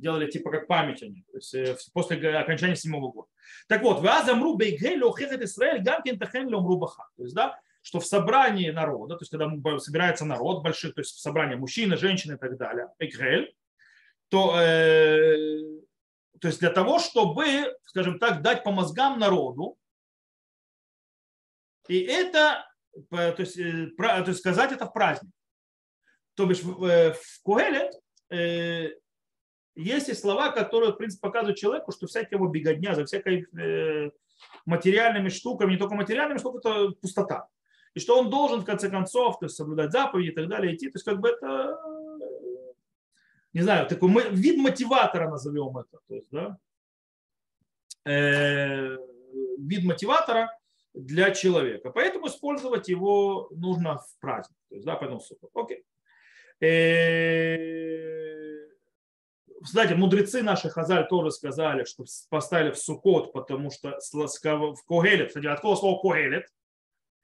делали 0.00 0.30
типа 0.30 0.50
как 0.50 0.66
память 0.66 1.02
они, 1.02 1.22
то 1.30 1.36
есть 1.36 1.54
э, 1.54 1.76
после 1.92 2.38
окончания 2.38 2.76
седьмого 2.76 3.12
года. 3.12 3.28
Так 3.68 3.82
вот, 3.82 4.00
«Вазамру 4.00 4.56
бейгель 4.56 5.02
охехет 5.04 5.42
Исраэль 5.42 5.82
гамкин 5.82 6.18
тахен 6.18 6.50
баха». 6.50 7.08
То 7.16 7.22
есть, 7.22 7.34
да, 7.34 7.58
что 7.82 8.00
в 8.00 8.06
собрании 8.06 8.70
народа, 8.70 9.16
то 9.16 9.22
есть 9.22 9.30
когда 9.30 9.78
собирается 9.78 10.24
народ 10.24 10.62
больших, 10.62 10.94
то 10.94 11.00
есть 11.00 11.14
в 11.14 11.20
собрании 11.20 11.54
мужчины, 11.54 11.96
женщины 11.96 12.34
и 12.34 12.38
так 12.38 12.56
далее, 12.56 12.88
эгрель, 12.98 13.54
то, 14.28 14.58
э, 14.60 15.80
то 16.40 16.48
есть 16.48 16.60
для 16.60 16.70
того, 16.70 16.98
чтобы, 16.98 17.74
скажем 17.84 18.18
так, 18.18 18.42
дать 18.42 18.64
по 18.64 18.70
мозгам 18.70 19.18
народу, 19.18 19.76
и 21.88 22.00
это, 22.00 22.64
то 23.10 23.34
есть, 23.38 23.58
э, 23.58 23.88
то 23.96 24.24
есть 24.26 24.38
сказать 24.38 24.72
это 24.72 24.86
в 24.86 24.92
праздник. 24.92 25.32
То 26.34 26.46
бишь 26.46 26.62
в, 26.62 26.84
э, 26.84 27.12
в 27.12 27.42
Куэлет 27.42 27.92
э, 28.30 28.90
есть 29.80 30.08
и 30.08 30.14
слова, 30.14 30.50
которые, 30.50 30.92
в 30.92 30.96
принципе, 30.96 31.20
показывают 31.20 31.58
человеку, 31.58 31.92
что 31.92 32.06
всякая 32.06 32.36
его 32.36 32.48
беготня 32.48 32.94
за 32.94 33.04
всякой 33.04 33.46
э, 33.58 34.10
материальными 34.66 35.28
штуками, 35.28 35.72
не 35.72 35.78
только 35.78 35.94
материальными 35.94 36.38
штуками, 36.38 36.60
это 36.60 36.94
пустота 37.00 37.48
и 37.94 38.00
что 38.00 38.18
он 38.18 38.30
должен 38.30 38.60
в 38.60 38.64
конце 38.64 38.88
концов 38.88 39.38
то 39.38 39.46
есть, 39.46 39.56
соблюдать 39.56 39.92
заповеди 39.92 40.28
и 40.28 40.34
так 40.34 40.48
далее, 40.48 40.74
идти. 40.74 40.88
То 40.90 40.96
есть 40.96 41.04
как 41.04 41.20
бы 41.20 41.28
это, 41.28 41.78
не 43.52 43.62
знаю, 43.62 43.86
такой 43.88 44.10
вид 44.30 44.58
мотиватора 44.58 45.28
назовем 45.28 45.76
это. 45.78 45.98
То 46.06 46.14
есть, 46.14 46.28
да, 46.30 46.58
э, 48.04 48.96
вид 49.58 49.84
мотиватора 49.84 50.56
для 50.94 51.30
человека. 51.32 51.90
Поэтому 51.90 52.28
использовать 52.28 52.88
его 52.88 53.48
нужно 53.52 53.98
в 53.98 54.18
праздник. 54.20 54.56
То 54.68 54.74
есть, 54.76 54.86
да, 54.86 54.96
поэтому 54.96 55.20
супер. 55.20 55.48
Окей. 55.54 55.84
Э, 56.60 58.49
кстати, 59.62 59.92
мудрецы 59.92 60.42
наши 60.42 60.68
Хазаль 60.68 61.06
тоже 61.08 61.30
сказали, 61.30 61.84
что 61.84 62.04
поставили 62.28 62.70
в 62.70 62.78
Сукот, 62.78 63.32
потому 63.32 63.70
что 63.70 63.98
в 64.00 64.84
Когелет, 64.86 65.28
кстати, 65.28 65.46
от 65.46 65.60
кого 65.60 65.76
слово 65.76 66.00
Когелет? 66.00 66.46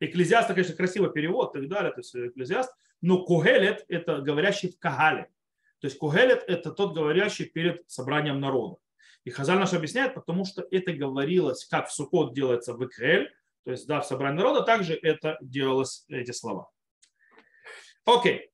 Экклезиаст, 0.00 0.48
конечно, 0.48 0.74
красивый 0.74 1.10
перевод 1.10 1.56
и 1.56 1.60
так 1.60 1.68
далее, 1.68 1.92
то 1.92 2.00
есть 2.00 2.14
экклезиаст, 2.14 2.74
но 3.00 3.24
Когелет– 3.24 3.84
это 3.88 4.18
говорящий 4.18 4.70
в 4.70 4.78
Кагале. 4.78 5.30
То 5.80 5.86
есть 5.86 5.98
Когелет– 5.98 6.44
это 6.46 6.70
тот 6.70 6.94
говорящий 6.94 7.46
перед 7.46 7.88
собранием 7.90 8.40
народа. 8.40 8.76
И 9.24 9.30
Хазаль 9.30 9.58
наш 9.58 9.72
объясняет, 9.72 10.14
потому 10.14 10.44
что 10.44 10.66
это 10.70 10.92
говорилось, 10.92 11.64
как 11.64 11.88
в 11.88 11.92
Сукот 11.92 12.34
делается 12.34 12.74
в 12.74 12.84
Икрель, 12.84 13.34
то 13.64 13.72
есть 13.72 13.86
да, 13.88 14.00
в 14.00 14.06
собрании 14.06 14.38
народа, 14.38 14.62
также 14.62 14.94
это 14.94 15.38
делалось, 15.40 16.04
эти 16.08 16.30
слова. 16.30 16.70
Окей. 18.04 18.52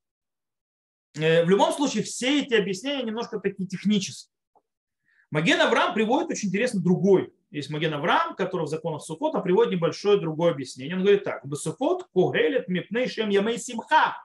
Э, 1.14 1.44
в 1.44 1.48
любом 1.50 1.72
случае, 1.72 2.02
все 2.02 2.42
эти 2.42 2.54
объяснения 2.54 3.02
немножко 3.02 3.38
такие 3.40 3.68
технические. 3.68 4.32
Маген 5.30 5.60
Авраам 5.60 5.94
приводит 5.94 6.30
очень 6.30 6.48
интересный 6.48 6.82
другой 6.82 7.32
есть 7.52 7.68
Маген 7.68 7.92
Авраам, 7.92 8.34
который 8.34 8.64
в 8.64 8.68
законах 8.68 9.02
Сукота 9.02 9.40
приводит 9.40 9.74
небольшое 9.74 10.18
другое 10.18 10.52
объяснение. 10.52 10.96
Он 10.96 11.02
говорит 11.02 11.22
так. 11.22 11.46
Бесукот 11.46 12.08
когелет 12.14 12.66
мипней 12.68 13.06
шем 13.08 13.28
ямей 13.28 13.58
симха. 13.58 14.16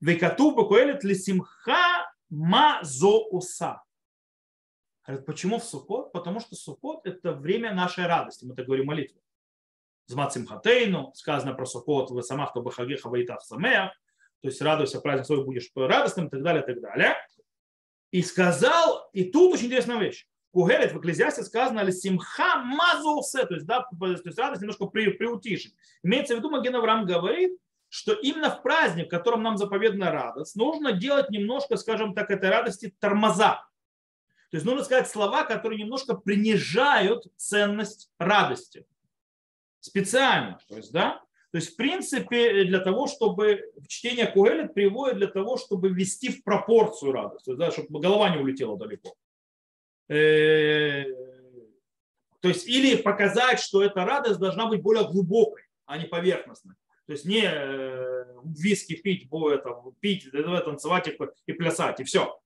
Векату 0.00 0.52
бекуэлет 0.52 1.04
ли 1.04 1.14
симха 1.14 2.10
ма 2.30 2.80
зо 2.82 3.28
уса. 3.28 3.82
Говорит, 5.06 5.26
почему 5.26 5.58
в 5.58 5.64
Сукот? 5.64 6.10
Потому 6.12 6.40
что 6.40 6.56
Сукот– 6.56 7.02
это 7.06 7.32
время 7.32 7.74
нашей 7.74 8.06
радости. 8.06 8.46
Мы 8.46 8.54
так 8.54 8.64
говорим 8.64 8.86
молитву. 8.86 9.20
Змат 10.06 10.32
Симхатейну, 10.32 11.12
сказано 11.14 11.52
про 11.52 11.66
Сукот, 11.66 12.10
в 12.10 12.22
самах 12.22 12.54
то 12.54 12.62
бахагеха 12.62 13.08
ваитав 13.10 13.44
самеах, 13.44 13.92
то 14.42 14.48
есть 14.48 14.60
радуйся, 14.60 15.00
праздник 15.00 15.26
свой 15.26 15.44
будешь 15.44 15.70
радостным 15.74 16.26
и 16.26 16.30
так 16.30 16.42
далее, 16.42 16.62
и 16.62 16.66
так 16.66 16.80
далее. 16.80 17.16
И 18.10 18.22
сказал, 18.22 19.08
и 19.12 19.24
тут 19.24 19.54
очень 19.54 19.66
интересная 19.66 19.98
вещь. 19.98 20.26
Кугелет 20.52 20.92
в 20.92 20.98
Экклезиасте 20.98 21.42
сказано 21.42 21.80
ли 21.80 21.92
симха 21.92 22.58
мазусе, 22.58 23.44
то 23.44 23.54
есть, 23.54 23.66
да, 23.66 23.82
то 23.82 24.06
есть 24.06 24.38
радость 24.38 24.62
немножко 24.62 24.86
при, 24.86 25.10
приутишить. 25.10 25.74
Имеется 26.02 26.34
в 26.34 26.38
виду, 26.38 26.50
Маген 26.50 26.76
Авраам 26.76 27.04
говорит, 27.04 27.58
что 27.88 28.12
именно 28.12 28.50
в 28.50 28.62
праздник, 28.62 29.06
в 29.06 29.10
котором 29.10 29.42
нам 29.42 29.56
заповедана 29.56 30.10
радость, 30.10 30.56
нужно 30.56 30.92
делать 30.92 31.30
немножко, 31.30 31.76
скажем 31.76 32.14
так, 32.14 32.30
этой 32.30 32.48
радости 32.48 32.94
тормоза. 33.00 33.66
То 34.50 34.56
есть 34.56 34.64
нужно 34.64 34.84
сказать 34.84 35.08
слова, 35.08 35.44
которые 35.44 35.82
немножко 35.82 36.14
принижают 36.14 37.26
ценность 37.36 38.10
радости. 38.18 38.86
Специально. 39.80 40.58
То 40.68 40.76
есть, 40.76 40.92
да? 40.92 41.22
То 41.56 41.58
есть, 41.58 41.72
в 41.72 41.76
принципе, 41.76 42.64
для 42.64 42.80
того, 42.80 43.06
чтобы 43.06 43.72
чтение 43.88 44.26
Куэлет 44.26 44.74
приводит 44.74 45.16
для 45.16 45.26
того, 45.26 45.56
чтобы 45.56 45.88
ввести 45.88 46.28
в 46.28 46.44
пропорцию 46.44 47.12
радость, 47.12 47.46
да, 47.46 47.70
чтобы 47.70 47.98
голова 47.98 48.28
не 48.28 48.36
улетела 48.36 48.76
далеко. 48.76 49.14
Э, 50.06 51.04
то 52.42 52.48
есть 52.48 52.68
или 52.68 52.96
показать, 52.96 53.58
что 53.58 53.82
эта 53.82 54.04
радость 54.04 54.38
должна 54.38 54.66
быть 54.66 54.82
более 54.82 55.08
глубокой, 55.08 55.62
а 55.86 55.96
не 55.96 56.04
поверхностной. 56.04 56.74
То 57.06 57.12
есть 57.12 57.24
не 57.24 57.44
э, 57.50 58.26
виски 58.44 58.94
пить, 58.96 59.26
это, 59.32 59.82
пить, 60.00 60.30
танцевать 60.30 61.08
и 61.46 61.52
плясать, 61.54 62.00
и 62.00 62.04
все. 62.04 62.38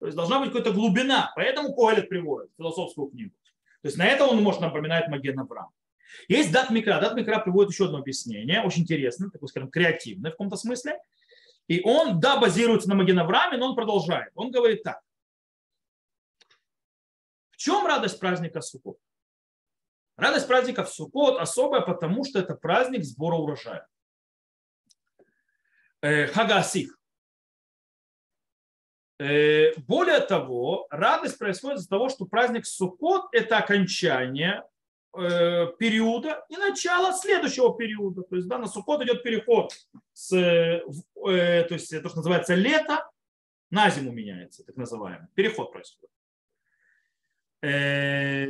То 0.00 0.06
есть 0.06 0.16
должна 0.16 0.40
быть 0.40 0.48
какая-то 0.48 0.72
глубина. 0.72 1.30
Поэтому 1.36 1.76
Когелет 1.76 2.08
приводит 2.08 2.50
философскую 2.56 3.10
книгу. 3.10 3.30
То 3.82 3.86
есть 3.86 3.96
на 3.96 4.04
это 4.04 4.26
он 4.26 4.42
может 4.42 4.60
напоминать 4.60 5.06
Маген 5.06 5.38
Авраам. 5.38 5.68
Есть 6.28 6.52
Дат 6.52 6.70
Микра. 6.70 7.00
Дат 7.00 7.14
Микра 7.14 7.38
приводит 7.38 7.72
еще 7.72 7.86
одно 7.86 7.98
объяснение, 7.98 8.62
очень 8.62 8.82
интересное, 8.82 9.30
такое, 9.30 9.48
скажем, 9.48 9.70
креативное 9.70 10.30
в 10.30 10.34
каком-то 10.34 10.56
смысле. 10.56 10.98
И 11.66 11.80
он, 11.82 12.18
да, 12.18 12.38
базируется 12.38 12.88
на 12.88 12.94
Маген 12.94 13.18
Аврааме, 13.18 13.58
но 13.58 13.70
он 13.70 13.74
продолжает. 13.74 14.30
Он 14.34 14.50
говорит 14.50 14.82
так 14.82 15.00
чем 17.58 17.86
радость 17.86 18.20
праздника 18.20 18.60
Суккот? 18.60 18.98
Радость 20.16 20.46
праздника 20.46 20.84
в 20.84 20.88
Суккот 20.88 21.38
особая, 21.38 21.82
потому 21.82 22.24
что 22.24 22.38
это 22.38 22.54
праздник 22.54 23.04
сбора 23.04 23.34
урожая. 23.34 23.86
Э, 26.00 26.28
Хагасих. 26.28 26.96
Э, 29.18 29.74
более 29.76 30.20
того, 30.20 30.86
радость 30.90 31.36
происходит 31.36 31.80
из-за 31.80 31.88
того, 31.88 32.08
что 32.08 32.26
праздник 32.26 32.64
Суккот– 32.64 33.26
это 33.32 33.58
окончание 33.58 34.62
периода 35.12 36.44
и 36.48 36.56
начало 36.56 37.12
следующего 37.12 37.76
периода. 37.76 38.22
То 38.22 38.36
есть 38.36 38.48
да, 38.48 38.58
на 38.58 38.66
Суккот 38.66 39.02
идет 39.02 39.22
переход 39.22 39.72
с, 40.12 40.28
то 40.30 41.66
есть 41.70 41.90
то, 42.02 42.08
что 42.08 42.18
называется 42.18 42.54
лето, 42.54 43.08
на 43.70 43.90
зиму 43.90 44.12
меняется, 44.12 44.64
так 44.64 44.76
называемый. 44.76 45.28
Переход 45.34 45.72
происходит. 45.72 46.10
Э, 47.62 48.46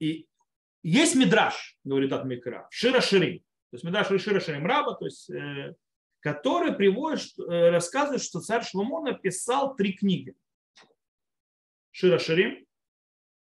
и 0.00 0.26
есть 0.82 1.14
мидраж, 1.14 1.78
говорит 1.84 2.12
от 2.12 2.24
Микра, 2.24 2.66
Шира 2.70 3.00
Ширим. 3.00 3.38
То 3.38 3.74
есть 3.74 3.84
мидраж 3.84 4.08
Шира 4.20 4.40
Ширим 4.40 4.66
Раба, 4.66 4.94
то 4.94 5.04
есть, 5.04 5.30
э, 5.30 5.74
который 6.20 6.74
приводит, 6.74 7.38
э, 7.38 7.70
рассказывает, 7.70 8.22
что 8.22 8.40
царь 8.40 8.64
Шломо 8.64 9.02
написал 9.02 9.76
три 9.76 9.92
книги. 9.92 10.34
Шира 11.90 12.18
Ширим, 12.18 12.66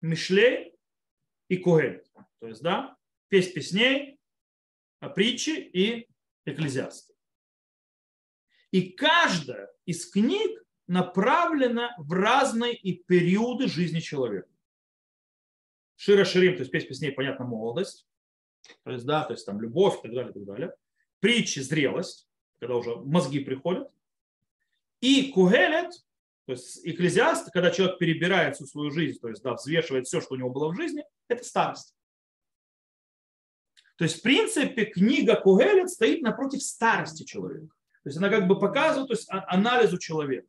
Мишлей 0.02 0.69
и 1.50 1.58
Куэль. 1.58 2.04
То 2.40 2.48
есть, 2.48 2.62
да, 2.62 2.96
песнь 3.28 3.54
песней, 3.54 4.20
притчи 5.16 5.50
и 5.50 6.08
экклезиасты. 6.46 7.14
И 8.72 8.92
каждая 8.92 9.70
из 9.86 10.10
книг 10.10 10.64
направлена 10.88 11.96
в 11.98 12.14
разные 12.14 12.76
и 12.76 13.04
периоды 13.04 13.68
жизни 13.68 14.00
человека. 14.00 14.50
Шира 15.96 16.24
Ширим, 16.24 16.54
то 16.54 16.60
есть 16.60 16.72
песня 16.72 16.90
песней, 16.90 17.12
понятно, 17.12 17.46
молодость, 17.46 18.08
то 18.84 18.92
есть, 18.92 19.06
да, 19.06 19.24
то 19.24 19.34
есть 19.34 19.46
там 19.46 19.60
любовь 19.60 20.00
и 20.00 20.02
так 20.04 20.14
далее, 20.14 20.32
и 20.32 20.34
так 20.34 20.46
далее. 20.46 20.76
Притчи, 21.20 21.60
зрелость, 21.60 22.30
когда 22.60 22.76
уже 22.76 22.96
мозги 22.96 23.40
приходят. 23.40 23.92
И 25.02 25.32
Кугелет, 25.32 25.92
то 26.46 26.54
есть 26.54 26.86
экклезиаст, 26.86 27.52
когда 27.52 27.72
человек 27.72 28.00
перебирает 28.00 28.56
всю 28.56 28.66
свою 28.66 28.92
жизнь, 28.92 29.20
то 29.20 29.30
есть 29.30 29.42
да, 29.44 29.56
взвешивает 29.56 30.08
все, 30.08 30.22
что 30.22 30.36
у 30.36 30.38
него 30.38 30.50
было 30.50 30.72
в 30.72 30.76
жизни, 30.76 31.04
это 31.30 31.44
старость. 31.44 31.96
То 33.98 34.04
есть, 34.04 34.20
в 34.20 34.22
принципе, 34.22 34.86
книга 34.86 35.36
Кугелет 35.36 35.90
стоит 35.90 36.22
напротив 36.22 36.64
старости 36.64 37.24
человека. 37.24 37.74
То 38.04 38.10
есть 38.10 38.18
она 38.18 38.30
как 38.30 38.48
бы 38.48 38.58
показывает 38.58 39.10
то 39.10 39.14
есть, 39.14 39.30
а, 39.30 39.46
анализу 39.50 39.98
человека. 39.98 40.48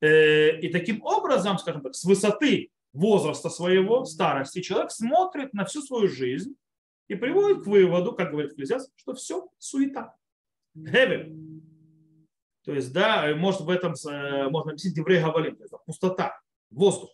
Э, 0.00 0.58
и 0.58 0.68
таким 0.68 1.02
образом, 1.02 1.58
скажем 1.58 1.82
так, 1.82 1.94
с 1.94 2.04
высоты 2.04 2.72
возраста 2.92 3.48
своего, 3.48 4.04
старости, 4.04 4.60
человек 4.60 4.90
смотрит 4.90 5.54
на 5.54 5.64
всю 5.64 5.82
свою 5.82 6.08
жизнь 6.08 6.56
и 7.06 7.14
приводит 7.14 7.62
к 7.62 7.66
выводу, 7.66 8.12
как 8.12 8.32
говорит 8.32 8.52
Экклезиаст, 8.52 8.90
что 8.96 9.14
все 9.14 9.48
суета. 9.58 10.16
Гевель. 10.74 11.32
То 12.64 12.72
есть, 12.72 12.92
да, 12.92 13.32
может 13.36 13.60
в 13.60 13.70
этом 13.70 13.94
э, 13.94 14.48
можно 14.48 14.72
объяснить 14.72 14.96
еврей 14.96 15.20
Гавалим, 15.20 15.56
то 15.56 15.62
есть 15.62 15.74
пустота, 15.86 16.40
воздух. 16.70 17.10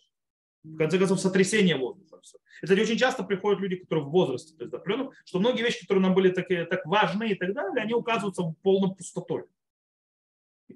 В 0.64 0.76
конце 0.76 0.98
концов, 0.98 1.20
сотрясение 1.20 1.76
воздуха. 1.76 2.20
Это 2.62 2.72
очень 2.74 2.96
часто 2.96 3.22
приходят 3.22 3.60
люди, 3.60 3.76
которые 3.76 4.06
в 4.06 4.10
возрасте, 4.10 4.54
то 4.56 4.64
есть 4.64 4.74
определенном, 4.74 5.12
что 5.24 5.38
многие 5.38 5.62
вещи, 5.62 5.82
которые 5.82 6.02
нам 6.02 6.14
были 6.14 6.30
такие, 6.30 6.64
так 6.66 6.84
важны 6.86 7.30
и 7.30 7.34
так 7.34 7.54
далее, 7.54 7.82
они 7.82 7.94
указываются 7.94 8.42
в 8.42 8.54
полном 8.62 8.96
пустотой 8.96 9.44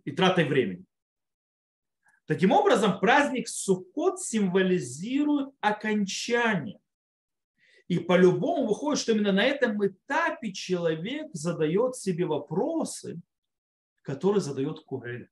и 0.04 0.12
тратой 0.12 0.44
времени. 0.44 0.84
Таким 2.26 2.52
образом, 2.52 3.00
праздник 3.00 3.48
Суккот 3.48 4.20
символизирует 4.20 5.50
окончание. 5.60 6.78
И 7.88 7.98
по-любому 7.98 8.68
выходит, 8.68 9.00
что 9.00 9.12
именно 9.12 9.32
на 9.32 9.44
этом 9.44 9.84
этапе 9.84 10.52
человек 10.52 11.28
задает 11.32 11.96
себе 11.96 12.24
вопросы, 12.24 13.20
которые 14.02 14.40
задает 14.40 14.80
Куэлет. 14.80 15.30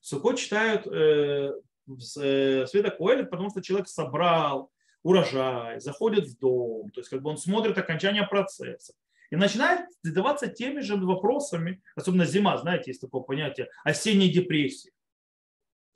Суккот 0.00 0.38
читают 0.38 0.86
э, 0.86 1.54
э, 1.88 2.66
Света 2.66 2.90
Куэлет, 2.90 3.30
потому 3.30 3.50
что 3.50 3.62
человек 3.62 3.88
собрал 3.88 4.70
урожай, 5.02 5.80
заходит 5.80 6.26
в 6.26 6.38
дом, 6.38 6.90
то 6.90 7.00
есть 7.00 7.08
как 7.08 7.22
бы 7.22 7.30
он 7.30 7.38
смотрит 7.38 7.78
окончание 7.78 8.26
процесса 8.26 8.94
и 9.30 9.36
начинает 9.36 9.86
задаваться 10.02 10.48
теми 10.48 10.80
же 10.80 10.96
вопросами, 10.96 11.82
особенно 11.94 12.24
зима, 12.24 12.56
знаете, 12.58 12.90
есть 12.90 13.00
такое 13.00 13.22
понятие 13.22 13.68
осенней 13.84 14.30
депрессии 14.30 14.92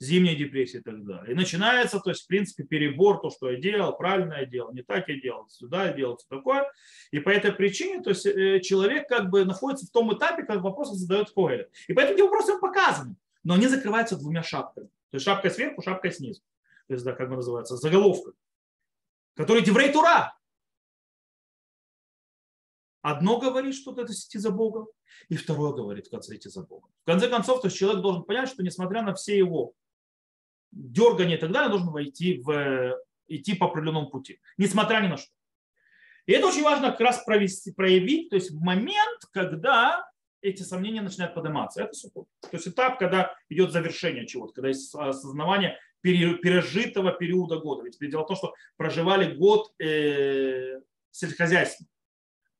зимняя 0.03 0.35
депрессия 0.35 0.79
и 0.79 0.81
так 0.81 1.03
далее. 1.05 1.33
И 1.33 1.35
начинается, 1.35 1.99
то 1.99 2.09
есть, 2.09 2.23
в 2.23 2.27
принципе, 2.27 2.63
перебор, 2.63 3.21
то, 3.21 3.29
что 3.29 3.49
я 3.49 3.59
делал, 3.59 3.95
правильно 3.95 4.33
я 4.33 4.45
делал, 4.45 4.73
не 4.73 4.83
так 4.83 5.07
я 5.09 5.19
делал, 5.19 5.47
сюда 5.49 5.87
я 5.87 5.93
делал, 5.93 6.17
все 6.17 6.27
такое. 6.29 6.69
И 7.11 7.19
по 7.19 7.29
этой 7.29 7.51
причине, 7.51 8.01
то 8.01 8.09
есть, 8.09 8.25
э, 8.25 8.59
человек 8.61 9.07
как 9.07 9.29
бы 9.29 9.45
находится 9.45 9.85
в 9.85 9.91
том 9.91 10.15
этапе, 10.15 10.43
когда 10.43 10.61
вопросы 10.61 10.95
задает 10.95 11.31
Коэлет. 11.31 11.71
И 11.87 11.93
поэтому 11.93 12.15
эти 12.15 12.21
вопросы 12.21 12.59
показаны, 12.59 13.15
но 13.43 13.55
они 13.55 13.67
закрываются 13.67 14.17
двумя 14.17 14.43
шапками. 14.43 14.89
То 15.13 15.17
есть, 15.17 15.25
шапкой 15.25 15.51
сверху, 15.51 15.83
шапкой 15.83 16.11
снизу. 16.11 16.41
То 16.87 16.95
есть, 16.95 17.05
да, 17.05 17.13
как 17.13 17.29
бы 17.29 17.35
называется, 17.35 17.77
заголовка. 17.77 18.31
Который 19.35 19.61
Деврей 19.61 19.93
Тура. 19.93 20.35
Одно 23.03 23.39
говорит, 23.39 23.75
что 23.75 23.91
это 23.91 24.11
идти 24.11 24.39
за 24.39 24.49
Богом, 24.49 24.87
и 25.29 25.35
второе 25.35 25.71
говорит, 25.73 26.09
конце 26.09 26.35
идти 26.35 26.49
за 26.49 26.63
Богом. 26.63 26.89
В 27.03 27.05
конце 27.05 27.29
концов, 27.29 27.61
то 27.61 27.67
есть 27.67 27.77
человек 27.77 28.01
должен 28.01 28.23
понять, 28.23 28.49
что 28.49 28.63
несмотря 28.63 29.03
на 29.03 29.13
все 29.13 29.37
его 29.37 29.75
дергание 30.71 31.37
и 31.37 31.39
так 31.39 31.51
далее, 31.51 31.69
должен 31.69 31.91
войти 31.91 32.41
в, 32.41 32.99
идти 33.27 33.53
по 33.53 33.67
определенному 33.67 34.09
пути, 34.09 34.41
несмотря 34.57 34.99
ни 35.01 35.09
на 35.09 35.17
что. 35.17 35.31
И 36.25 36.31
это 36.31 36.47
очень 36.47 36.63
важно 36.63 36.89
как 36.89 37.01
раз 37.01 37.23
провести, 37.23 37.71
проявить, 37.71 38.31
то 38.31 38.35
есть 38.35 38.51
момент, 38.51 39.25
когда 39.31 40.09
эти 40.43 40.61
сомнения 40.61 41.01
начинают 41.01 41.33
подниматься. 41.33 41.83
Это 41.83 41.93
суккот. 41.93 42.27
То 42.41 42.49
есть 42.53 42.67
этап, 42.67 42.99
когда 42.99 43.35
идет 43.49 43.71
завершение 43.71 44.27
чего-то, 44.27 44.53
когда 44.53 44.67
есть 44.67 44.93
осознавание 44.93 45.79
пережитого 46.01 47.13
периода 47.13 47.57
года. 47.57 47.83
Ведь 47.83 47.97
дело 48.11 48.23
в 48.23 48.27
том, 48.27 48.35
что 48.35 48.53
проживали 48.75 49.33
год 49.33 49.73
э, 49.79 50.81
сельскохозяйственный. 51.11 51.89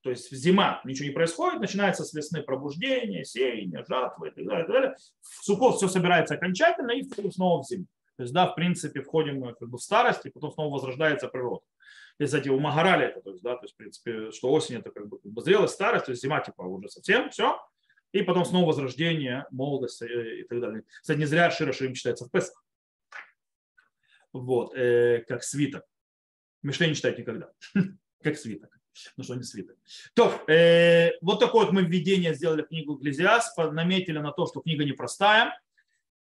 То 0.01 0.09
есть 0.09 0.31
зима, 0.31 0.81
ничего 0.84 1.07
не 1.07 1.13
происходит, 1.13 1.61
начинается 1.61 2.03
с 2.03 2.13
весны 2.13 2.41
пробуждение, 2.41 3.23
сеяние, 3.23 3.86
жатва 3.88 4.25
и 4.25 4.31
так 4.31 4.45
далее. 4.45 4.63
И 4.63 4.67
так 4.67 4.73
далее. 4.73 4.95
В 5.21 5.45
сукот 5.45 5.77
все 5.77 5.88
собирается 5.88 6.36
окончательно 6.36 6.91
и 6.91 7.03
снова 7.31 7.63
в 7.63 7.65
зиму. 7.65 7.86
То 8.17 8.23
есть, 8.23 8.34
да, 8.34 8.47
в 8.47 8.55
принципе, 8.55 9.01
входим 9.01 9.43
как 9.55 9.69
бы 9.69 9.77
в 9.77 9.81
старость, 9.81 10.25
и 10.25 10.29
потом 10.29 10.51
снова 10.51 10.73
возрождается 10.73 11.27
природа. 11.27 11.63
Есть, 12.19 12.34
кстати, 12.34 12.49
у 12.49 12.59
Магарали 12.59 13.07
это, 13.07 13.21
то 13.21 13.31
есть, 13.31 13.41
да, 13.43 13.55
то 13.55 13.63
есть, 13.63 13.73
в 13.73 13.77
принципе, 13.77 14.31
что 14.31 14.51
осень 14.51 14.75
это 14.75 14.91
как 14.91 15.07
бы, 15.07 15.19
как 15.19 15.31
бы 15.31 15.41
зрелость, 15.41 15.73
старость, 15.73 16.05
то 16.05 16.11
есть 16.11 16.21
зима 16.21 16.41
типа 16.41 16.61
уже 16.61 16.89
совсем, 16.89 17.29
все, 17.31 17.59
и 18.14 18.22
потом 18.22 18.45
снова 18.45 18.68
возрождение, 18.68 19.45
молодость 19.51 20.01
э, 20.03 20.39
и 20.39 20.43
так 20.43 20.61
далее. 20.61 20.84
Кстати, 21.01 21.18
не 21.18 21.26
зря 21.26 21.51
Шира 21.51 21.74
Ширим 21.74 21.95
читается 21.95 22.26
в 22.26 22.32
Песах. 22.32 22.64
Вот, 24.32 24.74
э, 24.76 25.26
как 25.28 25.43
свиток. 25.43 25.84
Мишлей 26.61 26.89
не 26.89 26.95
читает 26.95 27.18
никогда. 27.18 27.51
как 28.24 28.38
свиток. 28.38 28.70
Ну 29.18 29.24
что, 29.24 29.36
не 29.36 29.43
свиток. 29.43 29.76
То, 30.14 30.32
э, 30.47 31.11
вот 31.22 31.39
такое 31.39 31.66
вот 31.66 31.74
мы 31.74 31.82
введение 31.82 32.36
сделали 32.36 32.61
в 32.61 32.68
книгу 32.68 32.95
Экклезиаст, 32.95 33.57
наметили 33.57 34.20
на 34.20 34.32
то, 34.32 34.45
что 34.45 34.61
книга 34.61 34.86
непростая. 34.86 35.59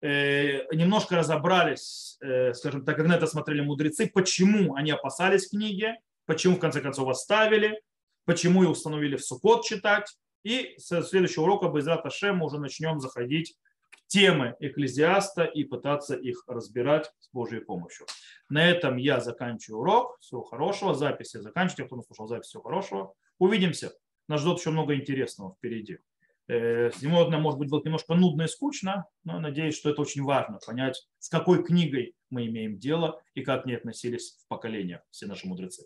Э, 0.02 0.66
немножко 0.74 1.18
разобрались, 1.18 2.18
э, 2.22 2.54
скажем 2.54 2.86
так, 2.86 2.96
как 2.96 3.08
на 3.08 3.16
это 3.16 3.28
смотрели 3.28 3.62
мудрецы, 3.62 4.08
почему 4.08 4.76
они 4.76 4.92
опасались 4.92 5.50
книги, 5.50 5.94
почему 6.26 6.56
в 6.56 6.60
конце 6.60 6.82
концов 6.82 7.10
оставили, 7.10 7.82
почему 8.26 8.64
и 8.64 8.68
установили 8.68 9.18
в 9.18 9.26
Сукот 9.26 9.66
читать. 9.66 10.14
И 10.44 10.76
с 10.78 11.04
следующего 11.04 11.44
урока 11.44 11.70
Байзрат 11.70 12.06
Ашем 12.06 12.38
мы 12.38 12.46
уже 12.46 12.60
начнем 12.60 13.00
заходить 13.00 13.56
в 13.92 14.08
темы 14.08 14.56
Экклезиаста 14.60 15.44
и 15.46 15.64
пытаться 15.64 16.16
их 16.16 16.44
разбирать 16.48 17.12
с 17.20 17.30
Божьей 17.32 17.62
помощью. 17.62 18.06
На 18.50 18.70
этом 18.70 18.98
я 18.98 19.20
заканчиваю 19.20 19.80
урок. 19.80 20.20
Всего 20.20 20.44
хорошего. 20.44 20.94
Записи 20.94 21.38
заканчивайте. 21.38 21.86
Кто 21.86 21.96
не 21.96 22.04
слушал 22.04 22.28
запись, 22.28 22.48
всего 22.48 22.64
хорошего. 22.64 23.14
Увидимся. 23.40 23.94
Нас 24.28 24.42
ждет 24.42 24.60
еще 24.60 24.70
много 24.70 24.96
интересного 24.96 25.56
впереди. 25.56 26.00
Сегодня, 26.48 27.38
может 27.38 27.58
быть, 27.58 27.70
было 27.70 27.82
немножко 27.84 28.16
нудно 28.16 28.44
и 28.44 28.48
скучно, 28.48 29.06
но 29.24 29.40
надеюсь, 29.40 29.78
что 29.78 29.90
это 29.90 30.02
очень 30.02 30.24
важно, 30.24 30.60
понять, 30.66 31.08
с 31.20 31.30
какой 31.30 31.64
книгой 31.64 32.16
мы 32.30 32.48
имеем 32.48 32.78
дело 32.78 33.22
и 33.34 33.44
как 33.44 33.64
к 33.64 33.66
ней 33.66 33.78
относились 33.78 34.38
в 34.44 34.48
поколениях 34.50 35.02
все 35.10 35.26
наши 35.26 35.48
мудрецы. 35.48 35.86